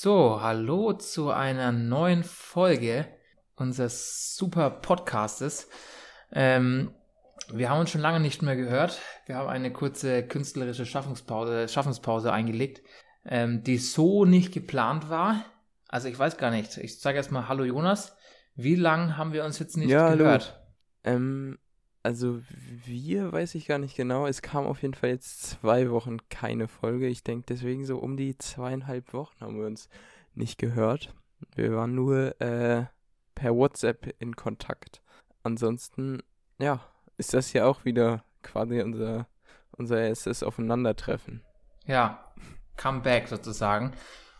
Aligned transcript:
So, 0.00 0.40
hallo 0.40 0.92
zu 0.92 1.30
einer 1.30 1.72
neuen 1.72 2.22
Folge 2.22 3.08
unseres 3.56 4.36
super 4.36 4.70
Podcastes. 4.70 5.68
Ähm, 6.30 6.92
wir 7.52 7.68
haben 7.68 7.80
uns 7.80 7.90
schon 7.90 8.00
lange 8.00 8.20
nicht 8.20 8.40
mehr 8.40 8.54
gehört. 8.54 9.00
Wir 9.26 9.34
haben 9.34 9.48
eine 9.48 9.72
kurze 9.72 10.22
künstlerische 10.22 10.86
Schaffungspause, 10.86 11.66
Schaffenspause 11.66 12.32
eingelegt, 12.32 12.80
ähm, 13.26 13.64
die 13.64 13.76
so 13.78 14.24
nicht 14.24 14.54
geplant 14.54 15.10
war. 15.10 15.44
Also 15.88 16.06
ich 16.06 16.16
weiß 16.16 16.36
gar 16.36 16.52
nicht. 16.52 16.76
Ich 16.76 17.00
sage 17.00 17.16
erstmal 17.16 17.48
Hallo 17.48 17.64
Jonas. 17.64 18.16
Wie 18.54 18.76
lange 18.76 19.16
haben 19.16 19.32
wir 19.32 19.44
uns 19.44 19.58
jetzt 19.58 19.76
nicht 19.76 19.90
Ja, 19.90 20.10
hallo. 20.10 20.18
gehört? 20.18 20.62
Ähm, 21.02 21.58
also 22.02 22.40
wir 22.84 23.32
weiß 23.32 23.54
ich 23.54 23.66
gar 23.66 23.78
nicht 23.78 23.96
genau. 23.96 24.26
Es 24.26 24.42
kam 24.42 24.66
auf 24.66 24.82
jeden 24.82 24.94
Fall 24.94 25.10
jetzt 25.10 25.40
zwei 25.50 25.90
Wochen 25.90 26.18
keine 26.28 26.68
Folge. 26.68 27.06
Ich 27.06 27.22
denke 27.22 27.46
deswegen 27.48 27.84
so 27.84 27.98
um 27.98 28.16
die 28.16 28.36
zweieinhalb 28.38 29.12
Wochen 29.12 29.40
haben 29.40 29.58
wir 29.58 29.66
uns 29.66 29.88
nicht 30.34 30.58
gehört. 30.58 31.14
Wir 31.54 31.74
waren 31.74 31.94
nur 31.94 32.40
äh, 32.40 32.86
per 33.34 33.54
WhatsApp 33.54 34.14
in 34.18 34.36
Kontakt. 34.36 35.02
Ansonsten, 35.42 36.22
ja, 36.58 36.80
ist 37.16 37.34
das 37.34 37.52
ja 37.52 37.66
auch 37.66 37.84
wieder 37.84 38.24
quasi 38.42 38.80
unser, 38.80 39.26
unser 39.72 40.00
erstes 40.00 40.42
Aufeinandertreffen. 40.42 41.42
Ja, 41.86 42.32
Comeback 42.76 43.28
sozusagen. 43.28 43.92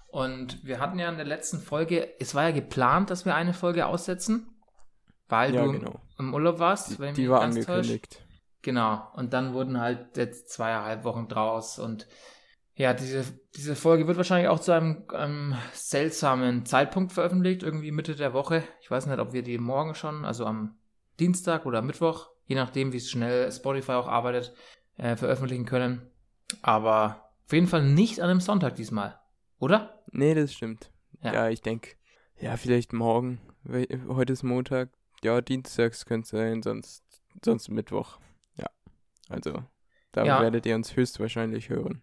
Und 0.09 0.65
wir 0.65 0.81
hatten 0.81 0.99
ja 0.99 1.09
in 1.09 1.17
der 1.17 1.27
letzten 1.27 1.61
Folge, 1.61 2.09
es 2.19 2.35
war 2.35 2.45
ja 2.45 2.51
geplant, 2.51 3.11
dass 3.11 3.27
wir 3.27 3.35
eine 3.35 3.53
Folge 3.53 3.87
aussetzen, 3.87 4.49
weil 5.29 5.55
Ja, 5.55 5.65
du 5.65 5.73
genau. 5.73 6.01
im 6.19 6.35
Urlaub 6.35 6.59
warst. 6.59 6.93
Die, 6.93 6.99
wenn 6.99 7.15
die 7.15 7.29
war 7.31 7.43
angekündigt. 7.43 8.23
Genau. 8.63 9.07
Und 9.15 9.33
dann 9.33 9.55
wurden 9.55 9.81
halt 9.81 10.17
jetzt 10.17 10.51
zweieinhalb 10.51 11.05
Wochen 11.05 11.29
draus. 11.29 11.79
Und 11.79 12.07
ja, 12.75 12.95
diese, 12.95 13.25
diese 13.57 13.77
Folge 13.77 14.07
wird 14.07 14.17
wahrscheinlich 14.17 14.49
auch 14.49 14.61
zu 14.61 14.73
einem, 14.73 15.05
einem 15.13 15.57
seltsamen 15.73 16.65
Zeitpunkt 16.67 17.13
veröffentlicht, 17.13 17.63
irgendwie 17.63 17.93
Mitte 17.93 18.15
der 18.15 18.33
Woche. 18.33 18.63
Ich 18.81 18.91
weiß 18.91 19.07
nicht, 19.07 19.19
ob 19.19 19.33
wir 19.33 19.43
die 19.43 19.59
morgen 19.59 19.95
schon, 19.95 20.25
also 20.25 20.45
am 20.45 20.77
Dienstag 21.19 21.67
oder 21.67 21.83
Mittwoch, 21.83 22.31
je 22.47 22.57
nachdem, 22.57 22.93
wie 22.93 23.01
schnell 23.01 23.51
Spotify 23.51 23.93
auch 23.93 24.09
arbeitet, 24.09 24.55
äh, 24.97 25.17
veröffentlichen 25.17 25.65
können. 25.65 26.11
Aber 26.63 27.31
auf 27.47 27.53
jeden 27.53 27.67
Fall 27.67 27.83
nicht 27.83 28.21
an 28.21 28.31
einem 28.31 28.41
Sonntag 28.41 28.77
diesmal. 28.77 29.19
Oder? 29.59 30.03
Nee, 30.13 30.35
das 30.35 30.53
stimmt. 30.53 30.91
Ja. 31.23 31.33
Ja, 31.33 31.49
ich 31.49 31.63
denke, 31.63 31.97
ja, 32.41 32.57
vielleicht 32.57 32.93
morgen. 32.93 33.41
Heute 34.09 34.33
ist 34.33 34.45
Montag. 34.45 34.91
Ja, 35.23 35.41
dienstags 35.41 36.07
könnte 36.07 36.29
sein, 36.29 36.63
sonst, 36.63 37.05
sonst 37.45 37.69
Mittwoch. 37.69 38.19
Ja, 38.57 38.67
also, 39.29 39.65
da 40.13 40.25
Ja. 40.25 40.41
werdet 40.41 40.67
ihr 40.67 40.75
uns 40.75 40.95
höchstwahrscheinlich 40.97 41.69
hören. 41.69 42.03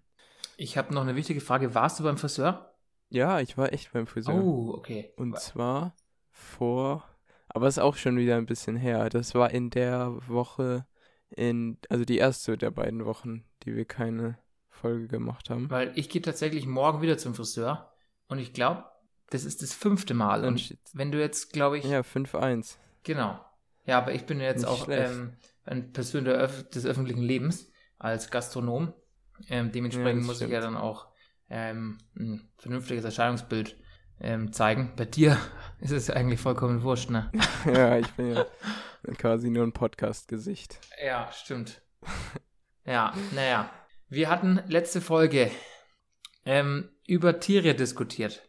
Ich 0.58 0.78
habe 0.78 0.94
noch 0.94 1.02
eine 1.02 1.16
wichtige 1.16 1.42
Frage. 1.42 1.74
Warst 1.76 2.00
du 2.00 2.04
beim 2.04 2.18
Friseur? 2.18 2.74
Ja, 3.10 3.40
ich 3.40 3.58
war 3.58 3.72
echt 3.74 3.94
beim 3.94 4.08
Friseur. 4.08 4.44
Oh, 4.44 4.74
okay. 4.78 5.14
Und 5.18 5.40
zwar 5.40 5.96
vor, 6.32 7.08
aber 7.48 7.68
ist 7.68 7.80
auch 7.80 7.96
schon 7.96 8.18
wieder 8.18 8.36
ein 8.38 8.46
bisschen 8.46 8.76
her. 8.76 9.10
Das 9.10 9.36
war 9.36 9.52
in 9.52 9.70
der 9.70 10.14
Woche, 10.28 10.86
in, 11.30 11.78
also 11.90 12.04
die 12.06 12.18
erste 12.18 12.58
der 12.58 12.72
beiden 12.72 13.06
Wochen, 13.06 13.46
die 13.64 13.76
wir 13.76 13.86
keine 13.86 14.38
Folge 14.70 15.08
gemacht 15.08 15.50
haben. 15.50 15.70
Weil 15.70 15.92
ich 15.96 16.10
gehe 16.10 16.22
tatsächlich 16.22 16.66
morgen 16.66 17.02
wieder 17.02 17.18
zum 17.18 17.34
Friseur. 17.36 17.94
Und 18.28 18.40
ich 18.40 18.54
glaube, 18.54 18.86
das 19.30 19.46
ist 19.46 19.62
das 19.62 19.74
fünfte 19.74 20.14
Mal. 20.14 20.44
Und 20.46 20.72
Und 20.72 20.78
wenn 20.94 21.12
du 21.12 21.20
jetzt, 21.20 21.54
glaube 21.54 21.78
ich, 21.78 21.86
Ja, 21.86 22.02
5-1. 22.04 22.78
Genau. 23.06 23.39
Ja, 23.86 24.00
aber 24.00 24.14
ich 24.14 24.25
bin 24.25 24.42
jetzt 24.42 24.61
Nicht 24.61 24.70
auch 24.70 24.89
ähm, 24.89 25.38
eine 25.64 25.84
Person 25.84 26.28
Öff 26.28 26.70
des 26.70 26.86
öffentlichen 26.86 27.22
Lebens 27.22 27.72
als 27.97 28.30
Gastronom. 28.30 28.94
Ähm, 29.47 29.72
dementsprechend 29.72 30.22
das 30.22 30.28
muss 30.28 30.36
ich 30.38 30.47
stimmt. 30.47 30.53
ja 30.53 30.62
dann 30.62 30.75
auch 30.75 31.08
ähm, 31.50 32.00
ein 32.17 32.50
vernünftiges 32.58 33.06
Erscheinungsbild 33.06 33.78
ähm, 34.20 34.52
zeigen. 34.52 34.94
Bei 34.95 35.06
dir 35.06 35.38
ist 35.80 35.92
es 35.92 36.09
eigentlich 36.09 36.39
vollkommen 36.39 36.84
wurscht, 36.84 37.09
ne? 37.09 37.31
ja, 37.66 37.97
ich 37.97 38.09
bin 38.14 38.34
ja 38.34 38.45
quasi 39.17 39.50
nur 39.50 39.64
ein 39.64 39.73
Podcast-Gesicht. 39.73 40.80
Ja, 41.03 41.31
stimmt. 41.31 41.81
Ja, 42.85 43.13
naja. 43.34 43.69
Wir 44.07 44.30
hatten 44.30 44.62
letzte 44.68 45.01
Folge 45.01 45.51
ähm, 46.46 46.90
über 47.07 47.40
Tiere 47.40 47.75
diskutiert. 47.75 48.47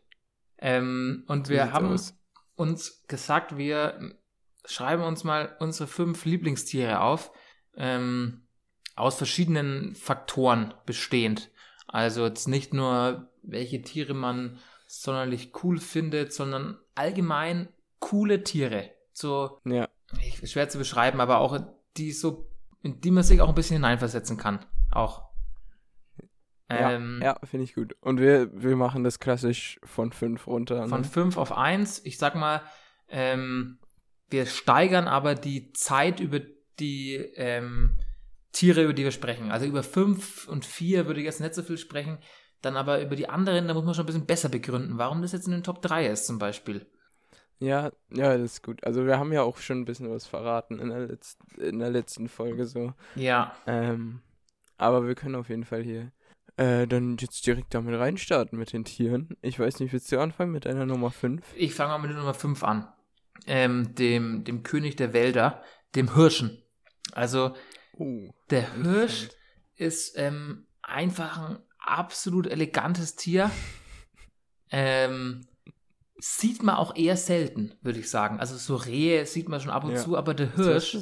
Ähm, 0.58 1.24
und 1.28 1.48
wir 1.48 1.72
haben 1.72 1.92
aus. 1.92 2.14
uns 2.54 3.06
gesagt, 3.08 3.56
wir 3.56 4.16
schreiben 4.66 5.02
uns 5.02 5.24
mal 5.24 5.56
unsere 5.60 5.86
fünf 5.88 6.24
Lieblingstiere 6.24 7.00
auf, 7.00 7.32
ähm, 7.76 8.46
aus 8.94 9.16
verschiedenen 9.16 9.94
Faktoren 9.94 10.74
bestehend. 10.86 11.50
Also 11.86 12.24
jetzt 12.26 12.48
nicht 12.48 12.74
nur, 12.74 13.30
welche 13.42 13.80
Tiere 13.82 14.14
man 14.14 14.58
sonderlich 14.86 15.52
cool 15.62 15.78
findet, 15.78 16.32
sondern 16.32 16.78
allgemein 16.94 17.68
coole 18.00 18.42
Tiere. 18.42 18.90
So, 19.12 19.60
Ja, 19.64 19.88
schwer 20.44 20.68
zu 20.68 20.78
beschreiben, 20.78 21.20
aber 21.20 21.38
auch 21.38 21.58
die 21.96 22.12
so, 22.12 22.50
in 22.82 23.00
die 23.00 23.10
man 23.10 23.22
sich 23.24 23.40
auch 23.40 23.48
ein 23.48 23.54
bisschen 23.54 23.76
hineinversetzen 23.76 24.36
kann. 24.36 24.64
Auch. 24.90 25.24
Ähm, 26.68 27.20
ja, 27.22 27.38
finde 27.44 27.64
ich 27.64 27.74
gut. 27.74 27.96
Und 28.00 28.18
wir, 28.18 28.50
wir 28.52 28.74
machen 28.76 29.04
das 29.04 29.20
klassisch 29.20 29.78
von 29.84 30.12
5 30.12 30.46
runter. 30.48 30.88
Von 30.88 31.02
Ne? 31.02 31.06
5 31.06 31.36
auf 31.36 31.52
1. 31.56 32.04
Ich 32.04 32.18
sag 32.18 32.34
mal, 32.34 32.60
ähm, 33.08 33.78
wir 34.30 34.46
steigern 34.46 35.08
aber 35.08 35.34
die 35.34 35.72
Zeit 35.72 36.20
über 36.20 36.40
die 36.78 37.14
ähm, 37.36 37.98
Tiere, 38.52 38.84
über 38.84 38.92
die 38.92 39.04
wir 39.04 39.12
sprechen. 39.12 39.50
Also 39.50 39.66
über 39.66 39.82
5 39.82 40.48
und 40.48 40.64
4 40.64 41.06
würde 41.06 41.20
ich 41.20 41.26
jetzt 41.26 41.40
nicht 41.40 41.54
so 41.54 41.62
viel 41.62 41.78
sprechen. 41.78 42.18
Dann 42.62 42.76
aber 42.76 43.00
über 43.02 43.16
die 43.16 43.28
anderen, 43.28 43.68
da 43.68 43.74
muss 43.74 43.84
man 43.84 43.94
schon 43.94 44.04
ein 44.04 44.06
bisschen 44.06 44.26
besser 44.26 44.48
begründen, 44.48 44.98
warum 44.98 45.22
das 45.22 45.32
jetzt 45.32 45.46
in 45.46 45.52
den 45.52 45.62
Top 45.62 45.82
3 45.82 46.06
ist 46.06 46.26
zum 46.26 46.38
Beispiel. 46.38 46.86
Ja, 47.58 47.90
ja, 48.10 48.36
das 48.36 48.54
ist 48.54 48.62
gut. 48.62 48.84
Also 48.84 49.06
wir 49.06 49.18
haben 49.18 49.32
ja 49.32 49.42
auch 49.42 49.58
schon 49.58 49.80
ein 49.80 49.84
bisschen 49.84 50.10
was 50.10 50.26
verraten 50.26 50.78
in 50.78 50.90
der, 50.90 51.06
Letz 51.06 51.38
in 51.58 51.78
der 51.78 51.90
letzten 51.90 52.28
Folge 52.28 52.66
so. 52.66 52.92
Ja, 53.14 53.54
Ähm, 53.66 54.20
aber 54.78 55.06
wir 55.06 55.14
können 55.14 55.36
auf 55.36 55.48
jeden 55.48 55.64
Fall 55.64 55.82
hier 55.82 56.12
äh, 56.56 56.86
dann 56.86 57.16
jetzt 57.18 57.46
direkt 57.46 57.74
damit 57.74 57.98
reinstarten 57.98 58.58
mit 58.58 58.72
den 58.72 58.84
Tieren. 58.84 59.36
Ich 59.42 59.58
weiß 59.58 59.80
nicht, 59.80 59.92
willst 59.92 60.10
du 60.12 60.20
anfangen 60.20 60.52
mit 60.52 60.64
deiner 60.66 60.86
Nummer 60.86 61.10
5? 61.10 61.42
ich 61.56 61.74
fange 61.74 61.92
mal 61.92 61.98
mit 61.98 62.10
der 62.10 62.18
Nummer 62.18 62.34
5 62.34 62.62
an. 62.62 62.88
Ähm, 63.46 63.94
dem, 63.94 64.44
dem 64.44 64.62
König 64.62 64.96
der 64.96 65.12
Wälder, 65.12 65.62
dem 65.94 66.14
Hirschen. 66.14 66.62
Also 67.12 67.54
Oh, 67.98 68.30
der 68.50 68.74
Hirsch 68.74 69.28
ist 69.74 70.18
ähm, 70.18 70.66
einfach 70.82 71.38
ein 71.38 71.58
absolut 71.78 72.46
elegantes 72.46 73.16
Tier. 73.16 73.50
Ähm, 74.70 75.46
sieht 76.18 76.62
man 76.62 76.76
auch 76.76 76.96
eher 76.96 77.16
selten, 77.16 77.74
würde 77.82 78.00
ich 78.00 78.10
sagen. 78.10 78.40
Also 78.40 78.56
so 78.56 78.76
Rehe 78.76 79.26
sieht 79.26 79.48
man 79.48 79.60
schon 79.60 79.70
ab 79.70 79.84
und 79.84 79.92
Ja, 79.92 80.02
zu, 80.02 80.16
aber 80.16 80.34
der 80.34 80.54
Hirsch, 80.54 80.96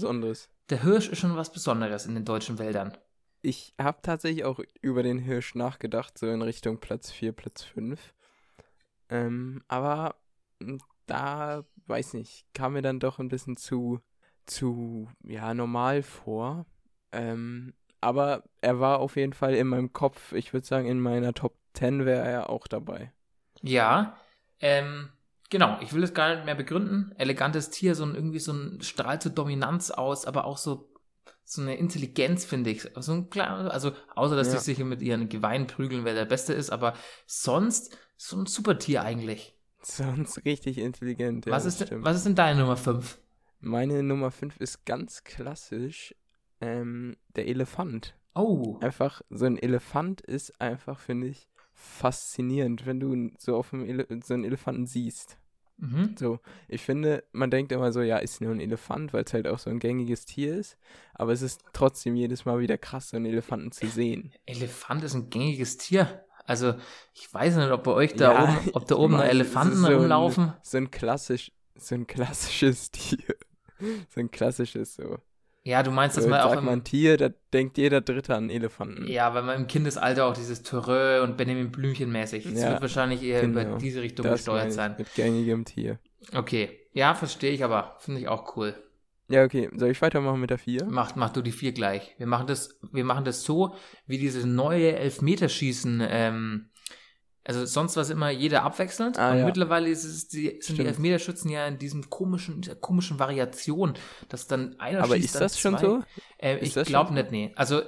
der 0.71 0.83
Hirsch 0.83 1.09
ist 1.09 1.19
schon 1.19 1.37
was 1.37 1.53
Besonderes 1.53 2.07
in 2.07 2.15
den 2.15 2.25
deutschen 2.25 2.59
Wäldern. 2.59 2.97
Ich 3.43 3.75
habe 3.79 3.99
tatsächlich 4.03 4.45
auch 4.45 4.61
über 4.81 5.03
den 5.03 5.19
Hirsch 5.19 5.55
nachgedacht, 5.55 6.17
so 6.17 6.27
in 6.29 6.43
Richtung 6.43 6.79
Platz 6.79 7.11
4, 7.11 7.33
Platz 7.33 7.63
5. 7.63 8.15
Ähm, 9.11 9.63
aber 9.69 10.17
m, 10.61 10.79
da, 11.07 11.65
weiß 11.87 12.15
nicht, 12.15 12.47
kam 12.55 12.75
mir 12.75 12.83
dann 12.83 13.01
doch 13.01 13.19
ein 13.19 13.29
bisschen 13.29 13.57
zu, 13.57 14.01
zu, 14.47 15.09
ja, 15.23 15.55
normal 15.55 16.03
vor. 16.03 16.67
Ähm, 17.13 17.75
aber 18.01 18.45
er 18.61 18.81
war 18.81 18.99
auf 19.01 19.17
jeden 19.17 19.33
Fall 19.33 19.55
in 19.55 19.69
meinem 19.69 19.93
Kopf, 19.93 20.33
ich 20.33 20.53
würde 20.53 20.67
sagen, 20.67 20.87
in 20.89 21.01
meiner 21.01 21.35
Top 21.35 21.57
10 21.75 22.05
wäre 22.05 22.27
er 22.27 22.51
auch 22.51 22.67
dabei. 22.67 23.13
Ja, 23.63 24.17
ähm, 24.61 25.11
genau, 25.51 25.79
ich 25.81 25.93
will 25.93 26.03
es 26.03 26.15
gar 26.15 26.35
nicht 26.35 26.45
mehr 26.45 26.55
begründen. 26.55 27.13
Elegantes 27.17 27.71
Tier, 27.71 27.95
so 27.95 28.05
ein, 28.05 28.15
irgendwie 28.15 28.39
so 28.39 28.53
ein 28.53 28.81
strahlt 28.83 29.23
so 29.23 29.31
Dominanz 29.31 29.91
aus, 29.91 30.27
aber 30.27 30.45
auch 30.45 30.59
so, 30.59 30.89
so 31.45 31.63
eine 31.63 31.77
Intelligenz, 31.77 32.45
finde 32.45 32.71
ich. 32.71 32.89
So 32.97 33.13
ein 33.13 33.31
kleiner, 33.31 33.71
also, 33.73 33.93
außer 34.15 34.37
dass 34.37 34.53
Ja. 34.53 34.59
sie 34.59 34.75
sich 34.75 34.79
mit 34.85 35.03
ihren 35.03 35.29
Geweinen 35.29 35.67
prügeln, 35.67 36.05
wer 36.05 36.15
der 36.15 36.25
Beste 36.27 36.53
ist, 36.53 36.71
aber 36.71 36.95
sonst 37.27 37.97
so 38.17 38.37
ein 38.37 38.47
super 38.47 38.79
Tier 38.79 39.03
eigentlich. 39.03 39.54
Sonst 39.87 40.45
richtig 40.45 40.79
intelligent. 40.79 41.47
Ja, 41.47 41.53
was, 41.53 41.65
ist 41.65 41.81
denn, 41.81 41.87
stimmt. 41.89 42.05
was 42.05 42.17
ist 42.17 42.27
denn 42.27 42.35
deine 42.35 42.61
Nummer 42.61 42.77
5? 42.77 43.19
Meine 43.61 44.03
Nummer 44.03 44.31
5 44.31 44.61
ist 44.61 44.85
ganz 44.85 45.25
klassisch 45.25 46.15
ähm, 46.61 47.17
der 47.37 47.47
Elefant. 47.49 48.15
Oh, 48.35 48.79
Einfach, 48.81 49.23
so 49.31 49.45
ein 49.47 49.57
Elefant 49.59 50.21
ist 50.21 50.61
einfach, 50.61 50.99
finde 50.99 51.29
ich, 51.29 51.49
faszinierend, 51.73 52.87
wenn 52.87 53.01
du 53.01 53.31
so 53.39 53.57
auf 53.57 53.73
einem 53.73 53.85
Ele 53.85 54.07
so 54.25 54.35
einen 54.35 54.45
Elefanten 54.45 54.87
siehst. 54.87 55.39
mhm. 55.77 56.15
So, 56.19 56.41
ich 56.69 56.83
finde, 56.83 57.25
man 57.33 57.51
denkt 57.51 57.73
immer 57.73 57.93
so, 57.93 58.01
ja, 58.03 58.19
ist 58.19 58.41
nur 58.41 58.53
ein 58.53 58.61
Elefant, 58.61 59.13
weil 59.13 59.25
es 59.25 59.33
halt 59.33 59.47
auch 59.47 59.59
so 59.59 59.71
ein 59.71 59.79
gängiges 59.79 60.25
Tier 60.25 60.57
ist. 60.57 60.77
Aber 61.15 61.33
es 61.33 61.43
ist 61.43 61.63
trotzdem 61.73 62.17
jedes 62.17 62.45
Mal 62.45 62.59
wieder 62.61 62.79
krass, 62.79 63.11
so 63.11 63.17
einen 63.17 63.27
Elefanten 63.27 63.73
zu 63.73 63.87
sehen. 63.87 64.33
Elefant 64.47 65.05
ist 65.05 65.15
ein 65.15 65.31
gängiges 65.31 65.77
Tier. 65.77 66.25
Also, 66.45 66.75
ich 67.15 67.33
weiß 67.33 67.57
nicht, 67.57 67.71
ob 67.71 67.85
bei 67.85 67.93
euch 67.93 68.15
da 68.15 68.33
Ja, 68.33 68.43
oben, 68.45 68.71
ob 68.75 68.87
da 68.87 68.97
oben 68.97 69.13
noch 69.13 69.19
meine, 69.21 69.31
Elefanten 69.31 69.77
so 69.77 69.87
ein- 69.87 69.95
rumlaufen. 69.95 70.53
So 70.63 70.77
ein 70.79 70.91
klassisch, 70.91 71.53
so 71.77 71.95
ein 71.95 72.07
klassisches 72.07 72.91
Tier. 72.93 73.35
So 74.11 74.21
ein 74.21 74.31
klassisches 74.31 74.95
so. 74.97 75.19
Ja, 75.67 75.83
du 75.83 75.91
meinst, 75.91 76.19
dass 76.19 76.27
Äh, 76.27 76.29
man 76.29 76.41
auch 76.43 76.51
Sag 76.51 76.59
im, 76.59 76.67
mal 76.67 76.73
ein 76.73 76.85
Tier, 76.85 77.17
da 77.17 77.31
denkt 77.55 77.79
jeder 77.79 78.03
Dritte 78.03 78.35
an 78.35 78.51
Elefanten. 78.51 79.07
Ja, 79.07 79.33
weil 79.33 79.43
man 79.43 79.57
im 79.63 79.67
Kindesalter 79.67 80.27
auch 80.27 80.35
dieses 80.35 80.63
Törö 80.63 81.23
und 81.23 81.39
Benjamin 81.39 81.73
Blümchen 81.73 82.13
mäßig. 82.13 82.45
Es 82.45 82.61
Ja, 82.61 82.71
wird 82.73 82.83
wahrscheinlich 82.83 83.23
eher 83.23 83.41
genau. 83.41 83.63
über 83.63 83.79
diese 83.79 84.03
Richtung 84.03 84.25
das 84.25 84.41
gesteuert 84.41 84.73
sein. 84.73 84.95
Mit 84.99 85.15
gängigem 85.15 85.65
Tier. 85.65 85.99
Okay. 86.35 86.81
Ja, 86.93 87.15
verstehe 87.15 87.53
ich 87.53 87.65
aber. 87.65 87.97
Finde 87.99 88.21
ich 88.21 88.29
auch 88.29 88.57
cool. 88.57 88.75
Ja, 89.29 89.45
okay. 89.45 89.71
Soll 89.75 89.91
ich 89.91 90.03
weitermachen 90.03 90.41
mit 90.41 90.51
der 90.51 90.59
4? 90.59 90.85
Mach, 90.87 91.17
mach 91.17 91.31
du 91.31 91.41
die 91.41 91.53
vier 91.53 91.73
gleich. 91.73 92.15
Wir 92.19 92.27
machen 92.27 92.47
das, 92.47 92.79
wir 92.93 93.05
machen 93.05 93.25
das 93.25 93.43
so, 93.43 93.75
wie 94.07 94.19
dieses 94.19 94.45
neue 94.45 94.97
Elfmeterschießen, 94.97 96.03
ähm, 96.07 96.71
also 97.47 97.67
sonst 97.67 97.95
war 97.97 98.03
es 98.03 98.09
immer 98.11 98.31
jeder 98.31 98.63
abwechselnd. 98.63 99.19
Ah, 99.19 99.33
und 99.33 99.39
ja. 99.41 99.45
mittlerweile 99.45 99.89
ist 99.91 100.05
es 100.05 100.29
die, 100.29 100.47
sind 100.49 100.61
die 100.61 100.63
Stimmt. 100.75 100.89
Elfmeterschützen 100.89 101.51
ja 101.51 101.67
in 101.67 101.79
diesem 101.79 102.09
komischen, 102.09 102.63
dieser 102.63 102.75
komischen 102.77 103.19
Variation, 103.19 103.95
dass 104.31 104.47
dann 104.47 104.81
einer 104.81 105.03
Aber 105.03 105.15
schießt, 105.15 105.27
ist 105.27 105.35
dann 105.35 105.43
das 105.43 105.59
schon 105.61 105.75
zwei. 105.79 105.87
so? 105.87 106.03
Ähm, 106.39 106.59
Ist 106.59 106.69
ich 106.69 106.75
das 106.75 106.89
glaube 106.89 107.09
schon 107.09 107.17
so? 107.17 107.23
nicht, 107.23 107.33
nee. 107.33 107.53
Also 107.57 107.83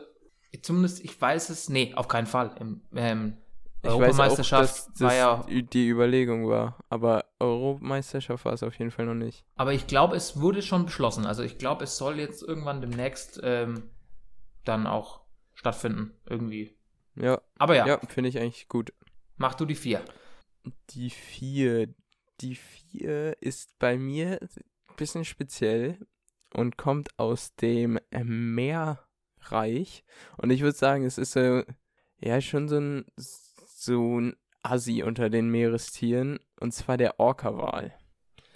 zumindest, 0.60 1.02
ich 1.02 1.18
weiß 1.18 1.48
es, 1.48 1.70
nee, 1.70 1.94
auf 1.94 2.06
keinen 2.06 2.26
Fall. 2.26 2.54
Ähm, 2.94 3.38
Auch, 3.88 4.00
Europameisterschaft 4.00 4.88
dass 4.94 5.00
war 5.00 5.14
ja, 5.14 5.44
die 5.48 5.88
Überlegung 5.88 6.48
war. 6.48 6.78
Aber 6.88 7.24
Europameisterschaft 7.38 8.44
war 8.44 8.52
es 8.52 8.62
auf 8.62 8.78
jeden 8.78 8.90
Fall 8.90 9.06
noch 9.06 9.14
nicht. 9.14 9.44
aber 9.56 9.72
ich 9.72 9.86
glaube, 9.86 10.16
es 10.16 10.40
wurde 10.40 10.62
schon 10.62 10.84
beschlossen. 10.86 11.26
Also 11.26 11.42
ich 11.42 11.58
glaube, 11.58 11.84
es 11.84 11.96
soll 11.96 12.18
jetzt 12.18 12.42
irgendwann 12.42 12.80
demnächst 12.80 13.40
ähm, 13.42 13.90
dann 14.64 14.86
auch 14.86 15.20
stattfinden, 15.54 16.12
irgendwie. 16.28 16.76
Ja, 17.14 17.40
Aber 17.58 17.74
ja, 17.76 17.86
ja, 17.86 18.00
finde 18.08 18.28
ich 18.28 18.38
eigentlich 18.38 18.68
gut. 18.68 18.92
mach 19.36 19.54
du 19.54 19.64
die 19.64 19.74
vier. 19.74 20.02
Die 20.90 21.10
4. 21.10 21.94
Die 22.40 22.56
4 22.56 23.40
ist 23.40 23.78
bei 23.78 23.96
mir 23.96 24.40
ein 24.42 24.96
bisschen 24.96 25.24
speziell 25.24 25.98
und 26.52 26.76
kommt 26.76 27.18
aus 27.18 27.54
dem 27.54 27.98
Meerreich. 28.12 30.04
Und 30.36 30.50
ich 30.50 30.60
würde 30.60 30.76
sagen, 30.76 31.04
es 31.04 31.18
ist 31.18 31.32
so, 31.32 31.62
ja, 32.18 32.40
schon 32.40 32.68
so 32.68 32.76
ein, 32.78 33.04
so 33.86 34.20
ein 34.20 34.36
Assi 34.62 35.02
unter 35.02 35.30
den 35.30 35.48
Meerestieren. 35.48 36.38
Und 36.60 36.72
zwar 36.72 36.96
der 36.96 37.18
Orca-Wal. 37.18 37.94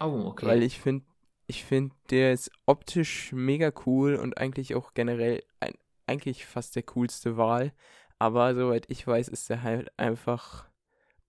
Oh, 0.00 0.26
okay. 0.26 0.46
Weil 0.46 0.62
ich 0.62 0.78
finde, 0.78 1.04
ich 1.46 1.64
finde, 1.64 1.94
der 2.10 2.32
ist 2.32 2.50
optisch 2.66 3.32
mega 3.32 3.72
cool 3.86 4.16
und 4.16 4.38
eigentlich 4.38 4.74
auch 4.74 4.94
generell 4.94 5.42
ein, 5.60 5.74
eigentlich 6.06 6.46
fast 6.46 6.76
der 6.76 6.82
coolste 6.84 7.36
Wal. 7.36 7.72
Aber 8.18 8.54
soweit 8.54 8.84
ich 8.88 9.06
weiß, 9.06 9.28
ist 9.28 9.48
der 9.48 9.62
halt 9.62 9.90
einfach 9.98 10.68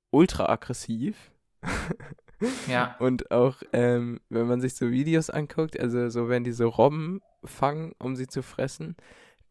ultra 0.09 0.49
aggressiv. 0.49 1.31
ja, 2.67 2.95
Und 2.99 3.31
auch, 3.31 3.61
ähm, 3.71 4.19
wenn 4.29 4.47
man 4.47 4.61
sich 4.61 4.75
so 4.75 4.91
Videos 4.91 5.29
anguckt, 5.29 5.79
also 5.79 6.09
so 6.09 6.27
wenn 6.27 6.43
die 6.43 6.51
so 6.51 6.67
Robben 6.67 7.21
fangen, 7.43 7.93
um 7.99 8.15
sie 8.15 8.27
zu 8.27 8.43
fressen, 8.43 8.95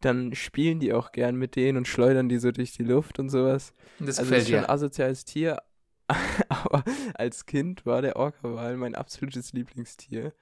dann 0.05 0.33
spielen 0.35 0.79
die 0.79 0.93
auch 0.93 1.11
gern 1.11 1.35
mit 1.35 1.55
denen 1.55 1.77
und 1.79 1.87
schleudern 1.87 2.29
die 2.29 2.37
so 2.39 2.51
durch 2.51 2.73
die 2.73 2.83
Luft 2.83 3.19
und 3.19 3.29
sowas. 3.29 3.73
das 3.99 4.17
Also 4.17 4.23
gefällt 4.23 4.43
ist 4.43 4.49
schon 4.49 4.59
ein 4.59 4.69
asoziales 4.69 5.25
Tier, 5.25 5.61
aber 6.49 6.83
als 7.15 7.45
Kind 7.45 7.85
war 7.85 8.01
der 8.01 8.15
Orca-Wal 8.17 8.77
mein 8.77 8.95
absolutes 8.95 9.53
Lieblingstier. 9.53 10.33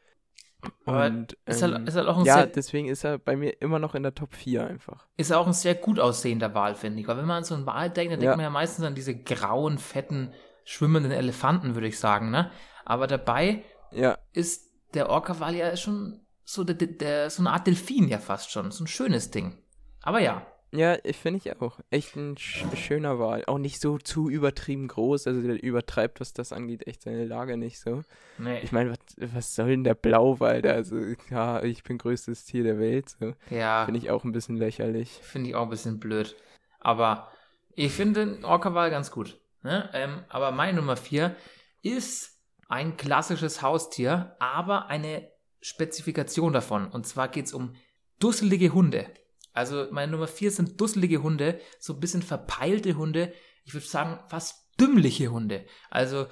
Aber 0.85 1.05
Und 1.05 1.37
Ist 1.45 1.61
ähm, 1.63 1.73
halt, 1.73 1.87
ist, 1.87 1.95
halt 1.95 2.07
auch 2.07 2.17
ein 2.17 2.25
ja, 2.25 2.33
sehr, 2.33 2.47
deswegen 2.47 2.87
ist 2.89 3.03
er 3.03 3.17
bei 3.17 3.35
mir 3.35 3.61
immer 3.61 3.79
noch 3.79 3.95
in 3.95 4.03
der 4.03 4.15
Top 4.15 4.33
4 4.33 4.65
einfach. 4.67 5.07
ist 5.17 5.31
auch 5.33 5.47
ein 5.47 5.53
sehr 5.53 5.75
gut 5.75 5.99
aussehender 5.99 6.53
Wal, 6.53 6.75
finde 6.75 7.01
ich. 7.01 7.07
Weil 7.07 7.17
wenn 7.17 7.25
man 7.25 7.37
an 7.37 7.43
so 7.43 7.55
einen 7.55 7.65
Wal 7.65 7.89
denkt, 7.89 8.13
dann 8.13 8.19
Ja. 8.19 8.31
denkt 8.31 8.35
man 8.37 8.43
ja 8.43 8.49
meistens 8.49 8.85
an 8.85 8.95
diese 8.95 9.15
grauen, 9.15 9.77
fetten, 9.77 10.33
schwimmenden 10.63 11.11
Elefanten, 11.11 11.75
würde 11.75 11.87
ich 11.87 11.99
sagen, 11.99 12.31
ne? 12.31 12.51
Aber 12.85 13.07
dabei 13.07 13.63
Ja, 13.91 14.17
ist 14.33 14.69
der 14.93 15.09
Orca-Wal 15.09 15.55
ja 15.55 15.75
schon 15.77 16.25
so, 16.51 16.63
der, 16.63 16.75
der, 16.75 17.29
so 17.29 17.41
eine 17.43 17.51
Art 17.51 17.67
Delfin 17.67 18.07
ja 18.07 18.17
fast 18.17 18.51
schon. 18.51 18.71
So 18.71 18.83
ein 18.83 18.87
schönes 18.87 19.29
Ding. 19.29 19.57
Aber 20.01 20.19
ja, 20.19 20.45
ja, 20.71 20.97
ich 21.03 21.17
finde 21.17 21.37
ich 21.43 21.59
auch. 21.61 21.79
Echt 21.89 22.15
ein 22.15 22.37
sch 22.37 22.63
schöner 22.75 23.19
Wal. 23.19 23.43
Auch 23.45 23.57
nicht 23.57 23.81
so 23.81 23.97
zu 23.97 24.29
übertrieben 24.29 24.87
groß, 24.87 25.25
also 25.27 25.41
der 25.41 25.61
übertreibt, 25.61 26.19
was 26.19 26.33
das 26.33 26.53
angeht, 26.53 26.85
echt 26.87 27.01
seine 27.01 27.25
Lage 27.25 27.57
nicht 27.57 27.79
so. 27.79 28.03
nee, 28.37 28.59
Ich 28.61 28.71
meine, 28.71 28.91
was, 28.91 29.33
was 29.33 29.55
soll 29.55 29.69
denn 29.69 29.83
der 29.83 29.95
Blauwal 29.95 30.61
da? 30.61 30.71
Also, 30.71 30.97
ja, 31.31 31.63
ich 31.63 31.83
bin 31.83 31.97
größtes 31.97 32.45
Tier 32.45 32.63
der 32.63 32.77
Welt, 32.79 33.09
so. 33.09 33.33
ja, 33.49 33.85
Finde 33.85 33.99
ich 33.99 34.11
auch 34.11 34.23
ein 34.23 34.31
bisschen 34.31 34.57
lächerlich. 34.57 35.09
finde 35.23 35.49
ich 35.49 35.55
auch 35.55 35.63
ein 35.63 35.69
bisschen 35.69 35.99
blöd. 35.99 36.35
Aber 36.79 37.31
ich 37.75 37.91
finde 37.91 38.25
den 38.25 38.45
Orca-Wal 38.45 38.91
ganz 38.91 39.09
gut. 39.11 39.39
Ne? 39.63 39.89
Ähm, 39.93 40.23
aber 40.29 40.51
meine 40.51 40.77
Nummer 40.77 40.97
4 40.97 41.35
ist 41.81 42.39
ein 42.67 42.95
klassisches 42.95 43.63
Haustier, 43.63 44.35
aber 44.39 44.87
eine 44.87 45.27
Spezifikation 45.61 46.53
davon. 46.53 46.87
Und 46.87 47.05
zwar 47.05 47.27
geht 47.27 47.45
es 47.45 47.53
um 47.53 47.75
dusselige 48.19 48.73
Hunde. 48.73 49.07
Also 49.53 49.87
meine 49.91 50.11
Nummer 50.11 50.27
4 50.27 50.51
sind 50.51 50.79
dusselige 50.79 51.23
Hunde, 51.23 51.59
so 51.79 51.93
ein 51.93 51.99
bisschen 51.99 52.21
verpeilte 52.21 52.95
Hunde. 52.95 53.33
Ich 53.65 53.73
würde 53.73 53.85
sagen, 53.85 54.19
fast 54.27 54.67
dümmliche 54.79 55.29
Hunde. 55.29 55.65
Also 55.89 56.27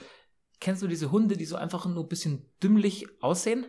kennst 0.59 0.81
du 0.81 0.87
diese 0.87 1.11
Hunde, 1.11 1.35
die 1.37 1.45
so 1.45 1.55
einfach 1.55 1.85
nur 1.85 2.03
ein 2.03 2.09
bisschen 2.09 2.49
dümmlich 2.63 3.05
aussehen? 3.21 3.65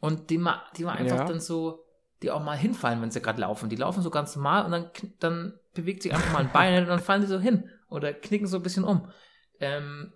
Und 0.00 0.30
die 0.30 0.38
man, 0.38 0.60
die 0.76 0.84
man 0.84 0.96
einfach 0.96 1.18
Ja. 1.18 1.24
dann 1.24 1.40
so, 1.40 1.84
die 2.22 2.30
auch 2.30 2.42
mal 2.42 2.56
hinfallen, 2.56 3.00
wenn 3.02 3.10
sie 3.10 3.20
gerade 3.20 3.40
laufen. 3.40 3.68
Die 3.68 3.76
laufen 3.76 4.02
so 4.02 4.10
ganz 4.10 4.34
normal 4.36 4.64
und 4.64 4.70
dann, 4.72 4.90
dann 5.20 5.58
bewegt 5.74 6.02
sich 6.02 6.12
einfach 6.12 6.32
mal 6.32 6.40
ein 6.40 6.52
Bein 6.52 6.82
und 6.82 6.88
dann 6.88 7.00
fallen 7.00 7.22
die 7.22 7.28
so 7.28 7.38
hin 7.40 7.68
oder 7.88 8.12
knicken 8.12 8.46
so 8.46 8.56
ein 8.58 8.62
bisschen 8.62 8.84
um. 8.84 9.10
Ähm, 9.60 10.12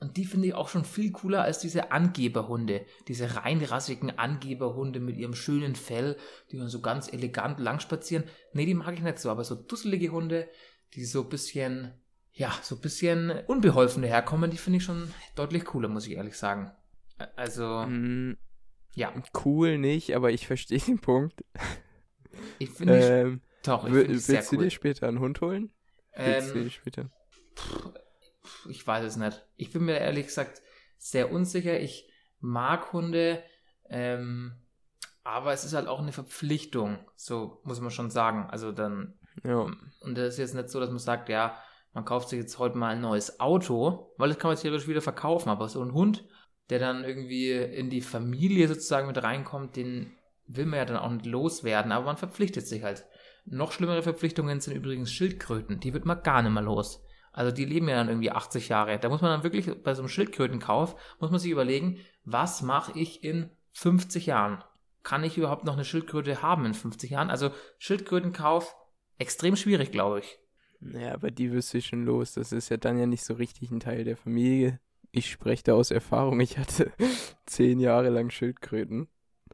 und 0.00 0.16
die 0.16 0.24
finde 0.24 0.48
ich 0.48 0.54
auch 0.54 0.68
schon 0.68 0.84
viel 0.84 1.10
cooler 1.10 1.42
als 1.42 1.58
diese 1.58 1.90
Angeberhunde. 1.90 2.86
Diese 3.08 3.36
reinrassigen 3.36 4.16
Angeberhunde 4.18 5.00
mit 5.00 5.16
ihrem 5.16 5.34
schönen 5.34 5.74
Fell, 5.74 6.16
die 6.50 6.58
dann 6.58 6.68
so 6.68 6.80
ganz 6.80 7.12
elegant 7.12 7.58
lang 7.58 7.80
spazieren. 7.80 8.24
Nee, 8.52 8.66
die 8.66 8.74
mag 8.74 8.94
ich 8.94 9.02
nicht 9.02 9.18
so, 9.18 9.30
aber 9.30 9.44
so 9.44 9.54
dusselige 9.56 10.10
Hunde, 10.10 10.48
die 10.94 11.04
so 11.04 11.22
ein 11.22 11.28
bisschen, 11.28 11.92
ja, 12.32 12.52
so 12.62 12.76
ein 12.76 12.80
bisschen 12.80 13.32
unbeholfen 13.46 14.02
daherkommen, 14.02 14.50
die 14.50 14.58
finde 14.58 14.76
ich 14.78 14.84
schon 14.84 15.12
deutlich 15.34 15.64
cooler, 15.64 15.88
muss 15.88 16.06
ich 16.06 16.14
ehrlich 16.16 16.36
sagen. 16.36 16.70
Also, 17.36 17.86
Mm, 17.86 18.32
ja, 18.94 19.12
cool 19.44 19.78
nicht, 19.78 20.14
aber 20.14 20.30
ich 20.30 20.46
verstehe 20.46 20.78
den 20.78 20.98
Punkt. 20.98 21.44
ich 22.58 22.70
finde 22.70 22.98
ich, 22.98 23.04
Ähm, 23.04 23.40
doch, 23.62 23.86
ich 23.86 23.92
sehr 23.92 24.38
willst 24.38 24.52
du 24.52 24.56
cool. 24.56 24.64
dir 24.64 24.70
später 24.70 25.08
einen 25.08 25.20
Hund 25.20 25.40
holen? 25.40 25.72
Willst 26.16 26.54
du 26.54 26.58
Ähm, 26.58 26.64
dir 26.64 26.70
später? 26.70 27.10
Ich 28.68 28.86
weiß 28.86 29.04
es 29.04 29.16
nicht. 29.16 29.44
Ich 29.56 29.72
bin 29.72 29.84
mir 29.84 29.98
ehrlich 29.98 30.26
gesagt 30.26 30.62
sehr 30.96 31.30
unsicher. 31.32 31.78
Ich 31.80 32.10
mag 32.40 32.92
Hunde, 32.92 33.42
ähm, 33.88 34.52
aber 35.24 35.52
es 35.52 35.64
ist 35.64 35.74
halt 35.74 35.88
auch 35.88 36.00
eine 36.00 36.12
Verpflichtung, 36.12 36.98
so 37.16 37.60
muss 37.64 37.80
man 37.80 37.90
schon 37.90 38.10
sagen. 38.10 38.48
Also 38.50 38.72
dann, 38.72 39.18
Ja. 39.44 39.66
und 40.00 40.16
das 40.16 40.34
ist 40.34 40.38
jetzt 40.38 40.54
nicht 40.54 40.68
so, 40.70 40.80
dass 40.80 40.90
man 40.90 40.98
sagt, 40.98 41.28
ja, 41.28 41.56
man 41.92 42.04
kauft 42.04 42.28
sich 42.28 42.38
jetzt 42.38 42.58
heute 42.58 42.78
mal 42.78 42.90
ein 42.90 43.00
neues 43.00 43.40
Auto, 43.40 44.12
weil 44.18 44.28
das 44.28 44.38
kann 44.38 44.50
man 44.50 44.58
theoretisch 44.58 44.88
wieder 44.88 45.00
verkaufen, 45.02 45.48
aber 45.48 45.68
so 45.68 45.82
ein 45.82 45.92
Hund, 45.92 46.24
der 46.70 46.78
dann 46.78 47.02
irgendwie 47.04 47.50
in 47.52 47.90
die 47.90 48.00
Familie 48.02 48.68
sozusagen 48.68 49.06
mit 49.06 49.22
reinkommt, 49.22 49.76
den 49.76 50.12
will 50.46 50.66
man 50.66 50.78
ja 50.78 50.84
dann 50.84 50.96
auch 50.98 51.10
nicht 51.10 51.26
loswerden, 51.26 51.92
aber 51.92 52.06
man 52.06 52.16
verpflichtet 52.16 52.66
sich 52.66 52.82
halt. 52.82 53.04
Noch 53.44 53.72
schlimmere 53.72 54.02
Verpflichtungen 54.02 54.60
sind 54.60 54.74
übrigens 54.74 55.10
Schildkröten, 55.12 55.80
die 55.80 55.94
wird 55.94 56.04
man 56.04 56.22
gar 56.22 56.42
nicht 56.42 56.52
mehr 56.52 56.62
los. 56.62 57.02
Also 57.38 57.52
die 57.52 57.64
leben 57.64 57.88
ja 57.88 57.96
dann 57.96 58.08
irgendwie 58.08 58.32
80 58.32 58.68
Jahre. 58.68 58.98
Da 58.98 59.08
muss 59.08 59.20
man 59.22 59.30
dann 59.30 59.44
wirklich 59.44 59.70
bei 59.82 59.94
so 59.94 60.02
einem 60.02 60.08
Schildkrötenkauf, 60.08 60.96
muss 61.20 61.30
man 61.30 61.38
sich 61.38 61.50
überlegen, 61.52 61.98
was 62.24 62.62
mache 62.62 62.98
ich 62.98 63.22
in 63.22 63.48
50 63.74 64.26
Jahren? 64.26 64.62
Kann 65.04 65.22
ich 65.22 65.38
überhaupt 65.38 65.64
noch 65.64 65.74
eine 65.74 65.84
Schildkröte 65.84 66.42
haben 66.42 66.64
in 66.66 66.74
50 66.74 67.10
Jahren? 67.10 67.30
Also 67.30 67.50
Schildkrötenkauf, 67.78 68.74
extrem 69.18 69.56
schwierig, 69.56 69.92
glaube 69.92 70.18
ich. 70.20 70.38
Ja, 70.80 71.14
aber 71.14 71.30
die 71.30 71.50
wüsste 71.52 71.78
ich 71.78 71.86
schon 71.86 72.04
los. 72.04 72.32
Das 72.34 72.52
ist 72.52 72.68
ja 72.68 72.76
dann 72.76 72.98
ja 72.98 73.06
nicht 73.06 73.24
so 73.24 73.34
richtig 73.34 73.70
ein 73.70 73.80
Teil 73.80 74.04
der 74.04 74.16
Familie. 74.16 74.78
Ich 75.10 75.30
spreche 75.30 75.62
da 75.64 75.74
aus 75.74 75.90
Erfahrung. 75.90 76.38
Ich 76.40 76.58
hatte 76.58 76.92
zehn 77.46 77.80
Jahre 77.80 78.10
lang 78.10 78.30
Schildkröten. 78.30 79.08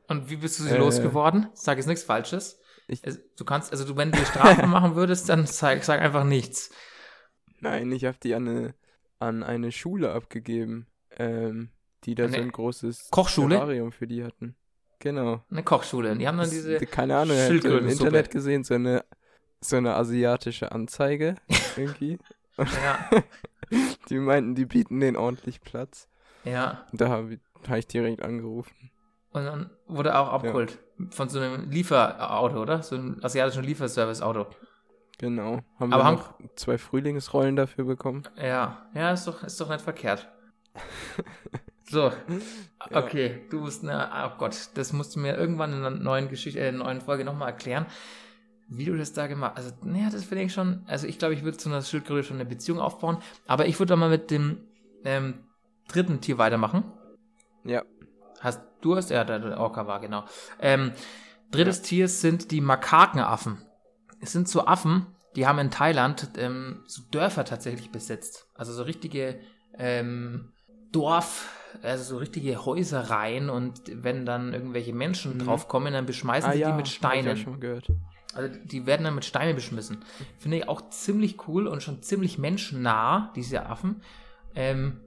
Und 0.09 0.29
wie 0.31 0.37
bist 0.37 0.59
du 0.59 0.65
sie 0.65 0.71
Äh. 0.71 0.79
losgeworden? 0.79 1.49
Sag 1.55 1.77
jetzt 1.79 1.87
nichts 1.87 2.05
Falsches. 2.05 2.61
Ich- 2.89 3.01
du 3.03 3.45
kannst, 3.45 3.73
also 3.73 3.85
du, 3.85 3.97
wenn 3.97 4.11
du 4.13 4.19
Strafen 4.27 4.69
machen 4.71 4.95
würdest, 4.97 5.29
dann 5.29 5.47
sag, 5.47 5.85
sag 5.85 6.01
einfach 6.01 6.25
nichts. 6.25 6.71
Nein, 7.65 7.93
ich 7.93 8.05
habe 8.05 8.17
die 8.23 8.35
an 8.35 8.49
eine, 8.49 8.75
an 9.19 9.43
eine 9.43 9.73
Schule 9.73 10.13
abgegeben, 10.13 10.87
ähm, 11.17 11.71
die 12.05 12.15
da 12.15 12.29
so 12.29 12.37
ein 12.37 12.53
großes 12.53 13.11
Kochschule? 13.11 13.57
Terrarium 13.57 13.93
für 13.93 14.07
die 14.07 14.25
hatten. 14.25 14.55
Genau. 14.99 15.43
Eine 15.51 15.63
Kochschule. 15.63 16.17
Die 16.17 16.27
haben 16.27 16.39
dann 16.39 16.49
diese. 16.49 16.79
keine 16.87 17.17
Ahnung, 17.17 17.37
ich 17.37 17.65
habe 17.65 17.79
im. 17.79 17.89
Internet 17.89 18.31
gesehen, 18.31 18.65
so 18.65 18.75
eine, 18.75 19.05
so 19.61 19.77
eine 19.77 19.95
asiatische 19.95 20.73
Anzeige 20.73 21.35
irgendwie. 21.77 22.19
Ja, 22.57 23.11
Die 24.09 24.19
meinten, 24.19 24.55
die 24.55 24.67
bieten 24.67 25.01
denen 25.01 25.17
ordentlich 25.17 25.61
Platz. 25.61 26.09
ja. 26.45 26.87
Und 26.93 27.01
da 27.01 27.09
habe 27.09 27.35
ich, 27.35 27.41
hab 27.69 27.79
ich 27.79 27.87
direkt 27.87 28.23
angerufen. 28.23 28.91
Und 29.33 29.45
dann 29.45 29.71
wurde 29.89 30.17
auch 30.17 30.29
abgeholt. 30.33 30.79
Von 31.11 31.29
so 31.29 31.41
einem 31.41 31.69
Lieferauto, 31.71 32.63
oder? 32.63 32.83
So 32.83 32.95
einem 32.95 33.19
asiatischen 33.23 33.65
Lieferservice-Auto. 33.65 34.47
Genau. 35.19 35.61
Haben 35.79 35.93
Aber 35.93 36.03
wir 36.03 36.05
haben- 36.05 36.17
noch 36.17 36.35
zwei 36.57 36.79
Frühlingsrollen 36.79 37.57
dafür 37.57 37.85
bekommen. 37.85 38.25
Ja, 38.37 38.87
ja, 38.95 39.13
ist 39.13 39.27
doch, 39.27 39.43
ist 39.45 39.61
doch 39.61 39.69
nicht 39.69 39.83
verkehrt. 39.83 40.29
So, 41.87 42.11
okay, 42.93 43.43
du 43.51 43.61
musst, 43.61 43.83
na, 43.83 44.27
oh 44.27 44.39
Gott, 44.39 44.71
das 44.75 44.95
musst 44.95 45.15
du 45.15 45.21
mir 45.21 45.37
irgendwann 45.37 45.71
in 45.75 45.85
einer 45.85 45.91
neuen 45.91 46.31
Geschichte, 46.31 46.59
äh, 46.59 46.71
in 46.71 46.77
einer 46.77 46.85
neuen 46.85 47.01
Folge 47.03 47.27
nochmal 47.27 47.51
erklären, 47.51 47.85
wie 48.69 48.87
du 48.87 48.97
das 48.97 49.13
da 49.13 49.27
gemacht 49.27 49.53
hast. 49.57 49.67
Also, 49.67 49.77
naja, 49.87 50.09
das 50.11 50.25
finde 50.25 50.45
ich 50.45 50.53
schon, 50.55 50.83
also 50.87 51.07
ich 51.07 51.19
glaube, 51.19 51.35
ich 51.35 51.45
würde 51.45 51.59
zu 51.59 51.69
einer 51.69 51.83
Schildkröte 51.83 52.27
schon 52.27 52.39
eine 52.39 52.47
Beziehung 52.47 52.81
aufbauen, 52.81 53.19
aber 53.47 53.67
ich 53.67 53.79
würde 53.79 53.93
doch 53.93 53.99
mal 53.99 54.09
mit 54.09 54.31
dem 54.31 54.61
ähm, 55.05 55.41
dritten 55.87 56.23
Tier 56.23 56.39
weitermachen. 56.39 56.85
Ja. 57.65 57.83
Hast, 58.41 58.63
du 58.81 58.97
hast, 58.97 59.11
ja, 59.11 59.23
der 59.25 59.61
Orca 59.61 59.87
war, 59.87 60.01
genau. 60.01 60.25
Ähm, 60.61 60.93
drittes 61.51 61.79
ja. 61.81 61.85
Tier 61.85 62.09
sind 62.09 62.51
die 62.51 62.63
Makakenaffen. 62.63 63.59
Es 64.21 64.33
sind 64.33 64.49
so 64.49 64.67
Affen, 64.67 65.07
die 65.37 65.47
haben 65.47 65.59
in 65.59 65.71
Thailand 65.71 66.31
ähm, 66.37 66.83
so 66.87 67.03
Dörfer 67.11 67.45
tatsächlich 67.45 67.91
besetzt. 67.91 68.49
Also 68.55 68.73
so 68.73 68.83
richtige 68.83 69.41
ähm, 69.77 70.53
Dorf, 70.93 71.49
also 71.83 72.05
so 72.05 72.19
richtige 72.19 72.65
Häusereien 72.65 73.51
und 73.51 73.83
wenn 73.93 74.25
dann 74.25 74.53
irgendwelche 74.53 74.93
Menschen 74.93 75.35
mhm. 75.35 75.39
draufkommen, 75.41 75.93
dann 75.93 76.07
beschmeißen 76.07 76.51
ah, 76.51 76.53
sie 76.53 76.61
ja, 76.61 76.71
die 76.71 76.77
mit 76.77 76.89
Steinen. 76.89 77.37
Ich 77.37 77.43
schon 77.43 77.61
gehört. 77.61 77.89
Also 78.35 78.57
die 78.65 78.87
werden 78.87 79.05
dann 79.05 79.15
mit 79.15 79.25
Steinen 79.25 79.55
beschmissen. 79.55 80.05
Finde 80.39 80.59
ich 80.59 80.69
auch 80.69 80.91
ziemlich 80.91 81.49
cool 81.49 81.67
und 81.67 81.83
schon 81.83 82.03
ziemlich 82.03 82.39
menschennah, 82.39 83.33
diese 83.37 83.67
Affen. 83.67 84.03
Ähm, 84.55 85.01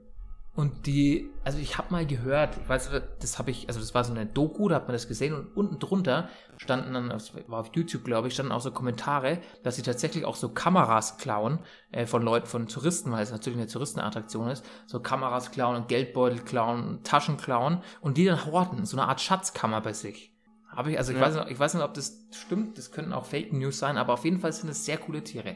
und 0.58 0.86
die, 0.86 1.30
also 1.44 1.56
ich 1.58 1.78
habe 1.78 1.92
mal 1.92 2.04
gehört, 2.04 2.56
ich 2.60 2.68
weiß, 2.68 2.90
das 3.20 3.38
habe 3.38 3.52
ich, 3.52 3.68
also 3.68 3.78
das 3.78 3.94
war 3.94 4.02
so 4.02 4.12
eine 4.12 4.26
Doku, 4.26 4.68
da 4.68 4.74
hat 4.74 4.88
man 4.88 4.92
das 4.92 5.06
gesehen 5.06 5.32
und 5.32 5.56
unten 5.56 5.78
drunter 5.78 6.30
standen 6.56 6.94
dann, 6.94 7.10
das 7.10 7.32
war 7.46 7.60
auf 7.60 7.70
YouTube, 7.74 8.02
glaube 8.02 8.26
ich, 8.26 8.34
standen 8.34 8.50
auch 8.50 8.60
so 8.60 8.72
Kommentare, 8.72 9.38
dass 9.62 9.76
sie 9.76 9.82
tatsächlich 9.82 10.24
auch 10.24 10.34
so 10.34 10.48
Kameras 10.48 11.16
klauen 11.16 11.60
äh, 11.92 12.06
von 12.06 12.22
Leuten, 12.22 12.48
von 12.48 12.66
Touristen, 12.66 13.12
weil 13.12 13.22
es 13.22 13.30
natürlich 13.30 13.56
eine 13.56 13.68
Touristenattraktion 13.68 14.48
ist, 14.48 14.66
so 14.86 14.98
Kameras 14.98 15.52
klauen 15.52 15.76
und 15.76 15.86
Geldbeutel 15.86 16.40
klauen 16.40 16.88
und 16.88 17.06
Taschen 17.06 17.36
klauen 17.36 17.84
und 18.00 18.16
die 18.16 18.24
dann 18.24 18.44
horten, 18.44 18.84
so 18.84 18.96
eine 18.96 19.06
Art 19.06 19.20
Schatzkammer 19.20 19.80
bei 19.80 19.92
sich. 19.92 20.34
Habe 20.68 20.90
ich, 20.90 20.98
also 20.98 21.12
ich, 21.12 21.20
ja. 21.20 21.24
weiß 21.24 21.36
nicht, 21.36 21.50
ich 21.52 21.58
weiß 21.60 21.74
nicht, 21.74 21.84
ob 21.84 21.94
das 21.94 22.26
stimmt, 22.32 22.78
das 22.78 22.90
könnten 22.90 23.12
auch 23.12 23.26
Fake 23.26 23.52
News 23.52 23.78
sein, 23.78 23.96
aber 23.96 24.14
auf 24.14 24.24
jeden 24.24 24.40
Fall 24.40 24.52
sind 24.52 24.70
es 24.70 24.84
sehr 24.84 24.98
coole 24.98 25.22
Tiere. 25.22 25.54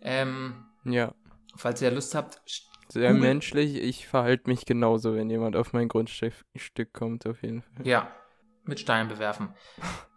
Ähm, 0.00 0.64
ja. 0.84 1.12
Falls 1.56 1.82
ihr 1.82 1.90
Lust 1.90 2.14
habt, 2.14 2.40
sehr 2.88 3.12
Google. 3.12 3.28
menschlich. 3.28 3.76
Ich 3.76 4.06
verhalte 4.06 4.48
mich 4.48 4.66
genauso, 4.66 5.14
wenn 5.14 5.30
jemand 5.30 5.56
auf 5.56 5.72
mein 5.72 5.88
Grundstück 5.88 6.92
kommt, 6.92 7.26
auf 7.26 7.42
jeden 7.42 7.62
Fall. 7.62 7.86
Ja, 7.86 8.10
mit 8.64 8.80
Steinen 8.80 9.08
bewerfen. 9.08 9.54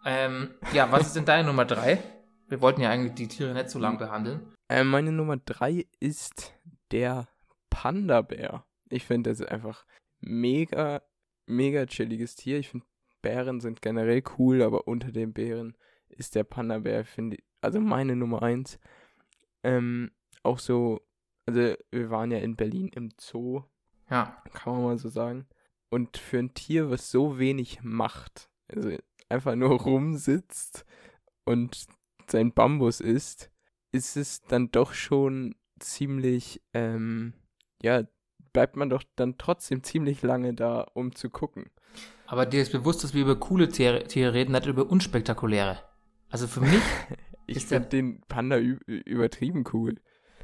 ähm, 0.04 0.54
ja, 0.72 0.90
was 0.90 1.08
ist 1.08 1.16
denn 1.16 1.24
deine 1.24 1.46
Nummer 1.46 1.64
drei? 1.64 2.02
Wir 2.48 2.60
wollten 2.62 2.80
ja 2.80 2.90
eigentlich 2.90 3.14
die 3.14 3.28
Tiere 3.28 3.52
nicht 3.52 3.70
so 3.70 3.78
lang 3.78 3.98
behandeln. 3.98 4.54
Äh, 4.68 4.84
meine 4.84 5.12
Nummer 5.12 5.36
drei 5.36 5.86
ist 6.00 6.54
der 6.90 7.28
Panda-Bär. 7.70 8.64
Ich 8.88 9.04
finde, 9.04 9.30
das 9.30 9.40
ist 9.40 9.48
einfach 9.48 9.84
mega, 10.20 11.02
mega 11.46 11.86
chilliges 11.86 12.36
Tier. 12.36 12.58
Ich 12.58 12.70
finde, 12.70 12.86
Bären 13.20 13.60
sind 13.60 13.82
generell 13.82 14.22
cool, 14.38 14.62
aber 14.62 14.88
unter 14.88 15.12
den 15.12 15.32
Bären 15.32 15.76
ist 16.08 16.34
der 16.34 16.44
Panda-Bär, 16.44 17.04
finde 17.04 17.36
ich, 17.36 17.44
also 17.60 17.80
meine 17.80 18.16
Nummer 18.16 18.42
eins. 18.42 18.78
Ähm, 19.62 20.10
auch 20.42 20.58
so 20.58 21.00
also 21.48 21.74
wir 21.90 22.10
waren 22.10 22.30
ja 22.30 22.38
in 22.38 22.56
Berlin 22.56 22.88
im 22.88 23.08
Zoo. 23.18 23.62
Ja. 24.10 24.42
Kann 24.52 24.74
man 24.74 24.82
mal 24.82 24.98
so 24.98 25.08
sagen. 25.08 25.46
Und 25.88 26.18
für 26.18 26.38
ein 26.38 26.52
Tier, 26.52 26.90
was 26.90 27.10
so 27.10 27.38
wenig 27.38 27.82
macht, 27.82 28.50
also 28.70 28.94
einfach 29.30 29.54
nur 29.54 29.70
rumsitzt 29.80 30.84
und 31.46 31.86
sein 32.28 32.52
Bambus 32.52 33.00
isst, 33.00 33.50
ist 33.92 34.18
es 34.18 34.42
dann 34.42 34.70
doch 34.70 34.92
schon 34.92 35.54
ziemlich, 35.80 36.60
ähm, 36.74 37.32
ja, 37.80 38.02
bleibt 38.52 38.76
man 38.76 38.90
doch 38.90 39.02
dann 39.16 39.38
trotzdem 39.38 39.82
ziemlich 39.82 40.20
lange 40.20 40.52
da, 40.52 40.86
um 40.92 41.14
zu 41.14 41.30
gucken. 41.30 41.70
Aber 42.26 42.44
dir 42.44 42.60
ist 42.60 42.72
bewusst, 42.72 43.02
dass 43.02 43.14
wir 43.14 43.22
über 43.22 43.36
coole 43.36 43.70
Tiere, 43.70 44.04
Tiere 44.04 44.34
reden, 44.34 44.52
nicht 44.52 44.66
über 44.66 44.90
unspektakuläre. 44.90 45.82
Also 46.28 46.46
für 46.46 46.60
mich. 46.60 46.82
ich 47.46 47.64
finde 47.64 47.88
den 47.88 48.20
Panda 48.28 48.58
übertrieben 48.58 49.64
cool. 49.72 49.94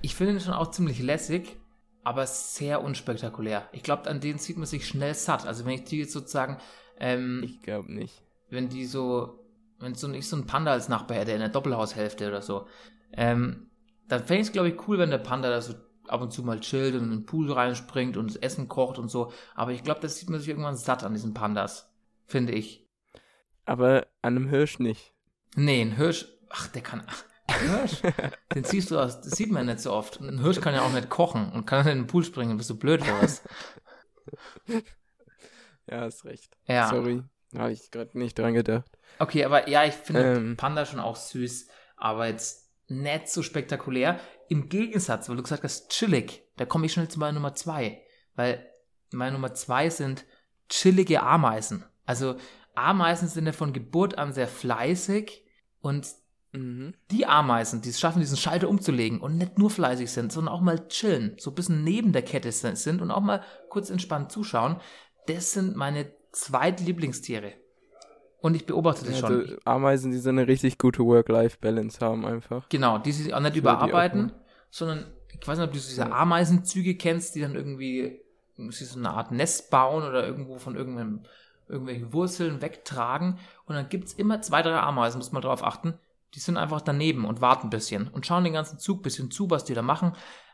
Ich 0.05 0.15
finde 0.15 0.35
ihn 0.35 0.41
schon 0.41 0.53
auch 0.53 0.71
ziemlich 0.71 1.01
lässig, 1.01 1.57
aber 2.03 2.27
sehr 2.27 2.83
unspektakulär. 2.83 3.67
Ich 3.73 3.83
glaube, 3.83 4.11
an 4.11 4.21
denen 4.21 4.39
zieht 4.39 4.59
man 4.59 4.67
sich 4.67 4.87
schnell 4.87 5.15
satt. 5.15 5.47
Also 5.47 5.65
wenn 5.65 5.73
ich 5.73 5.85
die 5.85 6.01
jetzt 6.01 6.13
sozusagen. 6.13 6.59
Ähm, 7.01 7.41
ich 7.43 7.63
glaube 7.63 7.91
nicht. 7.91 8.23
Wenn 8.51 8.69
die 8.69 8.85
so. 8.85 9.43
Wenn 9.79 9.95
so 9.95 10.13
ich 10.13 10.29
so 10.29 10.37
ein 10.37 10.45
Panda 10.45 10.73
als 10.73 10.91
Nachbar 10.91 11.17
hätte 11.17 11.33
in 11.33 11.41
der 11.41 11.49
Doppelhaushälfte 11.49 12.29
oder 12.29 12.43
so. 12.43 12.67
Ähm, 13.15 13.71
dann 14.07 14.25
fände 14.25 14.43
ich 14.43 14.49
es, 14.49 14.53
glaube 14.53 14.69
ich, 14.69 14.87
cool, 14.87 14.99
wenn 14.99 15.09
der 15.09 15.17
Panda 15.17 15.49
da 15.49 15.63
so 15.63 15.73
ab 16.07 16.21
und 16.21 16.35
zu 16.35 16.43
mal 16.43 16.61
chillt 16.61 16.95
und 16.97 17.05
in 17.05 17.11
den 17.11 17.25
Pool 17.25 17.51
reinspringt 17.51 18.19
und 18.19 18.29
das 18.29 18.37
Essen 18.37 18.69
kocht 18.69 18.99
und 18.99 19.09
so. 19.09 19.33
Aber 19.55 19.73
ich 19.73 19.85
glaube, 19.85 20.01
das 20.01 20.19
sieht 20.19 20.29
man 20.29 20.39
sich 20.39 20.51
irgendwann 20.51 20.77
satt 20.77 21.03
an 21.03 21.15
diesen 21.15 21.33
Pandas. 21.33 21.91
Finde 22.27 22.53
ich. 22.53 22.87
Aber 23.65 24.07
an 24.21 24.37
einem 24.37 24.49
Hirsch 24.51 24.81
nicht. 24.81 25.15
Nee, 25.57 25.81
ein 25.81 25.97
Hirsch. 25.97 26.27
Ach, 26.51 26.69
der 26.69 26.83
kann. 26.83 27.05
Ach, 27.07 27.25
Hirsch, 27.49 28.03
den 28.55 28.65
siehst 28.65 28.91
du 28.91 28.99
aus, 28.99 29.21
das 29.21 29.33
sieht 29.33 29.51
man 29.51 29.67
nicht 29.67 29.81
so 29.81 29.93
oft. 29.93 30.19
Und 30.19 30.29
ein 30.29 30.41
Hirsch 30.41 30.61
kann 30.61 30.75
ja 30.75 30.83
auch 30.83 30.93
nicht 30.93 31.11
kochen 31.11 31.51
und 31.53 31.67
kann 31.67 31.87
in 31.87 31.99
den 31.99 32.07
Pool 32.07 32.25
springen, 32.25 32.57
bist 32.57 32.71
du 32.71 32.79
blöd 32.79 33.03
oder 33.03 33.23
was? 33.23 33.43
Ja, 35.87 36.01
hast 36.01 36.25
recht. 36.25 36.57
Ja. 36.67 36.89
Sorry, 36.89 37.23
habe 37.55 37.73
ich 37.73 37.91
gerade 37.91 38.17
nicht 38.19 38.39
dran 38.39 38.55
gedacht. 38.55 38.91
Okay, 39.19 39.45
aber 39.45 39.69
ja, 39.69 39.85
ich 39.85 39.95
finde 39.95 40.37
ähm. 40.37 40.57
Panda 40.57 40.87
schon 40.87 41.01
auch 41.01 41.17
süß, 41.17 41.69
aber 41.97 42.27
jetzt 42.27 42.73
nicht 42.89 43.29
so 43.29 43.43
spektakulär. 43.43 44.19
Im 44.49 44.69
Gegensatz, 44.69 45.29
weil 45.29 45.37
du 45.37 45.43
gesagt 45.43 45.65
hast, 45.65 45.91
chillig, 45.91 46.43
da 46.57 46.65
komme 46.65 46.87
ich 46.87 46.93
schnell 46.93 47.09
zu 47.09 47.19
meiner 47.19 47.33
Nummer 47.33 47.55
zwei. 47.55 48.03
Weil 48.35 48.67
meine 49.13 49.33
Nummer 49.33 49.55
zwei 49.55 49.91
sind 49.91 50.25
chillige 50.69 51.23
Ameisen. 51.23 51.85
Also 52.05 52.37
Ameisen 52.75 53.29
sind 53.29 53.47
ja 53.47 53.53
von 53.53 53.73
Geburt 53.73 54.19
an 54.19 54.33
sehr 54.33 54.49
fleißig 54.49 55.47
und 55.81 56.07
Mhm. 56.55 56.95
Die 57.11 57.27
Ameisen, 57.27 57.83
die 57.83 57.91
es 57.91 57.99
schaffen, 57.99 58.21
diesen 58.21 58.37
Schalter 58.37 58.69
umzulegen 58.69 59.21
und 59.21 59.37
nicht 59.37 59.59
nur 59.59 59.71
fleißig 59.71 60.11
sind, 60.11 60.33
sondern 60.33 60.55
auch 60.55 60.61
mal 60.61 60.87
chillen, 60.89 61.35
so 61.39 61.51
ein 61.51 61.55
bisschen 61.55 61.83
neben 61.83 62.13
der 62.13 62.23
Kette 62.23 62.53
sind 62.53 63.03
und 63.03 63.11
auch 63.11 63.21
mal 63.21 63.43
kurz 63.69 63.91
entspannt 63.91 64.31
zuschauen, 64.31 64.77
das 65.27 65.53
sind 65.53 65.77
meine 65.77 66.13
zweitlieblingstiere. 66.33 67.53
Und 68.41 68.55
ich 68.55 68.67
beobachte 68.67 69.05
das 69.07 69.21
ja, 69.21 69.27
schon. 69.27 69.41
Also 69.41 69.57
Ameisen, 69.65 70.13
die 70.13 70.19
so 70.19 70.29
eine 70.29 70.47
richtig 70.47 70.79
gute 70.79 71.05
Work-Life-Balance 71.05 72.05
haben 72.05 72.27
einfach. 72.27 72.69
Genau, 72.69 72.99
die 72.99 73.13
sich 73.13 73.33
auch 73.33 73.41
nicht 73.41 73.57
überarbeiten, 73.57 74.33
sondern 74.71 75.07
ich 75.33 75.49
weiß 75.49 75.59
nicht, 75.59 75.67
ob 75.67 75.73
du 75.73 75.79
diese 75.79 76.13
Ameisenzüge 76.13 76.95
kennst, 76.97 77.35
die 77.35 77.41
dann 77.41 77.55
irgendwie 77.55 78.21
so 78.69 78.99
eine 78.99 79.11
Art 79.11 79.33
Nest 79.33 79.71
bauen 79.71 80.05
oder 80.05 80.27
irgendwo 80.27 80.59
von 80.59 80.77
irgendeinem 80.77 81.25
irgendwelche 81.69 82.13
Wurzeln 82.13 82.61
wegtragen 82.61 83.39
und 83.65 83.75
dann 83.75 83.89
gibt 83.89 84.09
es 84.09 84.13
immer 84.13 84.43
zwei, 84.43 84.61
drei 84.61 84.79
Ameisen, 84.79 85.19
muss 85.19 85.33
man 85.33 85.41
drauf 85.41 85.65
achten, 85.65 85.95
die 86.35 86.41
sind 86.41 86.57
einfach 86.57 86.81
daneben 86.81 87.25
und 87.25 87.41
warten 87.41 87.69
ein 87.69 87.71
bisschen 87.71 88.09
und 88.09 88.27
schauen 88.27 88.45
den 88.45 88.53
ganzen 88.53 88.79
Zug 88.79 89.01
ein 89.01 89.03
bisschen 89.03 89.31
zu, 89.31 89.51
was 89.51 89.65
die 89.65 89.75
da 89.75 89.83
machen. 89.83 90.13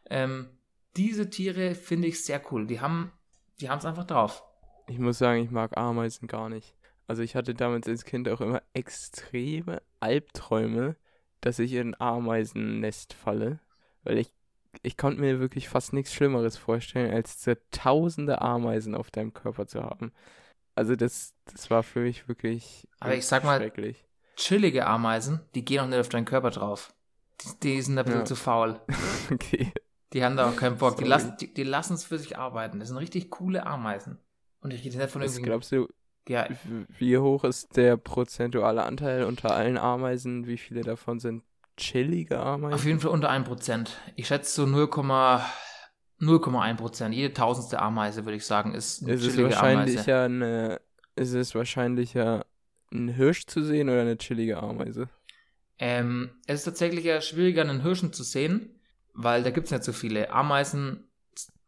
Ähm, 0.08 0.48
diese 0.96 1.30
Tiere 1.30 1.74
finde 1.74 2.08
ich 2.08 2.24
sehr 2.24 2.42
cool. 2.50 2.66
Die 2.66 2.80
haben 2.80 3.12
die 3.60 3.66
es 3.66 3.84
einfach 3.84 4.04
drauf. 4.04 4.42
Ich 4.88 4.98
muss 4.98 5.18
sagen, 5.18 5.42
ich 5.42 5.50
mag 5.50 5.76
Ameisen 5.76 6.26
gar 6.28 6.48
nicht. 6.48 6.74
Also 7.06 7.22
ich 7.22 7.36
hatte 7.36 7.54
damals 7.54 7.88
als 7.88 8.04
Kind 8.04 8.28
auch 8.28 8.40
immer 8.40 8.62
extreme 8.72 9.82
Albträume, 10.00 10.96
dass 11.40 11.58
ich 11.58 11.72
in 11.74 11.94
ein 11.94 12.00
Ameisennest 12.00 13.14
falle, 13.14 13.60
weil 14.02 14.18
ich 14.18 14.32
ich 14.82 14.96
konnte 14.96 15.20
mir 15.20 15.40
wirklich 15.40 15.68
fast 15.68 15.92
nichts 15.92 16.14
Schlimmeres 16.14 16.56
vorstellen, 16.56 17.12
als 17.12 17.44
tausende 17.72 18.40
Ameisen 18.40 18.94
auf 18.94 19.10
deinem 19.10 19.32
Körper 19.32 19.66
zu 19.66 19.82
haben. 19.82 20.12
Also 20.76 20.94
das, 20.94 21.34
das 21.44 21.70
war 21.70 21.82
für 21.82 22.00
mich 22.00 22.28
wirklich 22.28 22.86
Aber 23.00 23.14
ich 23.16 23.26
sag 23.26 23.42
mal, 23.42 23.58
schrecklich 23.58 24.09
chillige 24.36 24.86
Ameisen, 24.86 25.40
die 25.54 25.64
gehen 25.64 25.80
auch 25.80 25.86
nicht 25.86 25.98
auf 25.98 26.08
deinen 26.08 26.24
Körper 26.24 26.50
drauf. 26.50 26.92
Die, 27.42 27.48
die 27.62 27.82
sind 27.82 27.98
ein 27.98 28.04
bisschen 28.04 28.20
ja. 28.20 28.26
zu 28.26 28.36
faul. 28.36 28.80
okay. 29.32 29.72
Die 30.12 30.24
haben 30.24 30.36
da 30.36 30.48
auch 30.48 30.56
keinen 30.56 30.76
Bock. 30.76 30.96
Die 30.96 31.04
lassen, 31.04 31.36
die, 31.40 31.54
die 31.54 31.62
lassen 31.62 31.94
es 31.94 32.02
für 32.04 32.18
sich 32.18 32.36
arbeiten. 32.36 32.80
Das 32.80 32.88
sind 32.88 32.98
richtig 32.98 33.30
coole 33.30 33.64
Ameisen. 33.66 34.18
Und 34.60 34.72
ich 34.72 34.84
rede 34.84 34.98
nicht 34.98 35.10
von 35.10 35.22
irgendwie. 35.22 35.42
glaubst 35.42 35.70
du, 35.72 35.88
ja. 36.28 36.46
wie 36.98 37.16
hoch 37.16 37.44
ist 37.44 37.74
der 37.76 37.96
prozentuale 37.96 38.82
Anteil 38.84 39.24
unter 39.24 39.54
allen 39.54 39.78
Ameisen? 39.78 40.46
Wie 40.46 40.58
viele 40.58 40.82
davon 40.82 41.20
sind 41.20 41.42
chillige 41.76 42.40
Ameisen? 42.40 42.74
Auf 42.74 42.84
jeden 42.84 42.98
Fall 43.00 43.12
unter 43.12 43.30
1%. 43.30 43.88
Ich 44.16 44.26
schätze 44.26 44.52
so 44.52 44.64
0,1%. 44.64 47.10
Jede 47.10 47.32
tausendste 47.32 47.80
Ameise, 47.80 48.26
würde 48.26 48.36
ich 48.36 48.44
sagen, 48.44 48.74
ist 48.74 49.02
eine 49.02 49.14
es 49.14 49.22
chillige 49.22 49.48
ist 49.48 49.54
wahrscheinlich 49.54 49.96
Ameise. 49.96 50.10
Ja 50.10 50.24
eine, 50.24 50.80
es 51.14 51.32
ist 51.32 51.54
wahrscheinlich 51.54 52.12
ja 52.14 52.44
einen 52.92 53.08
Hirsch 53.08 53.46
zu 53.46 53.62
sehen 53.62 53.88
oder 53.88 54.00
eine 54.02 54.18
chillige 54.18 54.62
Ameise? 54.62 55.08
Ähm, 55.78 56.30
es 56.46 56.60
ist 56.60 56.64
tatsächlich 56.64 57.04
ja 57.04 57.20
schwieriger, 57.20 57.62
einen 57.62 57.82
Hirschen 57.82 58.12
zu 58.12 58.22
sehen, 58.22 58.80
weil 59.14 59.42
da 59.42 59.50
gibt 59.50 59.66
es 59.66 59.70
nicht 59.72 59.84
so 59.84 59.92
viele. 59.92 60.30
Ameisen, 60.30 61.08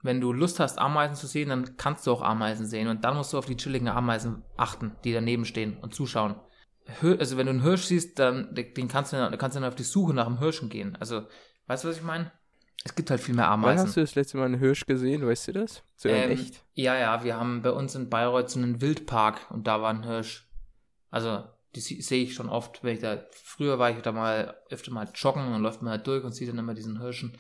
wenn 0.03 0.21
du 0.21 0.33
Lust 0.33 0.61
hast, 0.61 0.79
Ameisen 0.79 1.17
zu 1.17 1.27
sehen, 1.27 1.49
dann 1.49 1.77
kannst 1.77 2.07
du 2.07 2.13
auch 2.13 2.23
Ameisen 2.23 2.67
sehen 2.67 2.89
und 2.89 3.05
dann 3.05 3.17
musst 3.17 3.33
du 3.33 3.39
auf 3.39 3.47
die 3.47 3.57
chilligen 3.57 3.89
Ameisen 3.89 4.43
achten, 4.57 4.93
die 5.05 5.13
daneben 5.13 5.45
stehen 5.45 5.79
und 5.79 5.95
zuschauen. 5.95 6.35
Also 7.01 7.37
wenn 7.37 7.47
du 7.47 7.51
einen 7.51 7.63
Hirsch 7.63 7.85
siehst, 7.85 8.19
dann 8.19 8.55
den 8.55 8.89
kannst 8.89 9.13
du, 9.13 9.17
dann 9.17 9.39
kannst 9.39 9.57
du 9.57 9.61
dann 9.61 9.69
auf 9.69 9.77
die 9.77 9.85
Suche 9.85 10.13
nach 10.13 10.27
einem 10.27 10.41
Hirschen 10.41 10.69
gehen. 10.69 10.97
Also, 10.99 11.23
weißt 11.69 11.85
du, 11.85 11.89
was 11.89 11.97
ich 11.97 12.03
meine? 12.03 12.33
Es 12.85 12.95
gibt 12.97 13.11
halt 13.11 13.21
viel 13.21 13.37
mehr 13.37 13.45
Wann 13.45 13.53
Ameisen. 13.53 13.87
hast 13.87 13.97
du 13.97 14.01
das 14.01 14.17
letzte 14.17 14.37
Mal 14.39 14.47
einen 14.47 14.59
Hirsch 14.59 14.85
gesehen? 14.87 15.25
Weißt 15.25 15.49
du 15.49 15.53
das? 15.53 15.85
So 15.97 16.09
Ähm, 16.09 16.33
echt? 16.33 16.65
Ja, 16.75 16.99
ja, 16.99 17.23
wir 17.23 17.37
haben 17.37 17.63
bei 17.63 17.71
uns 17.71 17.95
in 17.95 18.11
Bayreuth 18.11 18.51
so 18.51 18.59
einen 18.59 18.81
Wildpark 18.81 19.51
und 19.51 19.67
da 19.69 19.81
war 19.81 19.91
ein 19.91 20.03
Hirsch. 20.03 20.49
Also, 21.13 21.45
die 21.77 21.81
sehe 21.81 22.25
ich 22.25 22.35
schon 22.35 22.49
oft, 22.49 22.83
wenn 22.83 22.95
ich 22.95 23.01
da, 23.01 23.23
früher 23.31 23.79
war 23.79 23.91
ich 23.91 24.03
da 24.03 24.11
mal 24.11 24.57
öfter 24.71 24.91
mal 24.91 25.09
joggen 25.15 25.55
und 25.55 25.63
läuft 25.63 25.83
man 25.83 25.93
halt 25.93 26.07
durch 26.09 26.25
und 26.25 26.33
sieht 26.33 26.49
dann 26.49 26.59
immer 26.59 26.75
diesen 26.75 27.01
Hirschen 27.01 27.39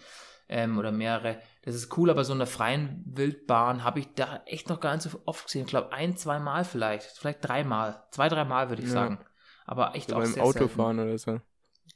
ähm, 0.48 0.78
oder 0.78 0.92
mehrere. 0.92 1.40
Das 1.62 1.74
ist 1.74 1.96
cool, 1.96 2.10
aber 2.10 2.24
so 2.24 2.32
in 2.32 2.38
der 2.38 2.46
freien 2.46 3.02
Wildbahn 3.06 3.82
habe 3.84 3.98
ich 4.00 4.14
da 4.14 4.42
echt 4.46 4.68
noch 4.68 4.80
gar 4.80 4.94
nicht 4.94 5.02
so 5.02 5.20
oft 5.26 5.46
gesehen. 5.46 5.62
Ich 5.62 5.68
glaube, 5.68 5.92
ein, 5.92 6.16
zwei 6.16 6.38
Mal 6.38 6.64
vielleicht, 6.64 7.06
vielleicht 7.18 7.46
dreimal, 7.46 8.04
zwei, 8.10 8.28
dreimal 8.28 8.68
würde 8.68 8.82
ich 8.82 8.88
Ja. 8.88 8.94
sagen. 8.94 9.18
Aber 9.66 9.94
echt 9.94 10.10
So 10.10 10.16
auch 10.16 10.20
beim 10.20 10.32
sehr 10.32 10.44
Autofahren 10.44 10.98
oder 11.00 11.18
so. 11.18 11.30
Selten. 11.32 11.42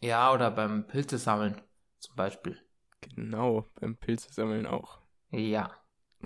Ja, 0.00 0.32
oder 0.32 0.50
beim 0.50 0.86
Pilze 0.86 1.18
sammeln 1.18 1.60
zum 1.98 2.16
Beispiel. 2.16 2.58
Genau, 3.14 3.66
beim 3.80 3.96
Pilze 3.96 4.32
sammeln 4.32 4.66
auch. 4.66 4.98
Ja. 5.30 5.70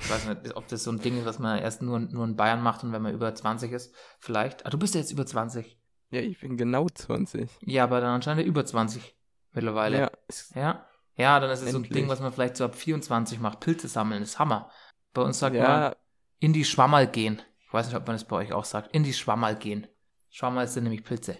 Ich 0.00 0.10
weiß 0.10 0.26
nicht, 0.26 0.56
ob 0.56 0.66
das 0.68 0.84
so 0.84 0.90
ein 0.90 1.00
Ding 1.00 1.18
ist, 1.18 1.26
was 1.26 1.38
man 1.38 1.58
erst 1.58 1.82
nur, 1.82 1.98
nur 1.98 2.24
in 2.24 2.36
Bayern 2.36 2.62
macht 2.62 2.82
und 2.82 2.92
wenn 2.92 3.02
man 3.02 3.14
über 3.14 3.34
20 3.34 3.70
ist, 3.72 3.94
vielleicht. 4.18 4.66
Ah, 4.66 4.70
du 4.70 4.78
bist 4.78 4.94
ja 4.94 5.00
jetzt 5.00 5.12
über 5.12 5.26
20. 5.26 5.78
Ja, 6.10 6.20
ich 6.20 6.40
bin 6.40 6.56
genau 6.56 6.86
20. 6.88 7.48
Ja, 7.62 7.84
aber 7.84 8.00
dann 8.00 8.10
anscheinend 8.10 8.46
über 8.46 8.64
20 8.64 9.14
mittlerweile. 9.52 9.98
Ja, 9.98 10.10
Ja, 10.54 10.86
ja 11.16 11.40
dann 11.40 11.50
ist 11.50 11.62
es 11.62 11.70
so 11.70 11.78
ein. 11.78 11.84
Ding, 11.84 12.08
was 12.08 12.20
man 12.20 12.32
vielleicht 12.32 12.56
so 12.56 12.64
ab 12.64 12.74
24 12.74 13.40
macht. 13.40 13.60
Pilze 13.60 13.88
sammeln 13.88 14.22
ist 14.22 14.38
Hammer. 14.38 14.70
Bei 15.12 15.22
uns 15.22 15.38
sagt 15.38 15.54
man, 15.54 15.62
ja, 15.64 15.96
in 16.38 16.52
die 16.52 16.64
Schwammerl 16.64 17.06
gehen. 17.06 17.42
Ich 17.66 17.72
weiß 17.72 17.86
nicht, 17.86 17.96
ob 17.96 18.06
man 18.06 18.16
das 18.16 18.24
bei 18.24 18.36
euch 18.36 18.52
auch 18.52 18.64
sagt. 18.64 18.94
In 18.94 19.04
die 19.04 19.12
Schwammerl 19.12 19.54
gehen. 19.54 19.86
Schwammerl 20.30 20.66
sind 20.66 20.84
nämlich 20.84 21.04
Pilze. 21.04 21.38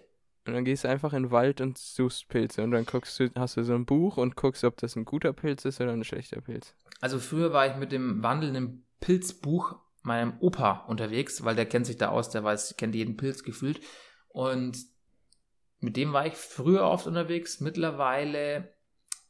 Und 0.51 0.57
dann 0.57 0.65
gehst 0.65 0.85
du 0.85 0.89
einfach 0.89 1.13
in 1.13 1.25
den 1.25 1.31
Wald 1.31 1.61
und 1.61 1.79
suchst 1.79 2.29
Pilze 2.29 2.63
und 2.63 2.73
dann 2.73 2.85
guckst 2.85 3.19
du, 3.21 3.31
hast 3.37 3.57
du 3.57 3.63
so 3.63 3.75
ein 3.75 3.87
Buch 3.87 4.17
und 4.17 4.37
guckst, 4.37 4.65
ob 4.65 4.77
das 4.77 4.97
ein 4.97 5.05
guter 5.05 5.33
Pilz 5.33 5.65
ist 5.65 5.81
oder 5.81 5.93
ein 5.93 6.05
schlechter 6.05 6.41
Pilz. 6.41 6.75
Also 7.01 7.19
früher 7.19 7.53
war 7.53 7.67
ich 7.67 7.77
mit 7.77 7.93
dem 7.93 8.23
wandelnden 8.23 8.85
Pilzbuch 9.01 9.77
meinem 10.03 10.35
Opa 10.41 10.85
unterwegs, 10.89 11.45
weil 11.45 11.57
der 11.57 11.67
kennt 11.67 11.87
sich 11.87 11.97
da 11.97 12.09
aus, 12.09 12.31
der 12.31 12.45
weiß, 12.45 12.77
kennt 12.77 12.95
jeden 12.95 13.17
Pilz 13.17 13.45
gefühlt. 13.45 13.81
Und 14.29 14.79
mit 15.79 15.97
dem 15.97 16.13
war 16.13 16.27
ich 16.27 16.35
früher 16.35 16.85
oft 16.85 17.07
unterwegs, 17.07 17.61
mittlerweile 17.61 18.75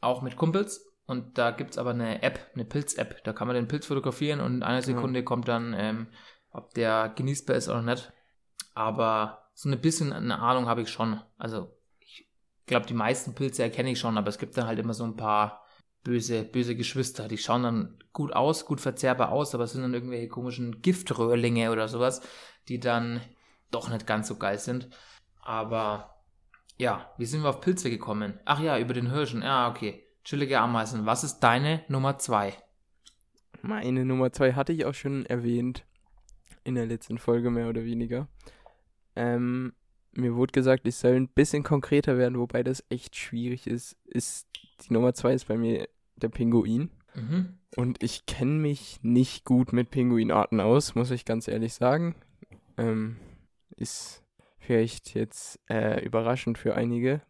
auch 0.01 0.23
mit 0.23 0.37
Kumpels. 0.37 0.87
Und 1.07 1.39
da 1.39 1.51
gibt 1.51 1.73
es 1.73 1.79
aber 1.79 1.91
eine 1.91 2.23
App, 2.23 2.51
eine 2.55 2.65
Pilz-App. 2.65 3.25
Da 3.25 3.33
kann 3.33 3.47
man 3.47 3.57
den 3.57 3.69
Pilz 3.69 3.87
fotografieren 3.87 4.41
und 4.41 4.57
in 4.57 4.63
einer 4.63 4.83
Sekunde 4.83 5.25
kommt 5.25 5.49
dann, 5.49 5.75
ähm, 5.77 6.09
ob 6.51 6.73
der 6.75 7.13
genießbar 7.15 7.57
ist 7.57 7.69
oder 7.69 7.83
nicht. 7.83 8.13
Aber 8.75 9.50
so 9.61 9.69
ein 9.69 9.79
bisschen 9.79 10.11
eine 10.11 10.39
Ahnung 10.39 10.69
habe 10.69 10.81
ich 10.81 10.89
schon. 10.89 11.21
Also 11.37 11.77
ich 11.99 12.27
glaube, 12.65 12.87
die 12.87 12.95
meisten 12.95 13.35
Pilze 13.35 13.63
erkenne 13.63 13.91
ich 13.91 14.01
schon, 14.01 14.17
aber 14.17 14.29
es 14.29 14.39
gibt 14.39 14.57
dann 14.57 14.67
halt 14.67 14.79
immer 14.79 14.95
so 14.95 15.05
ein 15.05 15.17
paar 15.17 15.67
böse, 16.03 16.45
böse 16.45 16.77
Geschwister. 16.77 17.29
Die 17.29 17.37
schauen 17.37 17.65
dann 17.65 17.99
gut 18.15 18.33
aus, 18.33 18.65
gut 18.65 18.81
verzehrbar 18.81 19.33
aus, 19.33 19.55
aber 19.55 19.65
es 19.65 19.73
sind 19.73 19.83
dann 19.83 19.93
irgendwelche 19.93 20.29
komischen 20.29 20.81
Giftröhrlinge 20.81 21.73
oder 21.73 21.89
sowas, 21.89 22.23
die 22.69 22.81
dann 22.81 23.21
doch 23.71 23.91
nicht 23.91 24.07
ganz 24.07 24.29
so 24.29 24.37
geil 24.37 24.59
sind. 24.59 24.89
Aber 25.43 26.23
ja, 26.79 27.13
wie 27.19 27.27
sind 27.27 27.43
wir 27.43 27.51
auf 27.51 27.61
Pilze 27.61 27.91
gekommen? 27.91 28.41
Ach 28.47 28.61
ja, 28.61 28.79
über 28.79 28.95
den 28.95 29.11
Hirschen. 29.11 29.43
Ja, 29.43 29.69
okay. 29.69 30.07
Chillige 30.25 30.59
Ameisen. 30.59 31.05
Was 31.05 31.23
ist 31.23 31.41
deine 31.41 31.85
Nummer 31.89 32.17
zwei? 32.17 32.55
Meine 33.61 34.07
Nummer 34.07 34.33
zwei 34.33 34.55
hatte 34.55 34.73
ich 34.73 34.87
auch 34.87 34.95
schon 34.95 35.27
erwähnt. 35.27 35.85
In 36.65 36.77
der 36.77 36.87
letzten 36.87 37.19
Folge 37.19 37.51
mehr 37.51 37.69
oder 37.69 37.85
weniger. 37.85 38.27
Ähm, 39.17 39.73
mir 40.13 40.35
wurde 40.35 40.53
gesagt, 40.53 40.87
ich 40.87 40.97
soll 40.97 41.15
ein 41.15 41.29
bisschen 41.29 41.63
konkreter 41.63 42.19
werden, 42.19 42.39
wobei 42.39 42.63
das 42.63 42.85
echt 42.89 43.17
schwierig 43.17 43.67
ist. 43.67 43.97
Ist 44.05 44.49
die 44.83 44.93
Nummer 44.93 45.15
zwei 45.15 45.33
ist 45.35 45.47
bei 45.49 45.57
mir 45.57 45.89
der 46.17 46.29
Pinguin. 46.29 46.91
Mhm. 47.15 47.59
Und 47.77 48.03
ich 48.03 48.27
kenne 48.27 48.53
mich 48.53 48.99
nicht 49.03 49.45
gut 49.45 49.73
mit 49.73 49.91
Pinguinarten 49.91 50.61
aus, 50.61 50.95
muss 50.95 51.11
ich 51.11 51.25
ganz 51.25 51.47
ehrlich 51.49 51.75
sagen. 51.75 52.17
Ähm, 52.77 53.17
ist 53.77 54.25
vielleicht 54.59 55.15
jetzt 55.15 55.61
äh, 55.69 56.05
überraschend 56.05 56.59
für 56.59 56.75
einige. 56.75 57.23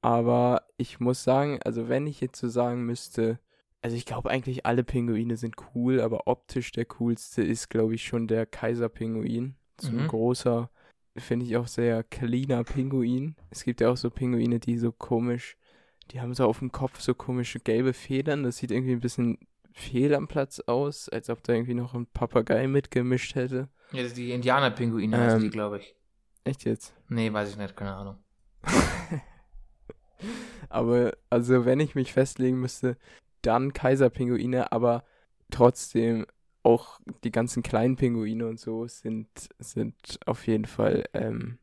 Aber 0.00 0.66
ich 0.76 1.00
muss 1.00 1.24
sagen, 1.24 1.60
also 1.64 1.88
wenn 1.88 2.06
ich 2.06 2.20
jetzt 2.20 2.38
so 2.38 2.48
sagen 2.48 2.84
müsste, 2.84 3.38
also 3.80 3.96
ich 3.96 4.06
glaube 4.06 4.30
eigentlich 4.30 4.66
alle 4.66 4.84
Pinguine 4.84 5.36
sind 5.36 5.56
cool, 5.74 6.00
aber 6.00 6.26
optisch 6.26 6.72
der 6.72 6.84
coolste 6.86 7.42
ist, 7.42 7.70
glaube 7.70 7.94
ich, 7.94 8.04
schon 8.04 8.28
der 8.28 8.46
Kaiserpinguin. 8.46 9.56
So 9.80 9.88
ein 9.88 10.02
Mhm. 10.04 10.08
großer, 10.08 10.70
finde 11.16 11.46
ich 11.46 11.56
auch 11.56 11.66
sehr 11.66 12.02
cleaner 12.04 12.64
Pinguin. 12.64 13.36
Es 13.50 13.64
gibt 13.64 13.80
ja 13.80 13.90
auch 13.90 13.96
so 13.96 14.10
Pinguine, 14.10 14.60
die 14.60 14.78
so 14.78 14.92
komisch, 14.92 15.56
die 16.10 16.20
haben 16.20 16.34
so 16.34 16.46
auf 16.46 16.58
dem 16.58 16.72
Kopf 16.72 17.00
so 17.00 17.14
komische 17.14 17.60
gelbe 17.60 17.92
Federn. 17.92 18.42
Das 18.42 18.58
sieht 18.58 18.70
irgendwie 18.70 18.92
ein 18.92 19.00
bisschen 19.00 19.38
fehl 19.72 20.14
am 20.14 20.28
Platz 20.28 20.60
aus, 20.60 21.08
als 21.08 21.30
ob 21.30 21.42
da 21.42 21.52
irgendwie 21.52 21.74
noch 21.74 21.94
ein 21.94 22.06
Papagei 22.06 22.66
mitgemischt 22.66 23.34
hätte. 23.34 23.68
Ja, 23.92 24.02
das 24.02 24.14
die 24.14 24.32
Indianerpinguine 24.32 25.16
heißen 25.16 25.38
Ähm. 25.38 25.44
die, 25.44 25.50
glaube 25.50 25.78
ich. 25.78 25.94
Echt 26.44 26.64
jetzt? 26.64 26.94
Nee, 27.08 27.32
weiß 27.32 27.50
ich 27.50 27.56
nicht, 27.56 27.76
keine 27.76 27.94
Ahnung. 27.94 28.16
Aber 30.68 31.16
also 31.30 31.64
wenn 31.64 31.80
ich 31.80 31.94
mich 31.94 32.12
festlegen 32.12 32.60
müsste, 32.60 32.96
dann 33.42 33.72
Kaiserpinguine, 33.72 34.72
aber 34.72 35.04
trotzdem 35.50 36.26
auch 36.64 36.98
die 37.22 37.30
ganzen 37.30 37.62
kleinen 37.62 37.94
Pinguine 37.96 38.46
und 38.48 38.58
so 38.58 38.86
sind, 38.88 39.28
sind 39.58 39.94
auf 40.26 40.46
jeden 40.46 40.64
Fall 40.64 41.04
ähm, 41.12 41.58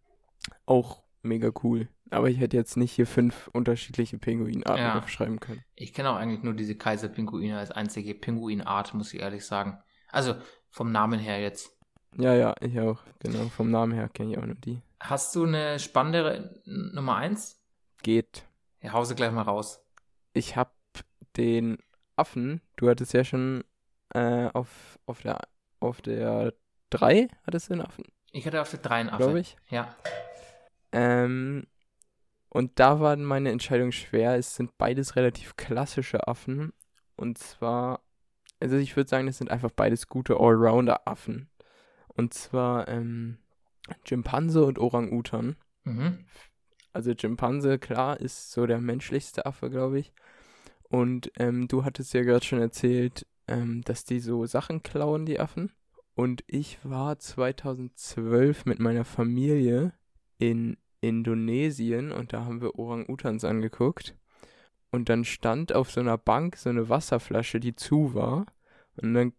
auch 0.66 1.04
mega 1.24 1.52
cool. 1.64 1.90
Aber 2.10 2.30
ich 2.30 2.40
hätte 2.40 2.58
jetzt 2.58 2.78
nicht 2.78 2.92
hier 2.92 3.08
fünf 3.08 3.48
unterschiedliche 3.54 4.18
Pinguinarten 4.18 4.84
Ja. 4.84 4.98
aufschreiben 5.00 5.40
können. 5.40 5.64
Ich 5.76 5.94
kenne 5.94 6.10
auch 6.12 6.16
eigentlich 6.18 6.44
nur 6.44 6.54
diese 6.54 6.76
Kaiserpinguine 6.76 7.58
als 7.58 7.72
einzige 7.72 8.14
Pinguinart, 8.16 8.94
muss 8.94 9.14
ich 9.14 9.22
ehrlich 9.22 9.46
sagen. 9.46 9.80
Also 10.10 10.36
vom 10.70 10.92
Namen 10.92 11.20
her 11.20 11.40
jetzt. 11.42 11.78
Ja, 12.18 12.34
ja, 12.36 12.54
ich 12.60 12.80
auch. 12.80 13.00
Genau, 13.20 13.46
vom 13.50 13.72
Namen 13.72 13.94
her 13.94 14.10
kenne 14.10 14.32
ich 14.34 14.38
auch 14.38 14.46
nur 14.46 14.56
die. 14.56 14.82
Hast 15.00 15.34
du 15.36 15.46
eine 15.46 15.80
spannendere 15.80 16.62
Nummer 16.66 17.16
eins? 17.16 17.62
Geht. 18.04 18.46
Ja, 18.82 18.92
hause 18.94 19.16
gleich 19.16 19.32
mal 19.32 19.44
raus. 19.44 19.84
Ich 20.34 20.56
habe 20.58 20.72
den 21.38 21.78
Affen, 22.18 22.62
du 22.76 22.90
hattest 22.90 23.14
ja 23.14 23.24
schon 23.24 23.64
äh, 24.14 24.50
auf, 24.54 25.00
auf 25.06 25.22
der 25.22 25.40
auf 25.80 26.02
der 26.02 26.54
3 26.92 27.28
hattest 27.46 27.70
du 27.70 27.74
den 27.74 27.82
Affen, 27.82 28.06
Ich 28.32 28.46
hatte 28.46 28.62
auf 28.62 28.70
der 28.70 28.80
3 28.80 28.96
einen 28.96 29.10
Affe. 29.10 29.24
glaube 29.24 29.40
ich. 29.40 29.58
Ja. 29.70 29.96
Ähm, 30.92 31.66
und 32.50 32.80
da 32.80 33.00
war 33.00 33.16
meine 33.16 33.50
Entscheidung 33.50 33.92
schwer. 33.92 34.36
Es 34.36 34.56
sind 34.56 34.78
beides 34.78 35.16
relativ 35.16 35.56
klassische 35.56 36.28
Affen. 36.28 36.74
Und 37.16 37.38
zwar, 37.38 38.02
also 38.60 38.76
ich 38.78 38.96
würde 38.96 39.10
sagen, 39.10 39.26
das 39.28 39.38
sind 39.38 39.50
einfach 39.50 39.72
beides 39.72 40.08
gute 40.08 40.36
Allrounder-Affen. 40.36 41.50
Und 42.10 42.34
zwar 42.34 42.88
ähm, 42.90 43.38
Schimpanse 44.04 44.66
und 44.66 44.80
Orang-Utan. 44.80 45.56
Mhm. 45.84 46.26
Also 46.94 47.14
Schimpanse, 47.18 47.80
klar, 47.80 48.20
ist 48.20 48.52
so 48.52 48.66
der 48.68 48.80
menschlichste 48.80 49.46
Affe, 49.46 49.70
glaube 49.70 50.00
ich. 50.00 50.12
Und 50.90 51.32
ähm, 51.38 51.70
du 51.70 51.86
hattest 51.86 52.14
ja 52.14 52.22
gerade 52.22 52.46
schon 52.46 52.60
erzählt, 52.60 53.26
ähm, 53.52 53.82
dass 53.84 54.06
die 54.06 54.20
so 54.20 54.46
Sachen 54.46 54.82
klauen, 54.82 55.26
die 55.26 55.40
Affen. 55.40 55.72
Und 56.16 56.44
ich 56.48 56.80
war 56.84 57.20
2012 57.20 58.66
mit 58.66 58.80
meiner 58.80 59.06
Familie 59.06 59.94
in 60.38 60.78
Indonesien 61.02 62.12
und 62.12 62.34
da 62.34 62.46
haben 62.46 62.62
wir 62.62 62.78
Orang-Utans 62.78 63.44
angeguckt. 63.44 64.16
Und 64.92 65.10
dann 65.10 65.24
stand 65.26 65.74
auf 65.74 65.92
so 65.92 66.02
einer 66.02 66.18
Bank 66.18 66.58
so 66.58 66.70
eine 66.70 66.90
Wasserflasche, 66.90 67.60
die 67.60 67.76
zu 67.76 68.14
war. 68.14 68.46
Und 69.02 69.14
dann 69.14 69.34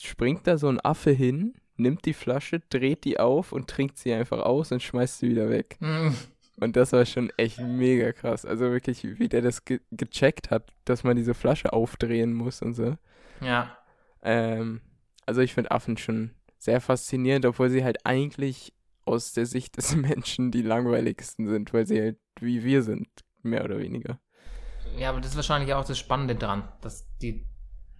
springt 0.00 0.46
da 0.46 0.56
so 0.56 0.68
ein 0.68 0.80
Affe 0.80 1.10
hin, 1.10 1.54
nimmt 1.76 2.04
die 2.06 2.14
Flasche, 2.14 2.60
dreht 2.70 3.04
die 3.04 3.20
auf 3.20 3.52
und 3.52 3.68
trinkt 3.68 3.98
sie 3.98 4.12
einfach 4.12 4.40
aus 4.40 4.72
und 4.72 4.82
schmeißt 4.82 5.18
sie 5.18 5.28
wieder 5.30 5.50
weg. 5.50 5.76
Mhm. 5.80 6.14
Und 6.56 6.76
das 6.76 6.92
war 6.92 7.04
schon 7.04 7.30
echt 7.36 7.60
mega 7.60 8.12
krass. 8.12 8.44
Also 8.46 8.70
wirklich, 8.70 9.18
wie 9.18 9.28
der 9.28 9.42
das 9.42 9.64
ge 9.64 9.80
gecheckt 9.90 10.50
hat, 10.50 10.72
dass 10.84 11.04
man 11.04 11.16
diese 11.16 11.34
Flasche 11.34 11.72
aufdrehen 11.72 12.32
muss 12.32 12.62
und 12.62 12.74
so. 12.74 12.96
Ja. 13.40 13.76
Ähm, 14.22 14.80
also 15.26 15.40
ich 15.40 15.54
finde 15.54 15.70
Affen 15.70 15.96
schon 15.96 16.34
sehr 16.58 16.80
faszinierend, 16.80 17.46
obwohl 17.46 17.70
sie 17.70 17.84
halt 17.84 18.06
eigentlich 18.06 18.72
aus 19.04 19.32
der 19.32 19.46
Sicht 19.46 19.76
des 19.76 19.94
Menschen 19.96 20.50
die 20.50 20.62
langweiligsten 20.62 21.46
sind, 21.48 21.72
weil 21.72 21.86
sie 21.86 22.00
halt 22.00 22.18
wie 22.40 22.64
wir 22.64 22.82
sind, 22.82 23.08
mehr 23.42 23.64
oder 23.64 23.78
weniger. 23.78 24.18
Ja, 24.96 25.10
aber 25.10 25.20
das 25.20 25.30
ist 25.32 25.36
wahrscheinlich 25.36 25.74
auch 25.74 25.84
das 25.84 25.98
Spannende 25.98 26.36
dran, 26.36 26.68
dass 26.80 27.06
die 27.18 27.46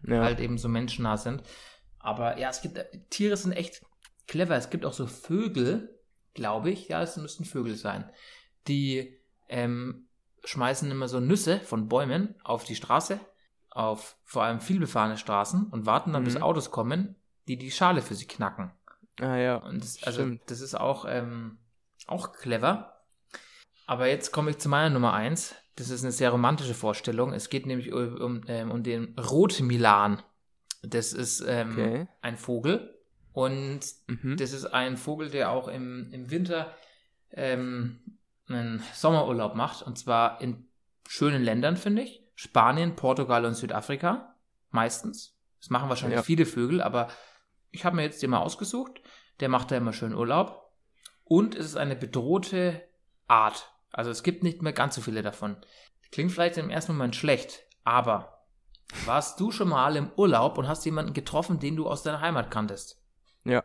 Ja, 0.02 0.20
halt 0.20 0.40
eben 0.40 0.58
so 0.58 0.68
menschennah 0.68 1.16
sind. 1.16 1.42
Aber 1.98 2.38
ja, 2.38 2.50
es 2.50 2.62
gibt, 2.62 2.78
Tiere 3.10 3.36
sind 3.36 3.52
echt 3.52 3.82
clever. 4.26 4.56
Es 4.56 4.70
gibt 4.70 4.84
auch 4.84 4.92
so 4.92 5.06
Vögel, 5.06 6.00
glaube 6.34 6.70
ich, 6.70 6.88
ja, 6.88 7.02
es 7.02 7.16
müssten 7.16 7.44
Vögel 7.44 7.76
sein, 7.76 8.10
die 8.68 9.18
ähm, 9.48 10.08
schmeißen 10.44 10.90
immer 10.90 11.08
so 11.08 11.20
Nüsse 11.20 11.60
von 11.60 11.88
Bäumen 11.88 12.34
auf 12.44 12.64
die 12.64 12.76
Straße, 12.76 13.20
auf 13.74 14.16
vor 14.24 14.44
allem 14.44 14.60
vielbefahrene 14.60 15.18
Straßen 15.18 15.66
und 15.66 15.84
warten 15.84 16.12
dann, 16.12 16.24
bis 16.24 16.37
Mhm. 16.37 16.42
Autos 16.42 16.70
kommen, 16.70 17.16
die 17.48 17.56
die 17.58 17.70
Schale 17.70 18.00
für 18.00 18.14
sie 18.14 18.26
knacken. 18.26 18.70
ah 19.20 19.37
ja, 19.37 19.56
Und 19.56 19.82
das, 19.82 20.02
also, 20.04 20.22
Stimmt. 20.22 20.42
das 20.46 20.60
ist 20.60 20.74
auch, 20.74 21.04
ähm, 21.08 21.58
auch 22.06 22.32
clever. 22.32 23.02
Aber 23.87 24.06
jetzt 24.08 24.30
komme 24.32 24.50
ich 24.50 24.58
zu 24.58 24.68
meiner 24.68 24.90
Nummer 24.90 25.12
eins. 25.12 25.54
Das 25.76 25.90
ist 25.90 26.02
eine 26.02 26.12
sehr 26.12 26.30
romantische 26.30 26.72
Vorstellung. 26.74 27.32
Es 27.32 27.50
geht 27.50 27.66
nämlich 27.66 27.92
um, 27.92 28.16
um, 28.16 28.40
ähm, 28.46 28.70
um 28.70 28.82
den 28.82 29.14
Rotmilan. 29.18 30.22
Das 30.82 31.12
ist 31.12 31.40
ähm, 31.46 31.72
Okay. 31.72 32.08
ein 32.22 32.37
Vogel. 32.38 32.96
Und 33.32 33.80
Mhm. 34.06 34.37
das 34.37 34.52
ist 34.52 34.66
ein 34.66 34.96
Vogel, 34.96 35.30
der 35.30 35.50
auch 35.50 35.66
im, 35.68 36.10
im 36.12 36.30
Winter 36.30 36.72
ähm, 37.32 37.98
einen 38.48 38.82
Sommerurlaub 38.94 39.54
macht. 39.56 39.82
Und 39.82 39.98
zwar 39.98 40.40
in 40.40 40.68
schönen 41.08 41.42
Ländern, 41.42 41.76
finde 41.76 42.02
ich. 42.02 42.23
Spanien, 42.34 42.96
Portugal 42.96 43.44
und 43.44 43.54
Südafrika. 43.54 44.34
Meistens. 44.70 45.36
Das 45.60 45.70
machen 45.70 45.88
wahrscheinlich 45.88 46.16
Ja. 46.18 46.22
viele 46.22 46.46
Vögel, 46.46 46.82
aber 46.82 47.08
ich 47.70 47.84
habe 47.84 47.96
mir 47.96 48.02
jetzt 48.02 48.22
den 48.22 48.30
mal 48.30 48.40
ausgesucht. 48.40 49.00
Der 49.40 49.48
macht 49.48 49.70
da 49.70 49.76
immer 49.76 49.92
schön 49.92 50.14
Urlaub. 50.14 50.70
Und 51.24 51.54
es 51.54 51.66
ist 51.66 51.76
eine 51.76 51.96
bedrohte 51.96 52.82
Art. 53.28 53.70
Also 53.90 54.10
es 54.10 54.22
gibt 54.22 54.42
nicht 54.42 54.62
mehr 54.62 54.72
ganz 54.72 54.94
so 54.96 55.00
viele 55.00 55.22
davon. 55.22 55.56
Klingt 56.12 56.32
vielleicht 56.32 56.58
im 56.58 56.70
ersten 56.70 56.92
Moment 56.92 57.16
schlecht, 57.16 57.64
aber 57.82 58.44
warst 59.06 59.40
du 59.40 59.50
schon 59.50 59.68
mal 59.68 59.96
im 59.96 60.10
Urlaub 60.16 60.58
und 60.58 60.68
hast 60.68 60.84
jemanden 60.84 61.14
getroffen, 61.14 61.58
den 61.58 61.76
du 61.76 61.88
aus 61.88 62.02
deiner 62.02 62.20
Heimat 62.20 62.50
kanntest? 62.50 63.00
Ja. 63.44 63.64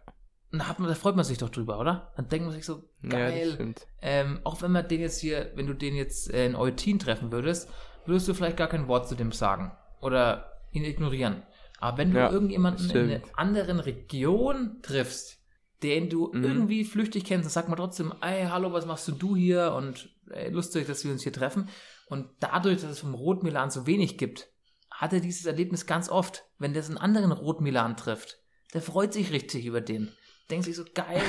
Und 0.52 0.60
da, 0.60 0.74
man, 0.80 0.88
da 0.88 0.96
freut 0.96 1.16
man 1.16 1.26
sich 1.26 1.38
doch 1.38 1.50
drüber, 1.50 1.78
oder? 1.80 2.12
Dann 2.16 2.28
denkt 2.30 2.46
man 2.46 2.56
sich 2.56 2.66
so, 2.66 2.84
Ja, 3.04 3.10
geil. 3.10 3.52
stimmt. 3.54 3.86
ähm, 4.02 4.40
auch 4.44 4.62
wenn 4.62 4.72
man 4.72 4.88
den 4.88 5.02
jetzt 5.02 5.20
hier, 5.20 5.52
wenn 5.56 5.68
du 5.68 5.74
den 5.76 5.94
jetzt 5.96 6.32
äh, 6.34 6.46
in 6.46 6.56
Eutin 6.56 6.98
treffen 6.98 7.32
würdest, 7.32 7.70
würdest 8.10 8.28
du 8.28 8.34
vielleicht 8.34 8.58
gar 8.58 8.68
kein 8.68 8.88
Wort 8.88 9.08
zu 9.08 9.16
dem 9.16 9.32
sagen 9.32 9.72
oder 10.02 10.52
ihn 10.72 10.84
ignorieren. 10.84 11.44
Aber 11.80 11.98
wenn 11.98 12.12
du 12.12 12.18
Ja, 12.20 12.30
irgendjemanden 12.30 12.84
in 12.84 12.90
stimmt. 12.90 13.12
einer 13.12 13.22
anderen 13.40 13.80
Region 13.80 14.80
triffst, 14.82 15.38
den 15.82 16.10
du 16.10 16.30
Mhm. 16.34 16.44
irgendwie 16.44 16.84
flüchtig 16.84 17.24
kennst, 17.24 17.46
dann 17.46 17.52
sagt 17.52 17.70
man 17.70 17.78
trotzdem, 17.78 18.14
ey, 18.22 18.46
hallo, 18.48 18.74
was 18.74 18.86
machst 18.86 19.08
du 19.08 19.14
du 19.14 19.36
hier? 19.38 19.74
Und 19.74 20.10
ey, 20.30 20.50
lustig, 20.52 20.88
dass 20.88 21.06
wir 21.06 21.12
uns 21.14 21.24
hier 21.24 21.32
treffen. 21.32 21.70
Und 22.08 22.28
dadurch, 22.42 22.82
dass 22.82 22.92
es 22.92 23.00
vom 23.00 23.14
Rotmilan 23.14 23.70
so 23.72 23.88
wenig 23.88 24.18
gibt, 24.18 24.50
hat 24.92 25.14
er 25.14 25.22
dieses 25.22 25.46
Erlebnis 25.46 25.86
ganz 25.86 26.10
oft, 26.10 26.44
wenn 26.58 26.74
der 26.74 26.84
einen 26.84 26.98
anderen 26.98 27.32
Rotmilan 27.32 27.96
trifft. 27.96 28.40
Der 28.74 28.82
freut 28.82 29.14
sich 29.14 29.32
richtig 29.32 29.66
über 29.66 29.80
den. 29.80 30.12
Denkt 30.50 30.66
sich 30.66 30.76
so, 30.76 30.84
geil, 30.94 31.22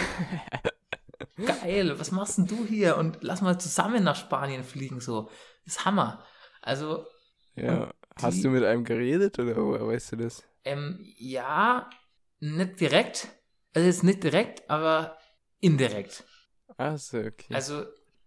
geil, 1.63 1.99
was 1.99 2.11
machst 2.11 2.39
denn 2.39 2.47
du 2.47 2.65
hier? 2.67 2.97
Und 2.97 3.19
lass 3.21 3.43
mal 3.43 3.59
zusammen 3.61 4.03
nach 4.05 4.17
Spanien 4.17 4.65
fliegen, 4.65 5.01
so. 5.01 5.31
Das 5.65 5.77
ist 5.77 5.85
Hammer. 5.85 6.25
Also, 6.63 7.07
Ja. 7.57 7.87
die- 8.19 8.23
Hast 8.25 8.45
du 8.45 8.51
mit 8.51 8.65
einem 8.65 8.85
geredet 8.85 9.39
oder 9.39 9.57
woher 9.57 9.87
weißt 9.87 10.13
du 10.13 10.17
das? 10.17 10.43
ähm, 10.65 10.99
ja, 11.17 11.89
nicht 12.41 12.81
direkt. 12.81 13.29
Also 13.75 13.87
jetzt 13.87 14.03
nicht 14.05 14.23
direkt, 14.23 14.69
aber 14.69 15.17
indirekt. 15.61 16.25
Achso, 16.77 17.19
okay. 17.19 17.55
Also, 17.55 17.85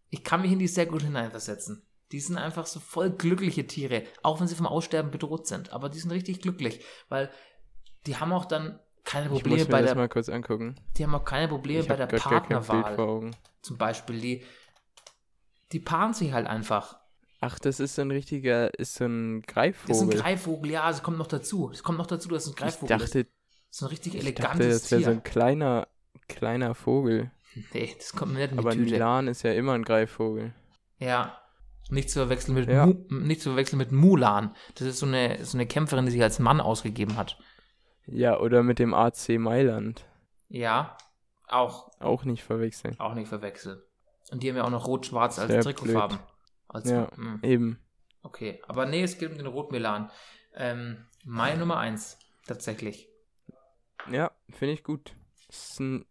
ich 0.09 0.23
kann 0.23 0.41
mich 0.41 0.51
in 0.51 0.59
die 0.59 0.67
sehr 0.67 0.85
gut 0.85 1.01
hineinversetzen. 1.03 1.85
Die 2.11 2.19
sind 2.19 2.37
einfach 2.37 2.65
so 2.67 2.79
voll 2.79 3.09
glückliche 3.11 3.65
Tiere, 3.67 4.03
auch 4.21 4.39
wenn 4.39 4.47
sie 4.47 4.55
vom 4.55 4.67
Aussterben 4.67 5.11
bedroht 5.11 5.47
sind. 5.47 5.73
Aber 5.73 5.89
die 5.89 5.99
sind 5.99 6.11
richtig 6.11 6.41
glücklich, 6.41 6.83
weil 7.09 7.31
die 8.05 8.17
haben 8.17 8.31
auch 8.33 8.45
dann 8.45 8.79
keine 9.03 9.25
ich 9.25 9.31
muss 9.31 9.41
Probleme 9.41 9.63
mir 9.65 9.69
bei 9.71 9.81
das 9.81 9.89
der, 9.91 9.95
mal 9.95 10.09
kurz 10.09 10.29
angucken. 10.29 10.75
die 10.97 11.03
haben 11.03 11.13
auch 11.15 11.25
keine 11.25 11.47
Probleme 11.47 11.81
Ich 11.81 11.87
bei 11.87 11.95
der 11.95 12.07
Partnerwahl. 12.07 12.95
Zum 13.61 13.77
Beispiel, 13.77 14.19
die, 14.21 14.45
die 15.71 15.79
paaren 15.79 16.13
sich 16.13 16.31
halt 16.33 16.47
einfach. 16.47 16.99
Ach, 17.45 17.59
das 17.59 17.81
ist 17.81 17.95
so 17.95 18.01
ein 18.03 18.11
richtiger, 18.11 18.73
ist 18.79 18.95
so 18.95 19.03
ein 19.05 19.41
Greifvogel. 19.41 19.87
Das 19.89 19.97
ist 19.97 20.03
ein 20.03 20.09
Greifvogel, 20.21 20.71
ja, 20.71 20.89
es 20.89 21.03
kommt 21.03 21.17
noch 21.17 21.27
dazu. 21.27 21.69
Es 21.73 21.83
kommt 21.83 21.97
noch 21.97 22.07
dazu, 22.07 22.29
dass 22.29 22.43
es 22.43 22.49
ein 22.49 22.51
ich 22.51 22.57
Greifvogel 22.57 22.97
dachte, 22.97 23.19
ist. 23.19 23.29
Das 23.69 23.77
ist 23.77 23.81
ein 23.83 23.87
richtig 23.89 24.15
ich 24.15 24.21
dachte, 24.21 24.29
elegantes 24.63 24.81
das 24.83 24.91
wäre 24.91 25.03
so 25.03 25.09
ein 25.11 25.23
kleiner, 25.23 25.87
kleiner 26.29 26.73
Vogel. 26.73 27.31
nee, 27.73 27.93
das 27.97 28.13
kommt 28.13 28.31
mir 28.33 28.39
nicht 28.39 28.53
in 28.53 28.59
Aber 28.59 28.71
Tüte. 28.71 28.91
Milan 28.91 29.27
ist 29.27 29.43
ja 29.43 29.51
immer 29.51 29.73
ein 29.73 29.83
Greifvogel. 29.83 30.53
Ja. 30.99 31.37
Nicht 31.89 32.09
zu 32.09 32.19
verwechseln 32.19 32.53
mit, 32.55 32.69
Ja. 32.69 32.87
Nicht 33.09 33.41
zu 33.41 33.49
verwechseln 33.49 33.77
mit 33.77 33.91
Mulan. 33.91 34.55
Das 34.75 34.87
ist 34.87 34.99
so 34.99 35.05
eine, 35.05 35.43
so 35.43 35.57
eine 35.57 35.67
Kämpferin, 35.67 36.05
die 36.05 36.11
sich 36.13 36.23
als 36.23 36.39
Mann 36.39 36.61
ausgegeben 36.61 37.17
hat. 37.17 37.37
Ja, 38.05 38.39
oder 38.39 38.63
mit 38.63 38.79
dem 38.79 38.93
AC 38.93 39.37
Mailand. 39.37 40.05
Ja, 40.47 40.97
auch, 41.49 41.91
Auch 41.99 42.23
nicht 42.23 42.43
verwechseln. 42.43 42.97
auch 42.99 43.13
nicht 43.15 43.27
verwechseln. 43.27 43.81
Und 44.31 44.43
die 44.43 44.49
haben 44.49 44.55
ja 44.55 44.63
auch 44.63 44.69
noch 44.69 44.87
rot-schwarz 44.87 45.39
als 45.39 45.65
Trikotfarben. 45.65 46.19
Als, 46.73 46.89
Ja. 46.89 47.09
hm, 47.15 47.39
Eben. 47.43 47.79
okay, 48.23 48.61
aber 48.67 48.85
nee, 48.85 49.03
es 49.03 49.17
geht 49.17 49.31
um 49.31 49.37
den 49.37 49.47
Rotmilan. 49.47 50.11
Ähm, 50.55 51.05
meine 51.23 51.59
Nummer 51.59 51.77
eins, 51.77 52.17
tatsächlich. 52.45 53.07
Ja, 54.11 54.31
finde 54.49 54.73
ich 54.73 54.83
gut. 54.83 55.15
Ist 55.49 55.79
ein 55.79 56.05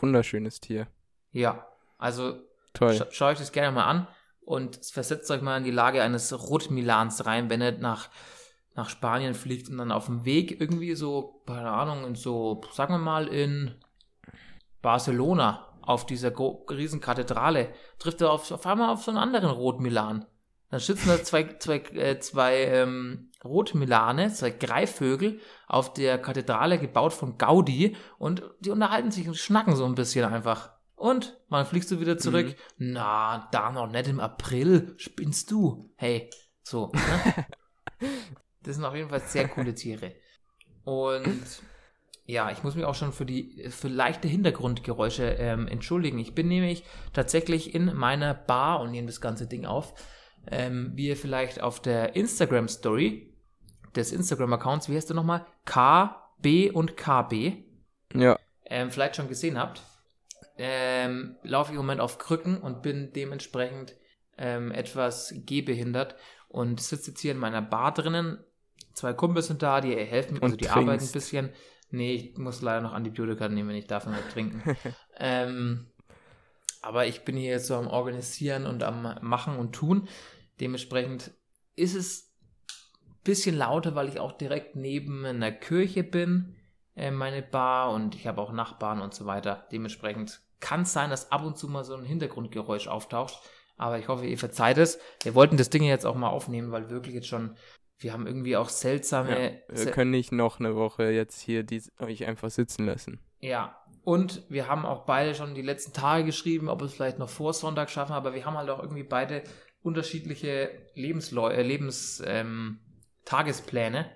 wunderschönes 0.00 0.60
Tier. 0.60 0.86
Ja, 1.32 1.66
also 1.98 2.40
Toll. 2.74 2.94
Scha 2.94 3.06
schaut 3.10 3.32
euch 3.32 3.38
das 3.38 3.52
gerne 3.52 3.72
mal 3.72 3.84
an 3.84 4.06
und 4.42 4.76
versetzt 4.86 5.30
euch 5.30 5.42
mal 5.42 5.56
in 5.58 5.64
die 5.64 5.70
Lage 5.70 6.02
eines 6.02 6.32
Rotmilans 6.48 7.26
rein, 7.26 7.50
wenn 7.50 7.62
ihr 7.62 7.72
nach, 7.72 8.10
nach 8.74 8.88
Spanien 8.88 9.34
fliegt 9.34 9.68
und 9.68 9.78
dann 9.78 9.92
auf 9.92 10.06
dem 10.06 10.24
Weg 10.24 10.60
irgendwie 10.60 10.94
so, 10.94 11.42
keine 11.46 11.70
Ahnung, 11.70 12.04
in 12.06 12.14
so, 12.14 12.60
sagen 12.72 12.94
wir 12.94 12.98
mal, 12.98 13.28
in 13.28 13.74
Barcelona 14.80 15.71
auf 15.82 16.06
dieser 16.06 16.32
riesen 16.70 17.00
Kathedrale, 17.00 17.72
trifft 17.98 18.20
er 18.20 18.32
auf, 18.32 18.50
auf 18.50 18.66
einmal 18.66 18.90
auf 18.90 19.02
so 19.02 19.10
einen 19.10 19.18
anderen 19.18 19.50
Rotmilan. 19.50 20.26
Dann 20.70 20.80
sitzen 20.80 21.08
da 21.08 21.22
zwei, 21.22 21.58
zwei, 21.58 21.76
äh, 21.76 22.18
zwei 22.18 22.64
ähm, 22.64 23.30
Rotmilane, 23.44 24.32
zwei 24.32 24.50
Greifvögel 24.50 25.40
auf 25.66 25.92
der 25.92 26.18
Kathedrale 26.18 26.78
gebaut 26.78 27.12
von 27.12 27.36
Gaudi 27.36 27.96
und 28.18 28.42
die 28.60 28.70
unterhalten 28.70 29.10
sich 29.10 29.28
und 29.28 29.36
schnacken 29.36 29.76
so 29.76 29.84
ein 29.84 29.94
bisschen 29.94 30.24
einfach. 30.24 30.70
Und 30.94 31.36
wann 31.48 31.66
fliegst 31.66 31.90
du 31.90 32.00
wieder 32.00 32.16
zurück? 32.16 32.56
Na, 32.78 33.48
da 33.50 33.72
noch 33.72 33.88
nicht 33.88 34.06
im 34.06 34.20
April. 34.20 34.94
Spinnst 34.96 35.50
du? 35.50 35.92
Hey, 35.96 36.30
so. 36.62 36.92
Ne? 36.92 37.46
das 38.62 38.76
sind 38.76 38.84
auf 38.84 38.94
jeden 38.94 39.10
Fall 39.10 39.20
sehr 39.20 39.48
coole 39.48 39.74
Tiere. 39.74 40.14
Und 40.84 41.42
ja, 42.24 42.50
ich 42.50 42.62
muss 42.62 42.74
mich 42.74 42.84
auch 42.84 42.94
schon 42.94 43.12
für 43.12 43.26
die 43.26 43.66
für 43.70 43.88
leichte 43.88 44.28
Hintergrundgeräusche 44.28 45.24
ähm, 45.38 45.66
entschuldigen. 45.66 46.18
Ich 46.18 46.34
bin 46.34 46.48
nämlich 46.48 46.84
tatsächlich 47.12 47.74
in 47.74 47.94
meiner 47.94 48.34
Bar 48.34 48.80
und 48.80 48.90
nehme 48.92 49.06
das 49.08 49.20
ganze 49.20 49.46
Ding 49.46 49.64
auf. 49.66 49.94
Ähm, 50.50 50.92
wie 50.94 51.08
ihr 51.08 51.16
vielleicht 51.16 51.60
auf 51.60 51.80
der 51.80 52.16
Instagram 52.16 52.68
Story 52.68 53.32
des 53.94 54.12
Instagram 54.12 54.52
Accounts, 54.54 54.88
wie 54.88 54.96
heißt 54.96 55.10
du 55.10 55.14
nochmal? 55.14 55.46
KB 55.64 56.70
und 56.72 56.96
KB 56.96 57.64
Ja, 58.14 58.38
ähm, 58.64 58.90
vielleicht 58.90 59.16
schon 59.16 59.28
gesehen 59.28 59.58
habt, 59.58 59.82
ähm, 60.58 61.36
laufe 61.42 61.70
ich 61.70 61.78
im 61.78 61.84
Moment 61.84 62.00
auf 62.00 62.18
Krücken 62.18 62.58
und 62.58 62.82
bin 62.82 63.12
dementsprechend 63.12 63.94
ähm, 64.38 64.72
etwas 64.72 65.34
gehbehindert 65.46 66.16
und 66.48 66.80
sitze 66.80 67.10
jetzt 67.10 67.20
hier 67.20 67.32
in 67.32 67.38
meiner 67.38 67.62
Bar 67.62 67.92
drinnen. 67.94 68.38
Zwei 68.94 69.12
Kumpels 69.12 69.46
sind 69.46 69.62
da, 69.62 69.80
die 69.80 69.94
helfen, 69.94 70.42
also 70.42 70.54
Und 70.54 70.60
die 70.60 70.68
arbeiten 70.68 70.90
ein 70.90 70.98
trinkst. 70.98 71.12
bisschen. 71.12 71.50
Nee, 71.92 72.14
ich 72.14 72.38
muss 72.38 72.62
leider 72.62 72.80
noch 72.80 72.94
Antibiotika 72.94 73.48
nehmen, 73.48 73.70
ich 73.76 73.86
darf 73.86 74.06
noch 74.06 74.16
nicht 74.16 74.30
trinken. 74.30 74.62
ähm, 75.18 75.86
aber 76.80 77.06
ich 77.06 77.24
bin 77.24 77.36
hier 77.36 77.50
jetzt 77.50 77.66
so 77.66 77.76
am 77.76 77.86
Organisieren 77.86 78.66
und 78.66 78.82
am 78.82 79.18
Machen 79.20 79.56
und 79.56 79.72
Tun. 79.72 80.08
Dementsprechend 80.58 81.32
ist 81.76 81.94
es 81.94 82.32
ein 83.06 83.14
bisschen 83.24 83.56
lauter, 83.56 83.94
weil 83.94 84.08
ich 84.08 84.18
auch 84.18 84.32
direkt 84.32 84.74
neben 84.74 85.24
einer 85.24 85.52
Kirche 85.52 86.02
bin, 86.02 86.56
äh, 86.96 87.10
meine 87.10 87.42
Bar, 87.42 87.92
und 87.92 88.14
ich 88.14 88.26
habe 88.26 88.40
auch 88.40 88.52
Nachbarn 88.52 89.00
und 89.00 89.14
so 89.14 89.26
weiter. 89.26 89.66
Dementsprechend 89.70 90.40
kann 90.60 90.82
es 90.82 90.92
sein, 90.92 91.10
dass 91.10 91.30
ab 91.30 91.44
und 91.44 91.58
zu 91.58 91.68
mal 91.68 91.84
so 91.84 91.94
ein 91.94 92.04
Hintergrundgeräusch 92.04 92.88
auftaucht. 92.88 93.38
Aber 93.76 93.98
ich 93.98 94.08
hoffe, 94.08 94.26
ihr 94.26 94.38
verzeiht 94.38 94.78
es. 94.78 94.98
Wir 95.22 95.34
wollten 95.34 95.56
das 95.56 95.70
Ding 95.70 95.82
jetzt 95.82 96.06
auch 96.06 96.14
mal 96.14 96.28
aufnehmen, 96.28 96.72
weil 96.72 96.90
wirklich 96.90 97.14
jetzt 97.14 97.28
schon, 97.28 97.56
wir 98.02 98.12
haben 98.12 98.26
irgendwie 98.26 98.56
auch 98.56 98.66
ja. 98.68 98.72
seltsame. 98.72 99.60
Wir 99.68 99.76
sel- 99.78 99.92
können 99.92 100.10
nicht 100.10 100.32
noch 100.32 100.60
eine 100.60 100.74
Woche 100.76 101.04
jetzt 101.10 101.40
hier 101.40 101.62
die, 101.62 101.82
euch 101.98 102.26
einfach 102.26 102.50
sitzen 102.50 102.86
lassen. 102.86 103.20
Ja, 103.40 103.76
und 104.04 104.42
wir 104.48 104.68
haben 104.68 104.84
auch 104.84 105.04
beide 105.06 105.34
schon 105.34 105.54
die 105.54 105.62
letzten 105.62 105.92
Tage 105.92 106.24
geschrieben, 106.24 106.68
ob 106.68 106.80
wir 106.80 106.86
es 106.86 106.94
vielleicht 106.94 107.18
noch 107.18 107.28
vor 107.28 107.52
Sonntag 107.52 107.88
schaffen, 107.90 108.12
aber 108.12 108.34
wir 108.34 108.44
haben 108.44 108.56
halt 108.56 108.68
auch 108.70 108.80
irgendwie 108.80 109.04
beide 109.04 109.42
unterschiedliche 109.82 110.70
Lebensleu 110.94 111.50
äh, 111.50 111.62
Lebens, 111.62 112.22
ähm, 112.26 112.78
Tagespläne. 113.24 114.10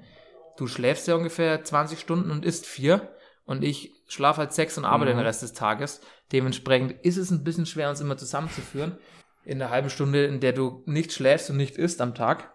Du 0.57 0.66
schläfst 0.66 1.07
ja 1.07 1.14
ungefähr 1.14 1.62
20 1.62 2.01
Stunden 2.01 2.31
und 2.31 2.44
isst 2.44 2.66
vier 2.66 3.12
und 3.44 3.62
ich 3.62 3.92
schlafe 4.09 4.40
halt 4.40 4.53
sechs 4.53 4.79
und 4.79 4.85
arbeite 4.85 5.12
Mhm. 5.12 5.18
den 5.18 5.27
Rest 5.27 5.42
des 5.42 5.53
Tages. 5.53 6.01
Dementsprechend 6.33 6.92
ist 7.05 7.16
es 7.16 7.31
ein 7.31 7.44
bisschen 7.44 7.66
schwer, 7.66 7.90
uns 7.90 8.01
immer 8.01 8.16
zusammenzuführen. 8.16 8.99
In 9.44 9.59
der 9.61 9.70
halben 9.70 9.90
Stunde, 9.90 10.25
in 10.25 10.40
der 10.40 10.53
du 10.53 10.83
nicht 10.87 11.12
schläfst 11.12 11.51
und 11.51 11.57
nicht 11.57 11.77
isst 11.77 12.01
am 12.01 12.14
Tag. 12.14 12.53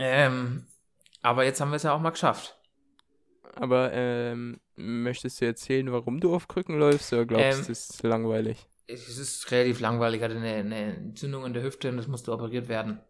Ähm, 0.00 0.66
aber 1.22 1.44
jetzt 1.44 1.60
haben 1.60 1.70
wir 1.70 1.76
es 1.76 1.82
ja 1.84 1.92
auch 1.92 2.00
mal 2.00 2.10
geschafft. 2.10 2.56
Aber 3.54 3.92
ähm, 3.92 4.60
möchtest 4.76 5.40
du 5.40 5.44
erzählen, 5.46 5.92
warum 5.92 6.20
du 6.20 6.34
auf 6.34 6.48
Krücken 6.48 6.78
läufst 6.78 7.12
oder 7.12 7.26
glaubst 7.26 7.60
Ähm, 7.60 7.66
du, 7.66 7.72
es 7.72 7.90
ist 7.90 8.02
langweilig? 8.02 8.68
es 8.86 9.18
ist 9.18 9.50
relativ 9.50 9.80
langweilig, 9.80 10.18
ich 10.20 10.24
hatte 10.24 10.36
eine, 10.36 10.54
eine 10.54 10.96
Entzündung 10.96 11.44
in 11.46 11.54
der 11.54 11.62
Hüfte 11.62 11.88
und 11.88 11.96
das 11.96 12.08
musste 12.08 12.32
operiert 12.32 12.68
werden. 12.68 13.00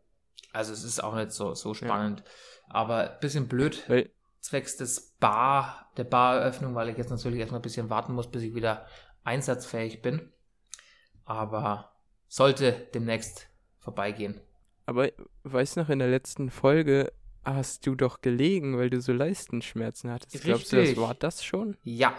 Also 0.53 0.72
es 0.72 0.85
ist 0.85 1.03
auch 1.03 1.14
nicht 1.14 1.33
so, 1.33 1.55
so 1.55 1.74
spannend. 1.74 2.22
Aber 2.68 3.12
ein 3.14 3.20
bisschen 3.20 3.48
blöd, 3.48 3.85
Weil, 3.88 4.11
zwecks 4.40 4.76
des 4.76 5.16
Bar, 5.18 5.90
der 5.96 6.05
Bareröffnung, 6.05 6.74
weil 6.74 6.88
ich 6.88 6.96
jetzt 6.98 7.11
natürlich 7.11 7.40
erstmal 7.40 7.61
ein 7.61 7.62
bisschen 7.62 7.90
warten 7.90 8.14
muss, 8.14 8.31
bis 8.31 8.42
ich 8.42 8.55
wieder 8.55 8.87
einsatzfähig 9.24 10.03
bin. 10.03 10.33
Aber 11.24 11.92
sollte 12.29 12.72
demnächst 12.94 13.48
vorbeigehen. 13.79 14.40
Aber 14.90 15.09
weißt 15.44 15.76
du 15.76 15.81
noch, 15.83 15.88
in 15.88 16.00
der 16.00 16.09
letzten 16.09 16.50
Folge 16.50 17.12
hast 17.44 17.87
du 17.87 17.94
doch 17.94 18.22
gelegen, 18.22 18.76
weil 18.76 18.90
du 18.90 19.00
so 19.00 19.12
Leistenschmerzen 19.12 20.11
hattest. 20.11 20.35
Richtig. 20.35 20.48
Glaubst 20.50 20.72
du, 20.72 20.85
das 20.85 20.96
war 20.96 21.14
das 21.14 21.44
schon? 21.44 21.76
Ja, 21.85 22.12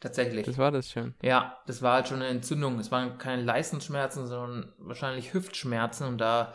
tatsächlich. 0.00 0.44
Das 0.44 0.58
war 0.58 0.70
das 0.70 0.90
schon. 0.90 1.14
Ja, 1.22 1.56
das 1.66 1.80
war 1.80 1.94
halt 1.94 2.08
schon 2.08 2.18
eine 2.18 2.26
Entzündung. 2.26 2.78
Es 2.78 2.90
waren 2.90 3.16
keine 3.16 3.42
Leistenschmerzen, 3.42 4.26
sondern 4.26 4.74
wahrscheinlich 4.76 5.32
Hüftschmerzen 5.32 6.06
und 6.06 6.18
da, 6.18 6.54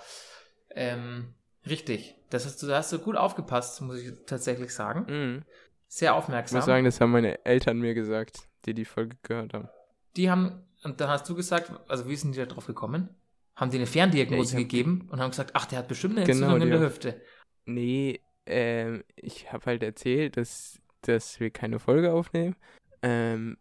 ähm, 0.70 1.34
richtig. 1.66 2.14
Das 2.30 2.46
hast 2.46 2.62
du, 2.62 2.68
da 2.68 2.78
hast 2.78 2.94
du 2.94 3.00
gut 3.00 3.16
aufgepasst, 3.16 3.82
muss 3.82 3.98
ich 3.98 4.14
tatsächlich 4.28 4.72
sagen. 4.72 5.08
Mhm. 5.12 5.46
Sehr 5.88 6.12
Ich 6.12 6.16
aufmerksam. 6.16 6.58
muss 6.60 6.66
sagen, 6.68 6.86
das 6.86 7.02
haben 7.02 7.10
meine 7.10 7.44
Eltern 7.44 7.80
mir 7.80 7.96
gesagt, 7.96 8.42
die 8.68 8.76
die 8.76 8.86
Folge 8.86 9.18
gehört 9.24 9.56
haben. 9.56 9.68
Die 10.16 10.30
haben, 10.30 10.64
und 10.84 11.02
dann 11.02 11.10
hast 11.10 11.28
du 11.28 11.34
gesagt, 11.34 11.72
also 11.88 12.08
wie 12.08 12.16
sind 12.16 12.36
die 12.36 12.40
da 12.40 12.46
drauf 12.46 12.68
gekommen? 12.68 13.16
Haben 13.60 13.72
die 13.72 13.78
eine 13.78 13.88
Ferndiagnose 13.88 14.54
Ja, 14.54 14.60
gegeben 14.60 15.08
und 15.12 15.20
haben 15.20 15.32
gesagt, 15.32 15.52
ach, 15.54 15.66
der 15.66 15.80
hat 15.80 15.88
bestimmt 15.88 16.18
eine 16.18 16.26
Genau, 16.26 16.56
Entzündung 16.56 16.62
in 16.68 16.72
die 16.74 16.80
der 16.80 16.80
Hüfte. 16.90 17.22
Nee, 17.66 18.22
ähm, 18.46 19.04
ich 19.16 19.52
habe 19.52 19.66
halt 19.66 19.84
erzählt, 19.84 20.38
dass, 20.38 20.80
dass 21.02 21.40
wir 21.40 21.52
keine 21.52 21.80
Folge 21.80 22.14
aufnehmen, 22.14 22.56
ähm, 23.02 23.58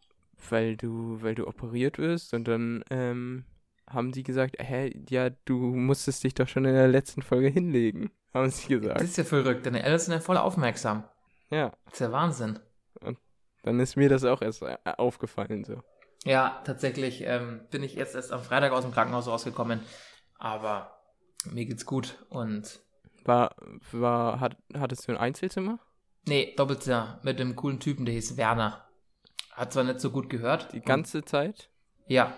weil 0.49 0.77
du, 0.77 1.21
weil 1.23 1.35
du 1.35 1.47
operiert 1.47 1.99
wirst 1.99 2.33
und 2.35 2.47
dann 2.49 2.85
ähm, 2.91 3.45
haben 3.89 4.13
die 4.13 4.23
gesagt, 4.23 4.57
hä, 4.61 4.93
ja, 5.09 5.31
du 5.45 5.59
musstest 5.59 6.23
dich 6.25 6.35
doch 6.35 6.49
schon 6.49 6.65
in 6.65 6.75
der 6.75 6.89
letzten 6.89 7.23
Folge 7.23 7.49
hinlegen, 7.49 8.11
haben 8.35 8.51
sie 8.51 8.75
Das 8.75 8.81
gesagt. 8.83 9.01
ist 9.03 9.17
ja 9.19 9.25
verrückt, 9.25 9.67
deine 9.67 9.83
Eltern 9.83 9.99
sind 9.99 10.15
ja 10.15 10.21
voll 10.21 10.37
aufmerksam. 10.37 11.05
Ja, 11.51 11.73
Das 11.87 11.95
ist 11.95 12.01
ja 12.01 12.13
Wahnsinn. 12.13 12.59
dann 13.63 13.81
ist 13.81 13.97
mir 13.97 14.09
das 14.09 14.25
auch 14.25 14.43
erst 14.43 14.63
äh, 14.63 14.77
aufgefallen 14.85 15.65
so. 15.65 15.83
Ja, 16.29 16.61
tatsächlich 16.67 17.23
ähm, 17.25 17.63
bin 17.71 17.83
ich 17.83 17.95
jetzt 17.95 18.15
erst 18.15 18.33
am 18.33 18.43
Freitag 18.43 18.73
aus 18.73 18.85
dem 18.85 18.93
Krankenhaus 18.93 19.27
rausgekommen, 19.29 19.81
aber 20.39 21.01
mir 21.51 21.65
geht's 21.65 21.87
gut 21.87 22.23
und 22.29 22.81
War, 23.25 23.55
war, 23.93 24.39
hat, 24.39 24.59
hattest 24.75 25.09
du 25.09 25.13
ein 25.13 25.19
Einzelzimmer? 25.19 25.79
nee, 26.27 26.53
Doppelzimmer 26.55 27.19
mit 27.23 27.41
einem 27.41 27.57
coolen 27.57 27.81
Typen, 27.81 28.05
der 28.05 28.15
hieß 28.15 28.37
Werner. 28.37 28.87
Hat 29.53 29.73
zwar 29.73 29.85
nicht 29.85 30.01
so 30.01 30.11
gut 30.11 30.29
gehört. 30.29 30.71
Die 30.75 30.83
ganze 30.83 31.25
Zeit? 31.25 31.71
Ja. 32.07 32.37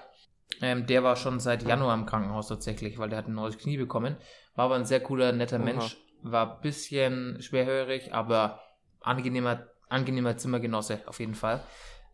Ähm, 0.63 0.87
der 0.87 1.03
war 1.03 1.17
schon 1.17 1.41
seit 1.41 1.65
Januar 1.65 1.95
im 1.95 2.07
Krankenhaus 2.07 2.47
tatsächlich, 2.47 2.99
weil 2.99 3.09
der 3.09 3.19
hat 3.19 3.27
ein 3.27 3.35
neues 3.35 3.59
Knie 3.59 3.77
bekommen. 3.77 4.17
War 4.55 4.67
aber 4.67 4.77
ein 4.77 4.85
sehr 4.85 5.01
cooler, 5.01 5.33
netter 5.33 5.57
Oha. 5.57 5.65
Mensch. 5.65 5.97
War 6.23 6.55
ein 6.55 6.61
bisschen 6.61 7.43
schwerhörig, 7.43 8.15
aber 8.15 8.61
angenehmer, 9.01 9.67
angenehmer 9.89 10.37
Zimmergenosse 10.37 11.03
auf 11.07 11.19
jeden 11.19 11.35
Fall. 11.35 11.65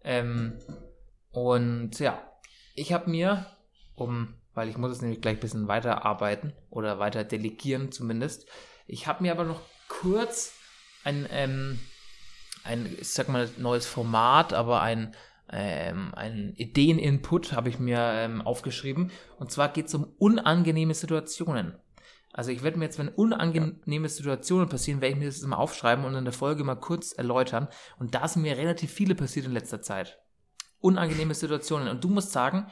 Ähm, 0.03 0.59
und 1.37 1.99
ja, 1.99 2.19
ich 2.75 2.95
habe 2.95 3.11
mir, 3.11 3.45
um, 3.95 4.33
weil 4.55 4.71
ich 4.71 4.79
muss 4.79 4.93
jetzt 4.93 5.03
nämlich 5.03 5.21
gleich 5.21 5.37
ein 5.37 5.41
bisschen 5.41 5.69
weiterarbeiten 5.69 6.55
oder 6.71 6.99
weiter 6.99 7.25
delegieren 7.25 7.93
zumindest, 7.93 8.47
ich 8.87 9.07
habe 9.07 9.23
mir 9.23 9.33
aber 9.33 9.45
noch 9.45 9.61
kurz 9.87 10.55
ein, 11.05 11.27
ähm, 11.31 11.79
ein, 12.65 12.87
ich 12.99 13.11
sag 13.11 13.29
mal, 13.29 13.51
neues 13.59 13.85
Format, 13.85 14.55
aber 14.55 14.81
ein, 14.81 15.15
ähm, 15.53 16.15
ein 16.15 16.55
Ideeninput 16.57 17.53
habe 17.53 17.69
ich 17.69 17.79
mir 17.79 17.99
ähm, 18.01 18.41
aufgeschrieben. 18.41 19.11
Und 19.39 19.53
zwar 19.53 19.69
geht 19.69 19.89
es 19.89 19.95
um 19.95 20.05
unangenehme 20.17 20.95
Situationen. 20.95 21.75
Also 22.33 22.51
ich 22.51 22.63
werde 22.63 22.79
mir 22.79 22.87
jetzt, 22.87 22.99
wenn 22.99 23.11
unangenehme 23.11 24.09
Situationen 24.09 24.71
passieren, 24.71 25.03
werde 25.03 25.13
ich 25.13 25.21
mir 25.21 25.27
das 25.27 25.43
immer 25.43 25.59
aufschreiben 25.59 26.07
und 26.07 26.15
in 26.15 26.25
der 26.25 26.33
Folge 26.33 26.65
mal 26.65 26.77
kurz 26.77 27.13
erläutern. 27.13 27.69
Und 27.99 28.15
da 28.15 28.27
sind 28.27 28.41
mir 28.41 28.57
relativ 28.57 28.91
viele 28.91 29.15
passiert 29.15 29.45
in 29.45 29.53
letzter 29.53 29.83
Zeit. 29.83 30.19
Unangenehme 30.87 31.35
Situationen. 31.35 31.89
Und 31.89 32.05
du 32.05 32.09
musst 32.09 32.31
sagen, 32.33 32.67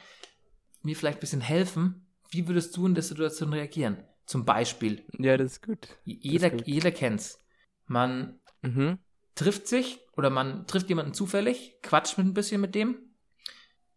mir 0.83 0.95
vielleicht 0.95 1.17
ein 1.17 1.21
bisschen 1.21 1.41
helfen, 1.41 2.07
wie 2.29 2.47
würdest 2.47 2.75
du 2.77 2.85
in 2.87 2.93
der 2.95 3.03
Situation 3.03 3.51
reagieren? 3.53 4.03
Zum 4.25 4.45
Beispiel, 4.45 5.05
Ja, 5.19 5.37
das 5.37 5.53
ist 5.53 5.61
gut. 5.61 5.87
jeder, 6.03 6.49
gut. 6.49 6.65
jeder 6.65 6.91
kennt's. 6.91 7.43
Man 7.87 8.39
Mhm. 8.61 8.97
trifft 9.35 9.67
sich 9.67 9.99
oder 10.17 10.29
man 10.29 10.65
trifft 10.65 10.89
jemanden 10.89 11.13
zufällig, 11.13 11.75
quatscht 11.83 12.17
mit 12.17 12.25
ein 12.27 12.33
bisschen 12.33 12.61
mit 12.61 12.73
dem 12.73 12.95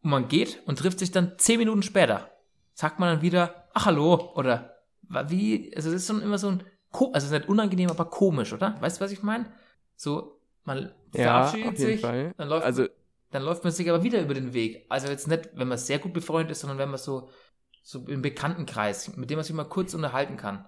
und 0.02 0.10
man 0.10 0.28
geht 0.28 0.62
und 0.66 0.78
trifft 0.78 0.98
sich 0.98 1.10
dann 1.10 1.38
zehn 1.38 1.58
Minuten 1.58 1.82
später. 1.82 2.30
Sagt 2.74 2.98
man 2.98 3.14
dann 3.14 3.22
wieder, 3.22 3.68
ach 3.72 3.86
hallo 3.86 4.32
oder 4.34 4.74
wie, 5.28 5.72
also 5.74 5.88
es 5.90 5.94
ist 6.02 6.06
schon 6.08 6.22
immer 6.22 6.38
so 6.38 6.48
ein, 6.48 6.64
also 6.92 7.10
es 7.14 7.24
ist 7.24 7.30
nicht 7.30 7.48
unangenehm, 7.48 7.90
aber 7.90 8.04
komisch, 8.06 8.52
oder? 8.52 8.76
Weißt 8.80 9.00
du, 9.00 9.04
was 9.04 9.12
ich 9.12 9.22
meine? 9.22 9.50
So, 9.96 10.40
man 10.64 10.92
Ja, 11.14 11.44
verabschiedet 11.44 11.78
jeden 11.78 11.92
sich, 11.92 12.00
Fall. 12.02 12.34
dann 12.36 12.48
läuft, 12.48 12.66
Also, 12.66 12.88
dann 13.30 13.42
läuft 13.42 13.64
man 13.64 13.72
sich 13.72 13.88
aber 13.88 14.02
wieder 14.02 14.20
über 14.20 14.34
den 14.34 14.54
Weg. 14.54 14.86
Also 14.88 15.08
jetzt 15.08 15.28
nicht, 15.28 15.50
wenn 15.54 15.68
man 15.68 15.78
sehr 15.78 15.98
gut 15.98 16.12
befreundet 16.12 16.52
ist, 16.52 16.60
sondern 16.60 16.78
wenn 16.78 16.88
man 16.88 16.98
so, 16.98 17.28
so 17.82 18.06
im 18.06 18.22
Bekanntenkreis, 18.22 19.16
mit 19.16 19.30
dem 19.30 19.36
man 19.36 19.44
sich 19.44 19.54
mal 19.54 19.64
kurz 19.64 19.94
unterhalten 19.94 20.36
kann. 20.36 20.66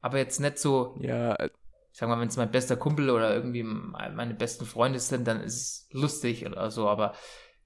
Aber 0.00 0.18
jetzt 0.18 0.40
nicht 0.40 0.58
so, 0.58 0.96
ja, 1.00 1.34
äh, 1.34 1.50
ich 1.92 1.98
sag 1.98 2.08
mal, 2.08 2.18
wenn 2.18 2.28
es 2.28 2.36
mein 2.36 2.50
bester 2.50 2.76
Kumpel 2.76 3.10
oder 3.10 3.34
irgendwie 3.34 3.62
meine 3.62 4.34
besten 4.34 4.64
Freunde 4.64 4.98
sind, 4.98 5.26
dann 5.26 5.42
ist 5.42 5.54
es 5.54 5.88
lustig 5.92 6.46
oder 6.46 6.70
so. 6.70 6.88
Aber 6.88 7.14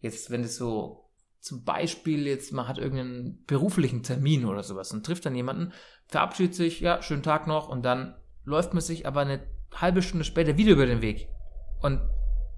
jetzt, 0.01 0.31
wenn 0.31 0.43
es 0.43 0.57
so 0.57 1.09
zum 1.41 1.63
Beispiel 1.63 2.27
jetzt, 2.27 2.53
man 2.53 2.67
hat 2.67 2.79
irgendeinen 2.79 3.45
beruflichen 3.47 4.03
Termin 4.03 4.45
oder 4.45 4.65
sowas 4.65 4.93
und 4.93 5.07
trifft 5.07 5.27
dann 5.27 5.37
jemanden, 5.37 5.73
verabschiedet 6.09 6.57
sich, 6.57 6.81
ja, 6.81 7.03
schönen 7.03 7.23
Tag 7.23 7.47
noch 7.47 7.69
und 7.69 7.85
dann 7.85 8.17
läuft 8.45 8.75
man 8.75 8.81
sich 8.81 9.07
aber 9.07 9.21
eine 9.21 9.47
halbe 9.73 10.03
Stunde 10.03 10.25
später 10.25 10.57
wieder 10.57 10.73
über 10.73 10.87
den 10.87 11.03
Weg. 11.03 11.29
Und 11.81 12.01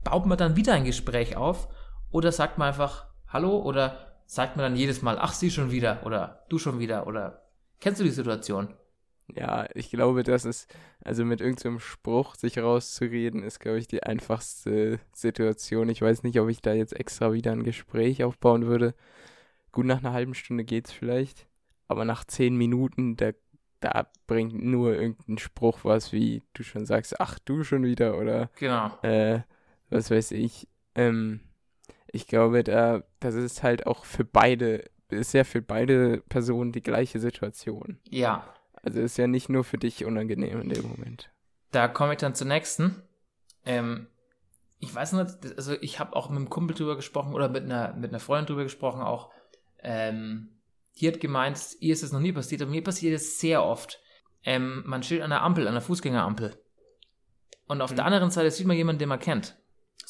baut 0.05 0.27
man 0.27 0.39
dann 0.39 0.57
wieder 0.57 0.75
ein 0.75 0.85
Gespräch 0.85 1.37
auf 1.37 1.69
oder 2.11 2.33
sagt 2.33 2.59
man 2.59 2.69
einfach 2.69 3.07
Hallo 3.29 3.59
oder 3.59 4.21
sagt 4.27 4.57
man 4.57 4.65
dann 4.65 4.77
jedes 4.77 5.03
Mal, 5.03 5.19
ach, 5.19 5.33
sie 5.33 5.51
schon 5.51 5.71
wieder 5.71 6.05
oder 6.05 6.45
du 6.49 6.59
schon 6.59 6.79
wieder 6.79 7.07
oder 7.07 7.43
kennst 7.81 8.01
du 8.01 8.05
die 8.05 8.11
Situation? 8.11 8.75
Ja, 9.35 9.67
ich 9.75 9.91
glaube, 9.91 10.23
das 10.23 10.47
ist, 10.47 10.75
also 11.05 11.23
mit 11.25 11.43
irgendeinem 11.43 11.81
Spruch 11.81 12.35
sich 12.35 12.59
rauszureden, 12.59 13.43
ist, 13.43 13.61
glaube 13.61 13.79
ich, 13.79 13.87
die 13.87 14.03
einfachste 14.03 15.01
Situation. 15.13 15.91
Ich 15.91 16.01
weiß 16.01 16.23
nicht, 16.23 16.41
ob 16.41 16.49
ich 16.49 16.63
da 16.63 16.73
jetzt 16.73 16.99
extra 16.99 17.35
wieder 17.35 17.53
ein 17.53 17.63
Gespräch 17.63 18.25
aufbauen 18.25 18.67
würde. 18.67 18.95
Gut, 19.71 19.85
nach 19.85 19.99
einer 19.99 20.15
halben 20.15 20.35
Stunde 20.35 20.65
geht's 20.65 20.93
vielleicht, 20.93 21.47
aber 21.89 22.07
nach 22.07 22.25
zehn 22.25 22.57
Minuten, 22.57 23.17
da, 23.17 23.33
da 23.81 24.11
bringt 24.27 24.55
nur 24.65 24.95
irgendein 24.95 25.37
Spruch 25.37 25.81
was, 25.85 26.11
wie 26.13 26.43
du 26.55 26.63
schon 26.63 26.87
sagst, 26.87 27.21
ach, 27.21 27.39
du 27.39 27.65
schon 27.65 27.85
wieder 27.85 28.17
oder 28.19 28.51
Genau. 28.57 28.91
äh, 29.03 29.41
was 29.91 30.11
weiß 30.11 30.33
ich. 30.33 30.69
Ähm, 30.95 31.41
ich 32.11 32.27
glaube, 32.27 32.65
da, 32.65 33.03
das 33.21 33.35
ist 33.35 33.63
halt 33.63 33.87
auch 33.87 34.05
für 34.05 34.25
beide, 34.25 34.85
ist 35.11 35.35
ja 35.35 35.45
für 35.45 35.63
beide 35.63 36.23
Personen 36.29 36.73
die 36.73 36.83
gleiche 36.83 37.21
Situation. 37.21 37.99
Ja, 38.09 38.55
Also 38.83 39.01
ist 39.01 39.19
ja 39.19 39.27
nicht 39.27 39.49
nur 39.49 39.65
für 39.65 39.79
dich 39.79 40.05
unangenehm 40.05 40.61
in 40.61 40.69
dem 40.71 40.89
Moment. 40.89 41.31
Da 41.71 41.89
komme 41.89 42.13
ich 42.13 42.19
dann 42.19 42.35
zur 42.35 42.47
nächsten. 42.47 43.03
Ähm, 43.67 44.07
ich 44.79 44.95
weiß 44.95 45.13
nicht, 45.13 45.57
also 45.57 45.75
ich 45.81 45.99
habe 46.01 46.15
auch 46.17 46.31
mit 46.31 46.37
einem 46.39 46.49
Kumpel 46.51 46.77
drüber 46.77 46.97
gesprochen 46.97 47.35
oder 47.35 47.49
mit 47.49 47.65
einer, 47.65 47.93
mit 47.95 48.11
einer 48.11 48.21
Freundin 48.21 48.47
drüber 48.47 48.63
gesprochen 48.63 49.03
auch. 49.03 49.31
Ähm, 49.81 50.49
die 51.01 51.09
hat 51.09 51.21
gemeint, 51.21 51.77
ihr 51.81 51.93
ist 51.93 52.03
es 52.03 52.13
noch 52.13 52.21
nie 52.21 52.33
passiert, 52.33 52.63
aber 52.63 52.71
mir 52.71 52.83
passiert 52.83 53.15
es 53.15 53.39
sehr 53.39 53.63
oft. 53.65 54.01
Ähm, 54.45 54.83
man 54.87 55.03
steht 55.03 55.21
an 55.23 55.31
der 55.31 55.43
Ampel, 55.43 55.67
an 55.69 55.75
der 55.75 55.83
Fußgängerampel. 55.83 56.57
Und 57.67 57.83
auf 57.83 57.91
Mhm. 57.91 57.97
der 57.97 58.05
anderen 58.07 58.31
Seite 58.31 58.51
sieht 58.51 58.67
man 58.67 58.77
jemanden, 58.77 59.01
den 59.01 59.09
man 59.09 59.19
kennt. 59.19 59.57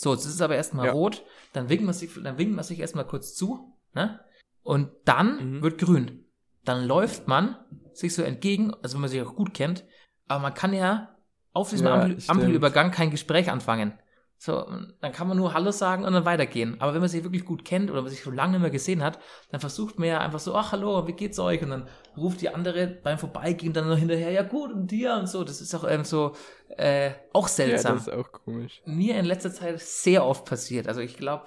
So, 0.01 0.13
jetzt 0.15 0.27
ist 0.27 0.35
es 0.35 0.41
aber 0.41 0.55
erstmal 0.55 0.87
Ja. 0.87 0.93
rot, 0.93 1.25
dann 1.55 1.69
winkt 1.69 1.85
man 1.85 1.93
sich, 1.93 2.09
dann 2.23 2.39
winkt 2.39 2.55
man 2.55 2.63
sich 2.65 2.79
erstmal 2.79 3.05
kurz 3.05 3.35
zu, 3.35 3.75
ne? 3.95 4.21
Und 4.63 4.91
dann 5.05 5.57
Mhm. 5.57 5.63
wird 5.63 5.79
grün. 5.79 6.25
Dann 6.65 6.87
läuft 6.87 7.27
man 7.27 7.57
sich 7.95 8.15
so 8.15 8.23
entgegen, 8.23 8.73
also 8.81 8.95
wenn 8.95 9.01
man 9.01 9.11
sich 9.11 9.21
auch 9.23 9.35
gut 9.35 9.55
kennt, 9.55 9.85
aber 10.29 10.41
man 10.41 10.55
kann 10.55 10.73
ja 10.73 11.17
auf 11.53 11.71
diesem 11.71 11.87
Ja, 11.89 11.95
Ampel. 12.03 12.19
Ampelübergang 12.29 12.93
kein 12.93 13.11
Gespräch 13.11 13.51
anfangen. 13.51 13.93
So, 14.41 14.65
dann 15.01 15.13
kann 15.13 15.27
man 15.27 15.37
nur 15.37 15.53
Hallo 15.53 15.73
sagen 15.73 16.05
und 16.05 16.13
dann 16.13 16.25
weitergehen. 16.25 16.81
Aber 16.81 16.95
wenn 16.95 17.01
man 17.01 17.09
sich 17.11 17.25
wirklich 17.25 17.45
gut 17.45 17.65
kennt 17.65 17.91
oder 17.91 18.03
man 18.03 18.11
sich 18.11 18.23
schon 18.23 18.37
lange 18.37 18.53
nicht 18.53 18.61
mehr 18.61 18.71
gesehen 18.71 19.03
hat, 19.03 19.19
dann 19.51 19.59
versucht 19.61 19.99
man 19.99 20.07
ja 20.09 20.21
einfach 20.21 20.39
so, 20.39 20.55
ach 20.55 20.71
hallo, 20.71 21.09
wie 21.09 21.13
geht's 21.13 21.41
euch? 21.41 21.61
Und 21.61 21.71
dann 21.71 21.89
ruft 22.17 22.41
die 22.41 22.49
andere 22.49 22.87
beim 22.87 23.19
Vorbeigehen 23.19 23.73
dann 23.73 23.89
noch 23.89 23.99
hinterher, 23.99 24.31
ja 24.31 24.43
gut, 24.45 24.73
und 24.73 24.93
dir 24.93 25.15
und 25.15 25.29
so. 25.29 25.43
Das 25.43 25.61
ist 25.61 25.75
auch 25.75 25.83
ähm, 25.89 26.05
so 26.05 26.37
äh, 26.77 27.11
auch 27.33 27.49
Ja, 27.49 27.53
seltsam. 27.55 27.97
das 27.97 28.07
ist 28.07 28.15
auch 28.15 28.31
komisch. 28.31 28.81
Mir 28.85 29.17
in 29.17 29.25
letzter 29.25 29.53
Zeit 29.53 29.81
sehr 29.81 30.25
oft 30.25 30.45
passiert. 30.45 30.87
Also 30.87 31.01
ich 31.01 31.17
glaube, 31.17 31.45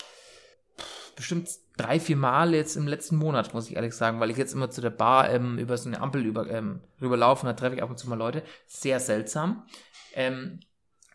bestimmt 1.16 1.50
drei, 1.78 1.98
vier 2.00 2.18
Mal 2.18 2.54
jetzt 2.54 2.76
im 2.76 2.88
letzten 2.88 3.16
Monat, 3.16 3.54
muss 3.54 3.70
ich 3.70 3.76
ehrlich 3.78 3.94
sagen, 3.94 4.20
weil 4.20 4.32
ich 4.32 4.38
jetzt 4.38 4.54
immer 4.54 4.70
zu 4.70 4.82
der 4.82 4.90
Bar 4.90 5.30
ähm, 5.30 5.58
über 5.58 5.78
so 5.78 5.88
eine 5.88 6.02
Ampel 6.02 6.26
über, 6.26 6.50
ähm, 6.50 6.82
rüberlaufe 7.02 7.44
und 7.44 7.48
da 7.48 7.54
treffe 7.54 7.76
ich 7.78 7.84
ab 7.84 7.90
und 7.90 7.98
zu 7.98 8.10
mal 8.10 8.18
Leute. 8.18 8.44
Sehr 8.68 9.00
seltsam. 9.00 9.66
Ähm, 10.14 10.60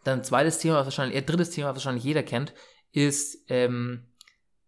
dann 0.07 0.25
zweites 0.25 0.59
Thema, 0.59 0.77
was 0.77 0.87
wahrscheinlich, 0.87 1.19
äh, 1.19 1.23
drittes 1.23 1.51
Thema, 1.51 1.69
was 1.69 1.77
wahrscheinlich 1.77 2.05
jeder 2.05 2.23
kennt, 2.23 2.55
ist, 2.93 3.45
ähm, 3.49 4.07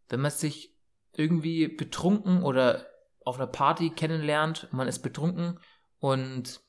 wenn 0.08 0.20
man 0.20 0.30
sich 0.30 0.74
irgendwie 1.14 1.68
betrunken 1.68 2.42
oder 2.42 2.86
auf 3.24 3.36
einer 3.36 3.46
Party 3.46 3.90
kennenlernt, 3.90 4.68
man 4.72 4.88
ist 4.88 5.00
betrunken 5.00 5.58
und 5.98 6.60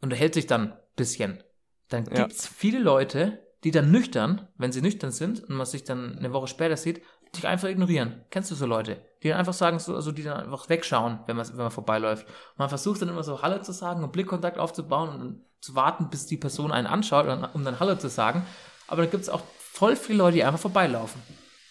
unterhält 0.00 0.34
sich 0.34 0.46
dann 0.46 0.72
ein 0.72 0.78
bisschen. 0.96 1.42
Dann 1.88 2.04
Ja. 2.06 2.22
gibt 2.22 2.32
es 2.32 2.46
viele 2.46 2.78
Leute, 2.78 3.46
die 3.64 3.70
dann 3.70 3.90
nüchtern, 3.90 4.48
wenn 4.56 4.72
sie 4.72 4.82
nüchtern 4.82 5.10
sind 5.10 5.42
und 5.42 5.54
man 5.54 5.66
sich 5.66 5.84
dann 5.84 6.18
eine 6.18 6.32
Woche 6.32 6.48
später 6.48 6.76
sieht, 6.76 7.02
dich 7.34 7.46
einfach 7.46 7.68
ignorieren. 7.68 8.24
Kennst 8.30 8.50
du 8.50 8.54
so 8.54 8.66
Leute? 8.66 9.02
Die 9.24 9.30
dann 9.30 9.38
einfach 9.38 9.54
sagen, 9.54 9.78
so, 9.78 9.94
also 9.94 10.12
die 10.12 10.22
dann 10.22 10.44
einfach 10.44 10.68
wegschauen, 10.68 11.18
wenn 11.26 11.36
man, 11.36 11.48
wenn 11.48 11.56
man 11.56 11.70
vorbeiläuft. 11.70 12.26
Man 12.56 12.68
versucht 12.68 13.00
dann 13.02 13.08
immer 13.08 13.24
so 13.24 13.40
Hallo 13.42 13.60
zu 13.62 13.72
sagen 13.72 14.04
und 14.04 14.12
Blickkontakt 14.12 14.58
aufzubauen 14.58 15.20
und 15.20 15.40
zu 15.60 15.74
warten, 15.74 16.10
bis 16.10 16.26
die 16.26 16.36
Person 16.36 16.70
einen 16.70 16.86
anschaut, 16.86 17.26
um 17.54 17.64
dann 17.64 17.80
Hallo 17.80 17.96
zu 17.96 18.08
sagen. 18.08 18.46
Aber 18.86 19.02
dann 19.02 19.10
gibt 19.10 19.22
es 19.22 19.30
auch 19.30 19.42
voll 19.58 19.96
viele 19.96 20.18
Leute, 20.18 20.36
die 20.36 20.44
einfach 20.44 20.60
vorbeilaufen. 20.60 21.22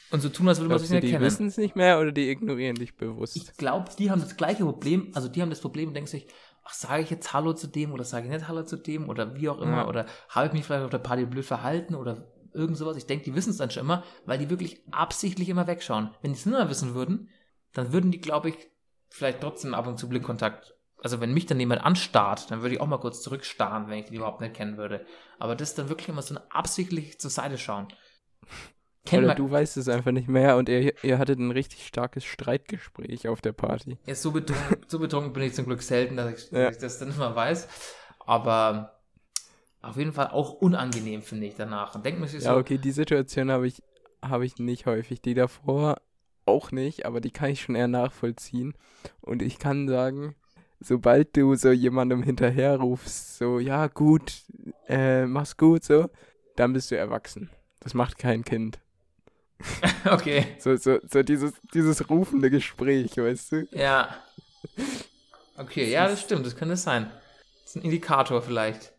Und 0.09 0.21
so 0.21 0.29
tun, 0.29 0.47
als 0.47 0.59
würde 0.59 0.69
man 0.69 0.79
sich 0.79 0.89
nicht 0.89 1.03
die 1.03 1.07
kennen. 1.09 1.21
Die 1.21 1.25
wissen 1.25 1.47
es 1.47 1.57
nicht 1.57 1.75
mehr 1.75 1.99
oder 1.99 2.11
die 2.11 2.29
ignorieren 2.29 2.75
dich 2.75 2.97
bewusst? 2.97 3.35
Ich 3.35 3.55
glaube, 3.55 3.89
die 3.97 4.11
haben 4.11 4.21
das 4.21 4.35
gleiche 4.35 4.63
Problem. 4.63 5.11
Also 5.13 5.27
die 5.27 5.41
haben 5.41 5.49
das 5.49 5.61
Problem 5.61 5.89
und 5.89 5.93
denken 5.93 6.09
sich, 6.09 6.27
ach, 6.63 6.73
sage 6.73 7.03
ich 7.03 7.09
jetzt 7.09 7.33
Hallo 7.33 7.53
zu 7.53 7.67
dem 7.67 7.93
oder 7.93 8.03
sage 8.03 8.25
ich 8.25 8.31
nicht 8.31 8.47
Hallo 8.47 8.63
zu 8.63 8.77
dem 8.77 9.09
oder 9.09 9.35
wie 9.35 9.49
auch 9.49 9.59
immer. 9.61 9.77
Ja. 9.77 9.87
Oder 9.87 10.05
habe 10.29 10.47
ich 10.47 10.53
mich 10.53 10.65
vielleicht 10.65 10.83
auf 10.83 10.91
der 10.91 10.97
Party 10.99 11.25
blöd 11.25 11.45
verhalten 11.45 11.95
oder 11.95 12.27
irgend 12.53 12.77
sowas. 12.77 12.97
Ich 12.97 13.05
denke, 13.05 13.25
die 13.25 13.35
wissen 13.35 13.49
es 13.49 13.57
dann 13.57 13.71
schon 13.71 13.83
immer, 13.83 14.03
weil 14.25 14.37
die 14.37 14.49
wirklich 14.49 14.81
absichtlich 14.91 15.49
immer 15.49 15.67
wegschauen. 15.67 16.11
Wenn 16.21 16.33
die 16.33 16.37
es 16.39 16.45
nicht 16.45 16.55
mehr 16.55 16.69
wissen 16.69 16.93
würden, 16.93 17.29
dann 17.73 17.91
würden 17.91 18.11
die, 18.11 18.21
glaube 18.21 18.49
ich, 18.49 18.55
vielleicht 19.09 19.41
trotzdem 19.41 19.73
ab 19.73 19.87
und 19.87 19.99
zu 19.99 20.09
Blickkontakt. 20.09 20.75
Also 21.01 21.19
wenn 21.19 21.33
mich 21.33 21.45
dann 21.45 21.59
jemand 21.59 21.83
anstarrt, 21.83 22.49
dann 22.49 22.61
würde 22.61 22.75
ich 22.75 22.81
auch 22.81 22.87
mal 22.87 22.99
kurz 22.99 23.21
zurückstarren, 23.21 23.89
wenn 23.89 23.99
ich 23.99 24.05
die 24.05 24.15
überhaupt 24.15 24.41
nicht 24.41 24.53
kennen 24.53 24.77
würde. 24.77 25.05
Aber 25.37 25.55
das 25.55 25.69
ist 25.69 25.77
dann 25.77 25.89
wirklich 25.89 26.09
immer 26.09 26.21
so 26.21 26.35
ein 26.35 26.41
absichtlich 26.49 27.19
zur 27.19 27.29
Seite 27.29 27.57
schauen. 27.57 27.87
Kennt 29.05 29.25
Oder 29.25 29.35
du 29.35 29.51
weißt 29.51 29.75
es 29.75 29.89
einfach 29.89 30.11
nicht 30.11 30.29
mehr 30.29 30.55
und 30.55 30.69
ihr, 30.69 30.93
ihr 31.03 31.19
hattet 31.19 31.37
ein 31.37 31.51
richtig 31.51 31.85
starkes 31.85 32.23
Streitgespräch 32.23 33.27
auf 33.27 33.41
der 33.41 33.51
Party. 33.51 33.97
Ja, 34.05 34.15
so 34.15 34.31
betrunken, 34.31 34.77
so 34.87 34.97
betrunken 34.97 35.33
bin 35.33 35.43
ich 35.43 35.53
zum 35.53 35.65
Glück 35.65 35.81
selten, 35.81 36.15
dass 36.15 36.45
ich, 36.45 36.51
ja. 36.51 36.67
dass 36.67 36.77
ich 36.77 36.81
das 36.81 36.99
dann 36.99 37.11
immer 37.11 37.35
weiß. 37.35 37.67
Aber 38.25 39.01
auf 39.81 39.97
jeden 39.97 40.13
Fall 40.13 40.27
auch 40.27 40.53
unangenehm, 40.53 41.21
finde 41.21 41.47
ich 41.47 41.55
danach. 41.55 41.95
Und 41.95 42.05
denkt 42.05 42.21
man 42.21 42.29
sich 42.29 42.41
so. 42.41 42.49
Ja, 42.49 42.55
okay, 42.55 42.77
die 42.77 42.91
Situation 42.91 43.51
habe 43.51 43.67
ich, 43.67 43.83
hab 44.21 44.41
ich 44.41 44.57
nicht 44.57 44.85
häufig. 44.85 45.21
Die 45.21 45.33
davor 45.33 45.97
auch 46.45 46.71
nicht, 46.71 47.05
aber 47.05 47.21
die 47.21 47.31
kann 47.31 47.49
ich 47.49 47.61
schon 47.61 47.75
eher 47.75 47.87
nachvollziehen. 47.87 48.73
Und 49.21 49.41
ich 49.41 49.59
kann 49.59 49.87
sagen, 49.87 50.35
sobald 50.79 51.35
du 51.37 51.55
so 51.55 51.71
jemandem 51.71 52.23
hinterherrufst, 52.23 53.37
so, 53.37 53.59
ja, 53.59 53.87
gut, 53.87 54.33
äh, 54.87 55.25
mach's 55.25 55.57
gut, 55.57 55.83
so, 55.83 56.09
dann 56.55 56.73
bist 56.73 56.91
du 56.91 56.97
erwachsen. 56.97 57.49
Das 57.79 57.93
macht 57.93 58.17
kein 58.17 58.43
Kind. 58.43 58.79
okay. 60.09 60.45
So, 60.59 60.75
so, 60.75 60.99
so 61.09 61.23
dieses, 61.23 61.53
dieses 61.73 62.09
rufende 62.09 62.49
Gespräch, 62.49 63.17
weißt 63.17 63.51
du? 63.51 63.67
Ja. 63.71 64.15
Okay, 65.57 65.89
ja, 65.89 66.07
das 66.07 66.21
stimmt, 66.21 66.45
das 66.45 66.55
könnte 66.55 66.75
sein. 66.75 67.11
Das 67.61 67.71
ist 67.71 67.75
ein 67.77 67.83
Indikator 67.83 68.41
vielleicht. 68.41 68.93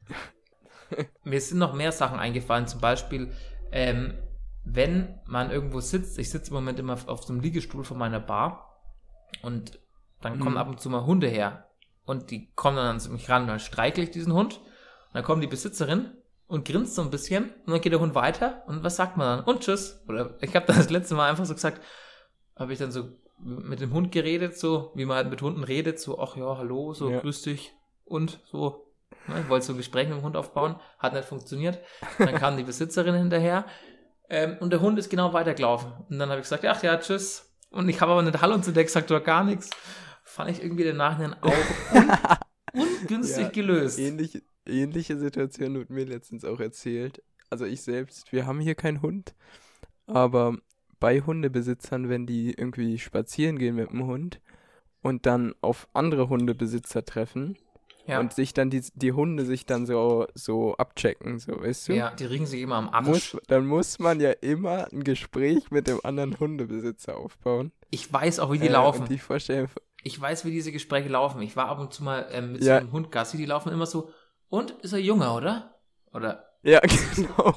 Mir 1.24 1.40
sind 1.40 1.59
noch 1.59 1.74
mehr 1.74 1.92
Sachen 1.92 2.18
eingefallen, 2.18 2.66
zum 2.66 2.80
Beispiel, 2.80 3.33
ähm, 3.72 4.14
wenn 4.64 5.20
man 5.27 5.50
irgendwo 5.50 5.81
sitzt, 5.81 6.18
ich 6.18 6.31
sitze 6.31 6.50
im 6.50 6.55
Moment 6.55 6.79
immer 6.79 6.96
auf 7.07 7.24
so 7.24 7.33
einem 7.33 7.42
Liegestuhl 7.42 7.85
von 7.85 7.98
meiner 7.98 8.20
Bar 8.20 8.81
und 9.42 9.79
dann 10.20 10.38
kommen 10.40 10.53
mhm. 10.53 10.59
ab 10.59 10.68
und 10.68 10.81
zu 10.81 10.88
mal 10.88 11.05
Hunde 11.05 11.29
her 11.29 11.68
und 12.07 12.31
die 12.31 12.50
kommen 12.55 12.77
dann 12.77 12.98
an 12.98 13.12
mich 13.12 13.29
ran 13.29 13.42
und 13.42 13.48
dann 13.48 13.61
streichle 13.61 14.05
ich 14.05 14.11
diesen 14.11 14.33
Hund 14.33 14.59
und 14.59 15.14
dann 15.14 15.24
kommt 15.24 15.42
die 15.42 15.48
Besitzerin 15.48 16.12
und 16.46 16.66
grinst 16.66 16.94
so 16.94 17.03
ein 17.03 17.11
bisschen 17.11 17.50
und 17.66 17.72
dann 17.72 17.81
geht 17.81 17.92
der 17.92 18.00
Hund 18.00 18.14
weiter 18.14 18.62
und 18.66 18.83
was 18.83 18.96
sagt 18.96 19.16
man 19.16 19.38
dann? 19.38 19.44
Und 19.44 19.61
tschüss. 19.61 20.03
Oder 20.09 20.35
ich 20.40 20.55
habe 20.57 20.66
das 20.66 20.90
letzte 20.90 21.14
Mal 21.14 21.31
einfach 21.31 21.44
so 21.44 21.55
gesagt, 21.55 21.83
habe 22.57 22.72
ich 22.72 22.79
dann 22.79 22.90
so 22.90 23.11
mit 23.38 23.81
dem 23.81 23.92
Hund 23.92 24.12
geredet, 24.12 24.57
so 24.57 24.92
wie 24.94 25.05
man 25.05 25.16
halt 25.16 25.31
mit 25.31 25.42
Hunden 25.42 25.64
redet, 25.64 26.00
so, 26.00 26.18
ach 26.18 26.37
ja, 26.37 26.57
hallo, 26.57 26.94
so 26.94 27.11
ja. 27.11 27.20
grüß 27.20 27.42
dich 27.42 27.74
und 28.05 28.40
so. 28.50 28.87
Ne, 29.27 29.40
ich 29.40 29.48
wollte 29.48 29.66
so 29.66 29.72
ein 29.72 29.77
Gespräch 29.77 30.09
mit 30.09 30.18
dem 30.18 30.22
Hund 30.22 30.37
aufbauen, 30.37 30.77
hat 30.98 31.14
nicht 31.14 31.27
funktioniert. 31.27 31.79
Dann 32.18 32.35
kam 32.35 32.57
die 32.57 32.62
Besitzerin 32.62 33.14
hinterher 33.14 33.64
ähm, 34.35 34.57
und 34.59 34.70
der 34.70 34.81
Hund 34.81 34.99
ist 34.99 35.11
genau 35.11 35.33
weitergelaufen. 35.33 35.92
Und 36.11 36.18
dann 36.18 36.29
habe 36.29 36.40
ich 36.40 36.44
gesagt, 36.44 36.64
ach 36.64 36.83
ja, 36.83 36.97
tschüss. 36.97 37.55
Und 37.70 37.88
ich 37.88 38.01
habe 38.01 38.11
aber 38.11 38.23
nicht 38.23 38.40
Hallo 38.40 38.59
zu 38.59 38.73
der 38.73 38.83
gesagt 38.83 39.09
oder 39.12 39.20
gar 39.20 39.44
nichts. 39.44 39.70
Fand 40.25 40.51
ich 40.51 40.61
irgendwie 40.61 40.83
den 40.83 40.97
Nachhinein 40.97 41.37
auch 41.40 41.53
un 41.92 42.11
ungünstig 43.01 43.44
ja, 43.44 43.51
gelöst. 43.51 44.01
Ähnlich, 44.01 44.42
ähnliche 44.66 45.18
Situation 45.18 45.75
wird 45.75 45.90
mir 45.90 46.05
letztens 46.05 46.44
auch 46.44 46.59
erzählt. 46.59 47.23
Also 47.49 47.64
ich 47.64 47.83
selbst, 47.83 48.33
wir 48.33 48.44
haben 48.44 48.59
hier 48.59 48.75
keinen 48.75 49.03
Hund, 49.03 49.37
aber 50.07 50.57
bei 50.99 51.20
Hundebesitzern, 51.20 52.09
wenn 52.09 52.27
die 52.27 52.55
irgendwie 52.55 52.99
spazieren 52.99 53.57
gehen 53.57 53.77
mit 53.77 53.90
dem 53.90 54.05
Hund 54.05 54.40
und 55.01 55.27
dann 55.27 55.55
auf 55.61 55.87
andere 55.92 56.29
Hundebesitzer 56.29 57.05
treffen 57.05 57.57
ja. 58.07 58.21
und 58.21 58.33
sich 58.33 58.55
dann 58.55 58.71
die, 58.71 58.83
die 58.95 59.12
Hunde 59.12 59.45
sich 59.45 59.67
dann 59.67 59.87
so, 59.87 60.27
so 60.35 60.75
abchecken, 60.77 61.38
so 61.38 61.61
weißt 61.61 61.88
du? 61.88 61.95
Ja, 61.95 62.11
die 62.11 62.25
riechen 62.25 62.47
sich 62.47 62.61
immer 62.61 62.77
am 62.77 62.88
Arsch. 62.88 63.07
Muss, 63.07 63.37
dann 63.47 63.67
muss 63.67 63.99
man 63.99 64.21
ja 64.21 64.31
immer 64.31 64.88
ein 64.93 65.05
Gespräch 65.05 65.71
mit 65.71 65.88
dem 65.88 66.01
anderen 66.05 66.38
Hundebesitzer 66.38 67.17
aufbauen. 67.17 67.73
Ich 67.90 68.12
weiß 68.12 68.40
auch, 68.40 68.53
wie 68.53 68.59
die 68.59 68.69
äh, 68.69 68.73
laufen. 68.73 69.07
Die. 69.09 69.21
Ich 70.03 70.21
weiß, 70.21 70.45
wie 70.45 70.51
diese 70.51 70.73
Gespräche 70.73 71.09
laufen. 71.09 71.40
Ich 71.43 71.57
war 71.57 71.69
ab 71.69 71.79
und 71.79 71.93
zu 71.93 72.05
mal 72.05 72.29
ähm, 72.31 72.53
mit 72.53 72.62
ja. 72.62 72.75
so 72.75 72.81
einem 72.81 72.93
Hund 72.93 73.11
Gassi, 73.11 73.37
die 73.37 73.47
laufen 73.47 73.73
immer 73.73 73.87
so, 73.87 74.11
und 74.49 74.73
ist 74.83 74.93
er 74.93 75.01
junger, 75.01 75.35
oder? 75.35 75.75
Oder? 76.12 76.51
Ja, 76.62 76.81
genau. 77.14 77.57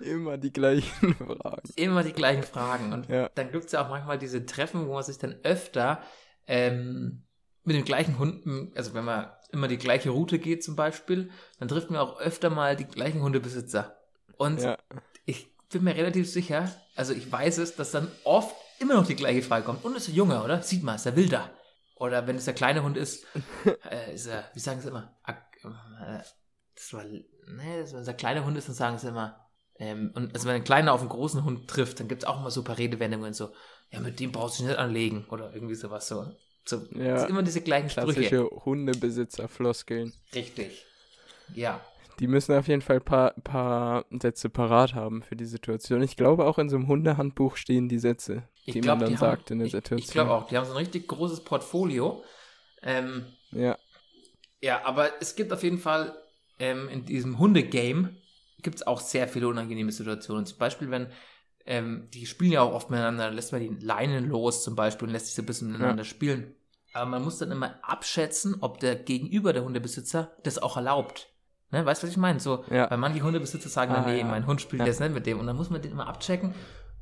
Immer 0.00 0.38
die 0.38 0.52
gleichen 0.52 1.14
Fragen. 1.16 1.70
Immer 1.76 2.02
die 2.02 2.12
gleichen 2.12 2.42
Fragen. 2.42 2.92
Und 2.92 3.08
ja. 3.08 3.28
dann 3.34 3.50
gibt 3.50 3.66
es 3.66 3.72
ja 3.72 3.84
auch 3.84 3.90
manchmal 3.90 4.18
diese 4.18 4.46
Treffen, 4.46 4.86
wo 4.86 4.94
man 4.94 5.02
sich 5.02 5.18
dann 5.18 5.36
öfter 5.42 6.00
ähm, 6.46 7.24
mit 7.64 7.76
dem 7.76 7.84
gleichen 7.84 8.18
Hunden, 8.18 8.72
also 8.74 8.94
wenn 8.94 9.04
man 9.04 9.28
immer 9.52 9.68
die 9.68 9.78
gleiche 9.78 10.10
Route 10.10 10.38
geht 10.38 10.64
zum 10.64 10.76
Beispiel, 10.76 11.30
dann 11.58 11.68
trifft 11.68 11.90
man 11.90 12.00
auch 12.00 12.18
öfter 12.20 12.50
mal 12.50 12.76
die 12.76 12.84
gleichen 12.84 13.22
Hundebesitzer. 13.22 13.96
Und 14.36 14.60
ja. 14.60 14.76
ich 15.24 15.48
bin 15.70 15.84
mir 15.84 15.94
relativ 15.94 16.30
sicher, 16.30 16.70
also 16.94 17.12
ich 17.12 17.30
weiß 17.30 17.58
es, 17.58 17.76
dass 17.76 17.90
dann 17.90 18.10
oft 18.24 18.54
immer 18.78 18.94
noch 18.94 19.06
die 19.06 19.16
gleiche 19.16 19.42
Frage 19.42 19.64
kommt. 19.64 19.84
Und 19.84 19.96
ist 19.96 20.08
er 20.08 20.14
junger, 20.14 20.44
oder? 20.44 20.62
Sieht 20.62 20.82
man, 20.82 20.96
ist 20.96 21.06
er 21.06 21.16
wilder. 21.16 21.50
Oder 21.96 22.26
wenn 22.26 22.36
es 22.36 22.44
der 22.44 22.54
kleine 22.54 22.82
Hund 22.82 22.96
ist, 22.96 23.24
äh, 23.90 24.14
ist 24.14 24.26
er, 24.26 24.44
wie 24.52 24.60
sagen 24.60 24.80
sie 24.80 24.88
immer, 24.88 25.16
äh, 25.26 25.32
das 26.74 26.92
war, 26.92 27.04
ne, 27.04 27.80
das 27.80 27.92
war, 27.92 27.98
wenn 27.98 28.02
es 28.02 28.08
ein 28.08 28.16
kleiner 28.16 28.44
Hund 28.44 28.56
ist, 28.58 28.68
dann 28.68 28.74
sagen 28.74 28.98
sie 28.98 29.08
immer, 29.08 29.46
ähm, 29.78 30.12
und 30.14 30.34
also 30.34 30.46
wenn 30.46 30.56
ein 30.56 30.64
kleiner 30.64 30.92
auf 30.92 31.00
einen 31.00 31.08
großen 31.08 31.44
Hund 31.44 31.68
trifft, 31.68 32.00
dann 32.00 32.08
gibt 32.08 32.22
es 32.22 32.28
auch 32.28 32.40
immer 32.40 32.50
so 32.50 32.60
ein 32.60 32.64
paar 32.64 32.78
Redewendungen, 32.78 33.32
so, 33.32 33.52
ja, 33.90 34.00
mit 34.00 34.20
dem 34.20 34.32
brauchst 34.32 34.58
du 34.58 34.62
dich 34.62 34.70
nicht 34.70 34.78
anlegen 34.78 35.26
oder 35.30 35.54
irgendwie 35.54 35.74
sowas 35.74 36.08
so. 36.08 36.26
So 36.68 36.82
ja, 36.94 37.24
immer 37.24 37.42
diese 37.42 37.60
gleichen 37.60 37.88
klassische 37.88 38.24
Sprüche. 38.24 38.50
Hundebesitzer-Floskeln. 38.64 40.12
Richtig. 40.34 40.84
Ja. 41.54 41.80
Die 42.18 42.26
müssen 42.26 42.54
auf 42.56 42.66
jeden 42.66 42.82
Fall 42.82 42.96
ein 42.96 43.04
paar, 43.04 43.32
paar 43.44 44.04
Sätze 44.10 44.48
parat 44.48 44.94
haben 44.94 45.22
für 45.22 45.36
die 45.36 45.44
Situation. 45.44 46.02
Ich 46.02 46.16
glaube, 46.16 46.46
auch 46.46 46.58
in 46.58 46.68
so 46.68 46.76
einem 46.76 46.88
Hundehandbuch 46.88 47.56
stehen 47.56 47.88
die 47.88 47.98
Sätze, 47.98 48.42
ich 48.64 48.72
die 48.72 48.80
glaub, 48.80 48.98
man 48.98 49.06
dann 49.06 49.10
die 49.10 49.18
sagt 49.18 49.50
haben, 49.50 49.52
in 49.52 49.58
der 49.60 49.68
Situation. 49.68 49.98
Ich, 49.98 50.06
ich 50.06 50.12
glaube 50.12 50.32
auch, 50.32 50.46
die 50.46 50.56
haben 50.56 50.64
so 50.64 50.72
ein 50.72 50.78
richtig 50.78 51.06
großes 51.08 51.40
Portfolio. 51.44 52.24
Ähm, 52.82 53.26
ja. 53.52 53.76
Ja, 54.62 54.84
aber 54.84 55.10
es 55.20 55.36
gibt 55.36 55.52
auf 55.52 55.62
jeden 55.62 55.78
Fall 55.78 56.16
ähm, 56.58 56.88
in 56.88 57.04
diesem 57.04 57.38
Hundegame 57.38 58.16
gibt 58.62 58.76
es 58.76 58.86
auch 58.86 59.00
sehr 59.00 59.28
viele 59.28 59.48
unangenehme 59.48 59.92
Situationen. 59.92 60.46
Zum 60.46 60.58
Beispiel, 60.58 60.90
wenn 60.90 61.08
ähm, 61.66 62.08
die 62.14 62.26
spielen 62.26 62.52
ja 62.52 62.62
auch 62.62 62.72
oft 62.72 62.90
miteinander, 62.90 63.30
lässt 63.30 63.52
man 63.52 63.60
die 63.60 63.84
Leinen 63.84 64.28
los 64.28 64.62
zum 64.62 64.76
Beispiel 64.76 65.08
und 65.08 65.12
lässt 65.12 65.26
sich 65.26 65.34
so 65.34 65.42
ein 65.42 65.46
bisschen 65.46 65.72
miteinander 65.72 66.04
ja. 66.04 66.08
spielen. 66.08 66.54
Aber 66.92 67.06
man 67.06 67.22
muss 67.22 67.38
dann 67.38 67.50
immer 67.50 67.74
abschätzen, 67.82 68.56
ob 68.60 68.78
der 68.78 68.94
Gegenüber 68.94 69.52
der 69.52 69.64
Hundebesitzer 69.64 70.32
das 70.44 70.58
auch 70.58 70.76
erlaubt. 70.76 71.28
Ne, 71.72 71.84
weißt 71.84 72.02
du, 72.02 72.06
was 72.06 72.12
ich 72.12 72.16
meine? 72.16 72.40
So, 72.40 72.64
ja. 72.70 72.88
weil 72.90 72.98
manche 72.98 73.22
Hundebesitzer 73.22 73.68
sagen 73.68 73.92
ah, 73.92 74.02
dann, 74.02 74.12
nee, 74.12 74.20
ja. 74.20 74.26
mein 74.26 74.46
Hund 74.46 74.60
spielt 74.60 74.86
jetzt 74.86 75.00
nicht 75.00 75.12
mit 75.12 75.26
dem. 75.26 75.40
Und 75.40 75.46
dann 75.46 75.56
muss 75.56 75.68
man 75.68 75.82
den 75.82 75.92
immer 75.92 76.06
abchecken 76.06 76.54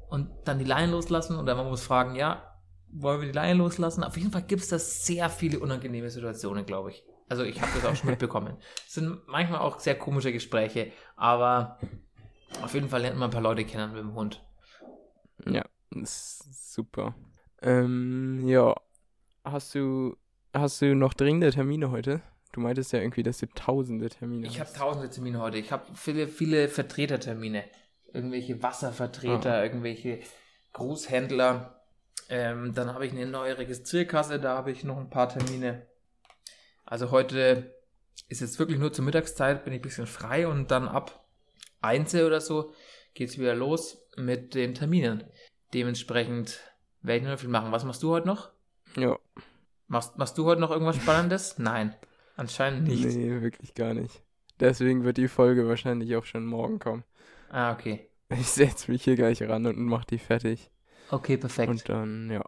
und 0.09 0.31
dann 0.45 0.59
die 0.59 0.65
Leinen 0.65 0.91
loslassen. 0.91 1.39
Oder 1.39 1.55
man 1.55 1.69
muss 1.69 1.83
fragen, 1.83 2.17
ja, 2.17 2.43
wollen 2.91 3.21
wir 3.21 3.29
die 3.29 3.35
Leinen 3.35 3.59
loslassen? 3.59 4.03
Auf 4.03 4.17
jeden 4.17 4.33
Fall 4.33 4.43
gibt 4.43 4.63
es 4.63 4.69
da 4.69 4.79
sehr 4.79 5.29
viele 5.29 5.61
unangenehme 5.61 6.09
Situationen, 6.09 6.65
glaube 6.65 6.91
ich. 6.91 7.05
Also 7.29 7.43
ich 7.45 7.61
habe 7.61 7.71
das 7.75 7.85
auch 7.85 7.95
schon 7.95 8.11
mitbekommen. 8.11 8.57
Es 8.87 8.95
sind 8.95 9.21
manchmal 9.27 9.61
auch 9.61 9.79
sehr 9.79 9.99
komische 9.99 10.33
Gespräche, 10.33 10.93
aber 11.17 11.79
auf 12.63 12.75
jeden 12.75 12.89
Fall 12.89 13.03
lernt 13.03 13.19
man 13.19 13.29
ein 13.29 13.33
paar 13.33 13.43
Leute 13.43 13.65
kennen 13.65 13.93
mit 13.93 14.01
dem 14.01 14.15
Hund. 14.15 14.43
Ja, 15.47 15.65
super. 16.05 17.15
Ähm, 17.63 18.47
ja, 18.47 18.75
hast 19.45 19.75
du, 19.75 20.17
hast 20.53 20.83
du 20.83 20.95
noch 20.95 21.15
dringende 21.15 21.51
Termine 21.51 21.91
heute? 21.91 22.21
Du 22.53 22.61
meintest 22.61 22.93
ja 22.93 23.01
irgendwie, 23.01 23.23
dass 23.23 23.39
du 23.39 23.47
tausende 23.47 24.09
Termine 24.09 24.47
ich 24.47 24.61
hast. 24.61 24.75
Ich 24.75 24.79
habe 24.79 24.91
tausende 24.91 25.11
Termine 25.11 25.41
heute. 25.41 25.59
Ich 25.59 25.73
habe 25.73 25.85
viele, 25.95 26.29
viele 26.29 26.69
Vertretertermine. 26.69 27.65
Irgendwelche 28.13 28.63
Wasservertreter, 28.63 29.55
ah. 29.55 29.65
irgendwelche 29.65 30.21
Großhändler. 30.73 31.85
Ähm, 32.29 32.73
dann 32.75 32.95
habe 32.95 33.07
ich 33.07 33.13
eine 33.13 33.27
neue 33.27 33.59
Registrierkasse, 33.59 34.39
da 34.39 34.57
habe 34.57 34.71
ich 34.71 34.85
noch 34.85 34.99
ein 34.99 35.11
paar 35.11 35.29
Termine. 35.29 35.87
Also 36.85 37.11
heute 37.11 37.75
ist 38.29 38.41
jetzt 38.41 38.59
wirklich 38.59 38.79
nur 38.79 38.93
zur 38.93 39.05
Mittagszeit, 39.05 39.65
bin 39.65 39.73
ich 39.73 39.81
ein 39.81 39.83
bisschen 39.83 40.07
frei 40.07 40.47
und 40.47 40.71
dann 40.71 40.89
ab 40.89 41.27
1 41.81 42.15
oder 42.15 42.41
so 42.41 42.73
geht 43.15 43.31
es 43.31 43.39
wieder 43.39 43.55
los 43.55 44.07
mit 44.17 44.55
den 44.55 44.75
Terminen. 44.75 45.25
Dementsprechend 45.73 46.61
werde 47.03 47.19
ich 47.19 47.23
nur 47.25 47.33
noch 47.33 47.41
viel 47.41 47.49
machen. 47.49 47.73
Was 47.73 47.85
machst 47.85 48.03
du 48.03 48.11
heute 48.11 48.27
noch? 48.27 48.51
Ja. 48.97 49.19
Machst, 49.89 50.17
machst 50.19 50.39
du 50.39 50.45
heute 50.45 50.61
noch 50.61 50.71
irgendwas 50.71 50.97
Spannendes? 50.97 51.55
Nein, 51.59 51.95
anscheinend 52.37 52.89
nicht. 52.89 53.05
Nee, 53.05 53.41
wirklich 53.43 53.75
gar 53.75 53.95
nicht. 53.95 54.23
Deswegen 54.61 55.05
wird 55.05 55.17
die 55.17 55.29
Folge 55.29 55.67
wahrscheinlich 55.69 56.15
auch 56.17 56.25
schon 56.25 56.47
morgen 56.47 56.79
kommen. 56.79 57.05
Ah, 57.51 57.73
okay. 57.73 58.09
Ich 58.31 58.49
setze 58.49 58.91
mich 58.91 59.05
hier 59.05 59.17
gleich 59.17 59.43
ran 59.43 59.67
und 59.67 59.79
mach 59.79 60.05
die 60.05 60.19
fertig. 60.19 60.71
Okay, 61.11 61.37
perfekt. 61.37 61.71
Und 61.71 61.89
dann, 61.89 62.31
ja. 62.31 62.45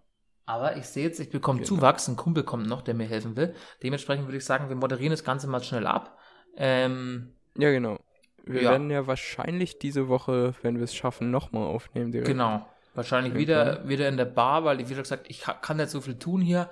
Aber 0.47 0.77
ich 0.77 0.87
sehe 0.87 1.05
jetzt, 1.05 1.19
ich 1.21 1.31
bekomme 1.31 1.59
Genau. 1.59 1.69
Zuwachs, 1.69 2.09
ein 2.09 2.17
Kumpel 2.17 2.45
kommt 2.45 2.69
noch, 2.69 2.83
der 2.83 2.95
mir 2.95 3.07
helfen 3.07 3.37
will. 3.37 3.55
Dementsprechend 3.83 4.27
würde 4.27 4.39
ich 4.39 4.45
sagen, 4.45 4.69
wir 4.69 4.77
moderieren 4.77 5.11
das 5.11 5.25
Ganze 5.25 5.49
mal 5.49 5.63
schnell 5.63 5.87
ab. 5.87 6.19
Ähm, 6.57 7.35
Ja, 7.59 7.71
genau. 7.71 7.99
Wir 8.47 8.63
Ja. 8.63 8.71
werden 8.71 8.91
ja 8.91 9.07
wahrscheinlich 9.07 9.79
diese 9.79 10.09
Woche, 10.09 10.55
wenn 10.63 10.77
wir 10.77 10.85
es 10.85 10.95
schaffen, 10.95 11.31
nochmal 11.31 11.65
aufnehmen 11.65 12.13
direkt. 12.13 12.29
genau. 12.29 12.65
Wahrscheinlich 12.95 13.33
Okay. 13.33 13.41
wieder, 13.43 13.87
wieder 13.89 14.09
in 14.09 14.17
der 14.17 14.25
Bar, 14.25 14.65
weil 14.65 14.81
ich 14.81 14.89
wieder 14.89 15.03
gesagt, 15.03 15.27
ich 15.29 15.43
kann 15.61 15.77
nicht 15.77 15.91
so 15.91 16.01
viel 16.01 16.19
tun 16.19 16.41
hier. 16.41 16.71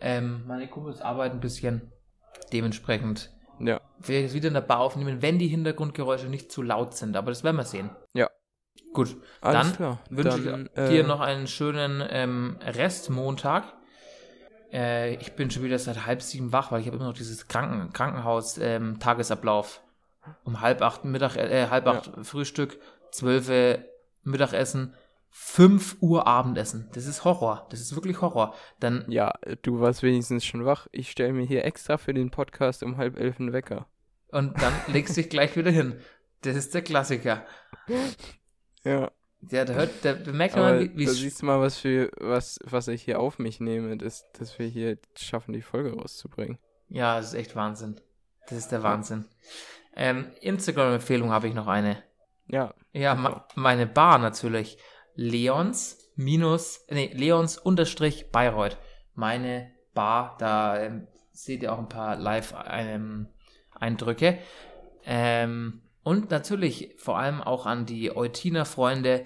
Ähm, 0.00 0.42
meine 0.46 0.68
Kumpels 0.68 1.00
arbeiten 1.00 1.36
ein 1.36 1.40
bisschen. 1.40 1.90
Dementsprechend 2.52 3.30
Ja, 3.60 3.80
werde 3.98 4.20
ich 4.20 4.26
es 4.26 4.34
wieder 4.34 4.48
in 4.48 4.54
der 4.54 4.60
Bar 4.60 4.80
aufnehmen, 4.80 5.22
wenn 5.22 5.38
die 5.38 5.46
Hintergrundgeräusche 5.48 6.26
nicht 6.26 6.52
zu 6.52 6.60
laut 6.60 6.94
sind. 6.94 7.16
Aber 7.16 7.30
das 7.30 7.44
werden 7.44 7.56
wir 7.56 7.64
sehen. 7.64 7.88
Ja. 8.12 8.28
Gut. 8.92 9.16
alles 9.40 9.62
Dann 9.68 9.72
klar. 9.76 9.98
wünsche 10.10 10.42
Dann, 10.42 10.66
ich 10.66 10.88
dir 10.90 11.00
äh, 11.04 11.06
noch 11.06 11.20
einen 11.20 11.46
schönen 11.46 12.02
ähm, 12.10 12.58
Restmontag. 12.60 13.72
Äh, 14.72 15.14
ich 15.14 15.32
bin 15.34 15.50
schon 15.50 15.62
wieder 15.62 15.78
seit 15.78 16.04
halb 16.06 16.20
sieben 16.20 16.52
wach, 16.52 16.72
weil 16.72 16.80
ich 16.80 16.86
habe 16.88 16.96
immer 16.96 17.06
noch 17.06 17.14
dieses 17.14 17.46
Kranken 17.48 17.92
Krankenhaus-Tagesablauf. 17.92 19.80
Um 20.44 20.60
halb 20.60 20.82
acht 20.82 21.04
Mittag, 21.04 21.36
äh, 21.36 21.68
halb 21.68 21.86
acht 21.86 22.10
Frühstück, 22.22 22.78
zwölf 23.10 23.48
äh, 23.48 23.84
Mittagessen, 24.22 24.94
fünf 25.30 25.96
Uhr 26.00 26.26
Abendessen. 26.26 26.88
Das 26.94 27.06
ist 27.06 27.24
Horror. 27.24 27.66
Das 27.70 27.80
ist 27.80 27.94
wirklich 27.94 28.20
Horror. 28.20 28.54
Dann, 28.80 29.04
Ja, 29.08 29.32
du 29.62 29.80
warst 29.80 30.02
wenigstens 30.02 30.44
schon 30.44 30.64
wach. 30.64 30.86
Ich 30.92 31.10
stelle 31.10 31.32
mir 31.32 31.44
hier 31.44 31.64
extra 31.64 31.96
für 31.98 32.14
den 32.14 32.30
Podcast 32.30 32.82
um 32.82 32.96
halb 32.96 33.18
elf 33.18 33.38
einen 33.40 33.52
Wecker. 33.52 33.86
und 34.30 34.60
dann 34.62 34.72
legst 34.88 35.16
du 35.16 35.20
dich 35.22 35.30
gleich 35.30 35.56
wieder 35.56 35.70
hin. 35.70 36.00
Das 36.42 36.56
ist 36.56 36.74
der 36.74 36.82
Klassiker. 36.82 37.44
Ja, 38.84 39.10
Der, 39.40 39.64
der, 39.64 39.74
hört, 39.76 40.04
der 40.04 40.16
merkt 40.32 40.56
man, 40.56 40.80
wie, 40.80 40.96
wie 40.96 41.04
da 41.06 41.12
siehst 41.12 41.42
du 41.42 41.46
mal, 41.46 41.60
was 41.60 41.78
für 41.78 42.10
was, 42.18 42.58
was 42.64 42.88
ich 42.88 43.02
hier 43.02 43.18
auf 43.20 43.38
mich 43.38 43.60
nehme, 43.60 43.96
dass, 43.96 44.24
dass 44.38 44.58
wir 44.58 44.66
hier 44.66 44.98
schaffen, 45.16 45.52
die 45.52 45.62
Folge 45.62 45.94
rauszubringen. 45.94 46.58
Ja, 46.88 47.16
das 47.16 47.28
ist 47.28 47.34
echt 47.34 47.56
Wahnsinn. 47.56 48.00
Das 48.48 48.58
ist 48.58 48.68
der 48.72 48.82
Wahnsinn. 48.82 49.24
Ähm, 49.96 50.32
Instagram-Empfehlung 50.40 51.30
habe 51.30 51.48
ich 51.48 51.54
noch 51.54 51.66
eine. 51.66 52.02
Ja, 52.46 52.74
Ja, 52.92 53.14
ma 53.14 53.46
meine 53.54 53.86
Bar 53.86 54.18
natürlich. 54.18 54.78
Leons 55.14 56.04
minus, 56.16 56.84
nee, 56.90 57.10
Leons 57.12 57.58
unterstrich 57.58 58.30
Bayreuth. 58.30 58.78
Meine 59.14 59.70
Bar, 59.94 60.36
da 60.38 60.80
ähm, 60.80 61.08
seht 61.32 61.62
ihr 61.62 61.72
auch 61.72 61.78
ein 61.78 61.88
paar 61.88 62.16
Live-Eindrücke. 62.16 64.38
Ähm, 65.04 65.82
und 66.02 66.30
natürlich 66.30 66.94
vor 66.98 67.18
allem 67.18 67.42
auch 67.42 67.66
an 67.66 67.86
die 67.86 68.14
Eutiner 68.14 68.64
Freunde. 68.64 69.24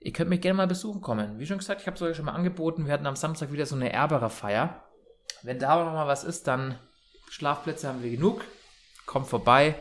Ihr 0.00 0.12
könnt 0.12 0.30
mich 0.30 0.40
gerne 0.40 0.56
mal 0.56 0.66
besuchen 0.66 1.00
kommen. 1.00 1.38
Wie 1.38 1.46
schon 1.46 1.58
gesagt, 1.58 1.80
ich 1.80 1.86
habe 1.86 1.94
es 1.96 2.02
euch 2.02 2.16
schon 2.16 2.26
mal 2.26 2.32
angeboten. 2.32 2.86
Wir 2.86 2.92
hatten 2.92 3.06
am 3.06 3.16
Samstag 3.16 3.52
wieder 3.52 3.66
so 3.66 3.74
eine 3.74 3.92
Erberer-Feier. 3.92 4.84
Wenn 5.42 5.58
da 5.58 5.70
aber 5.70 5.86
noch 5.86 5.94
mal 5.94 6.06
was 6.06 6.24
ist, 6.24 6.46
dann 6.46 6.78
Schlafplätze 7.30 7.88
haben 7.88 8.02
wir 8.02 8.10
genug. 8.10 8.44
Kommt 9.06 9.26
vorbei. 9.26 9.76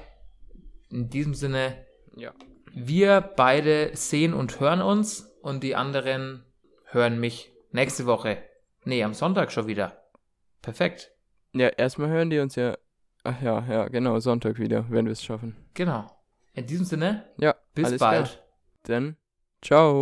In 0.89 1.09
diesem 1.09 1.33
Sinne, 1.33 1.85
ja. 2.15 2.33
wir 2.73 3.21
beide 3.21 3.95
sehen 3.95 4.33
und 4.33 4.59
hören 4.59 4.81
uns 4.81 5.21
und 5.41 5.63
die 5.63 5.75
anderen 5.75 6.45
hören 6.85 7.19
mich 7.19 7.51
nächste 7.71 8.05
Woche. 8.05 8.37
Nee, 8.85 9.03
am 9.03 9.13
Sonntag 9.13 9.51
schon 9.51 9.67
wieder. 9.67 10.03
Perfekt. 10.61 11.11
Ja, 11.53 11.67
erstmal 11.69 12.09
hören 12.09 12.29
die 12.29 12.39
uns 12.39 12.55
ja. 12.55 12.77
Ach 13.23 13.41
ja, 13.41 13.65
ja, 13.69 13.87
genau, 13.87 14.19
Sonntag 14.19 14.59
wieder, 14.59 14.85
wenn 14.89 15.05
wir 15.05 15.13
es 15.13 15.23
schaffen. 15.23 15.55
Genau. 15.73 16.11
In 16.53 16.67
diesem 16.67 16.85
Sinne, 16.85 17.25
Ja, 17.37 17.55
bis 17.73 17.97
bald. 17.97 18.25
Klar. 18.27 18.39
Dann, 18.83 19.17
ciao. 19.61 19.93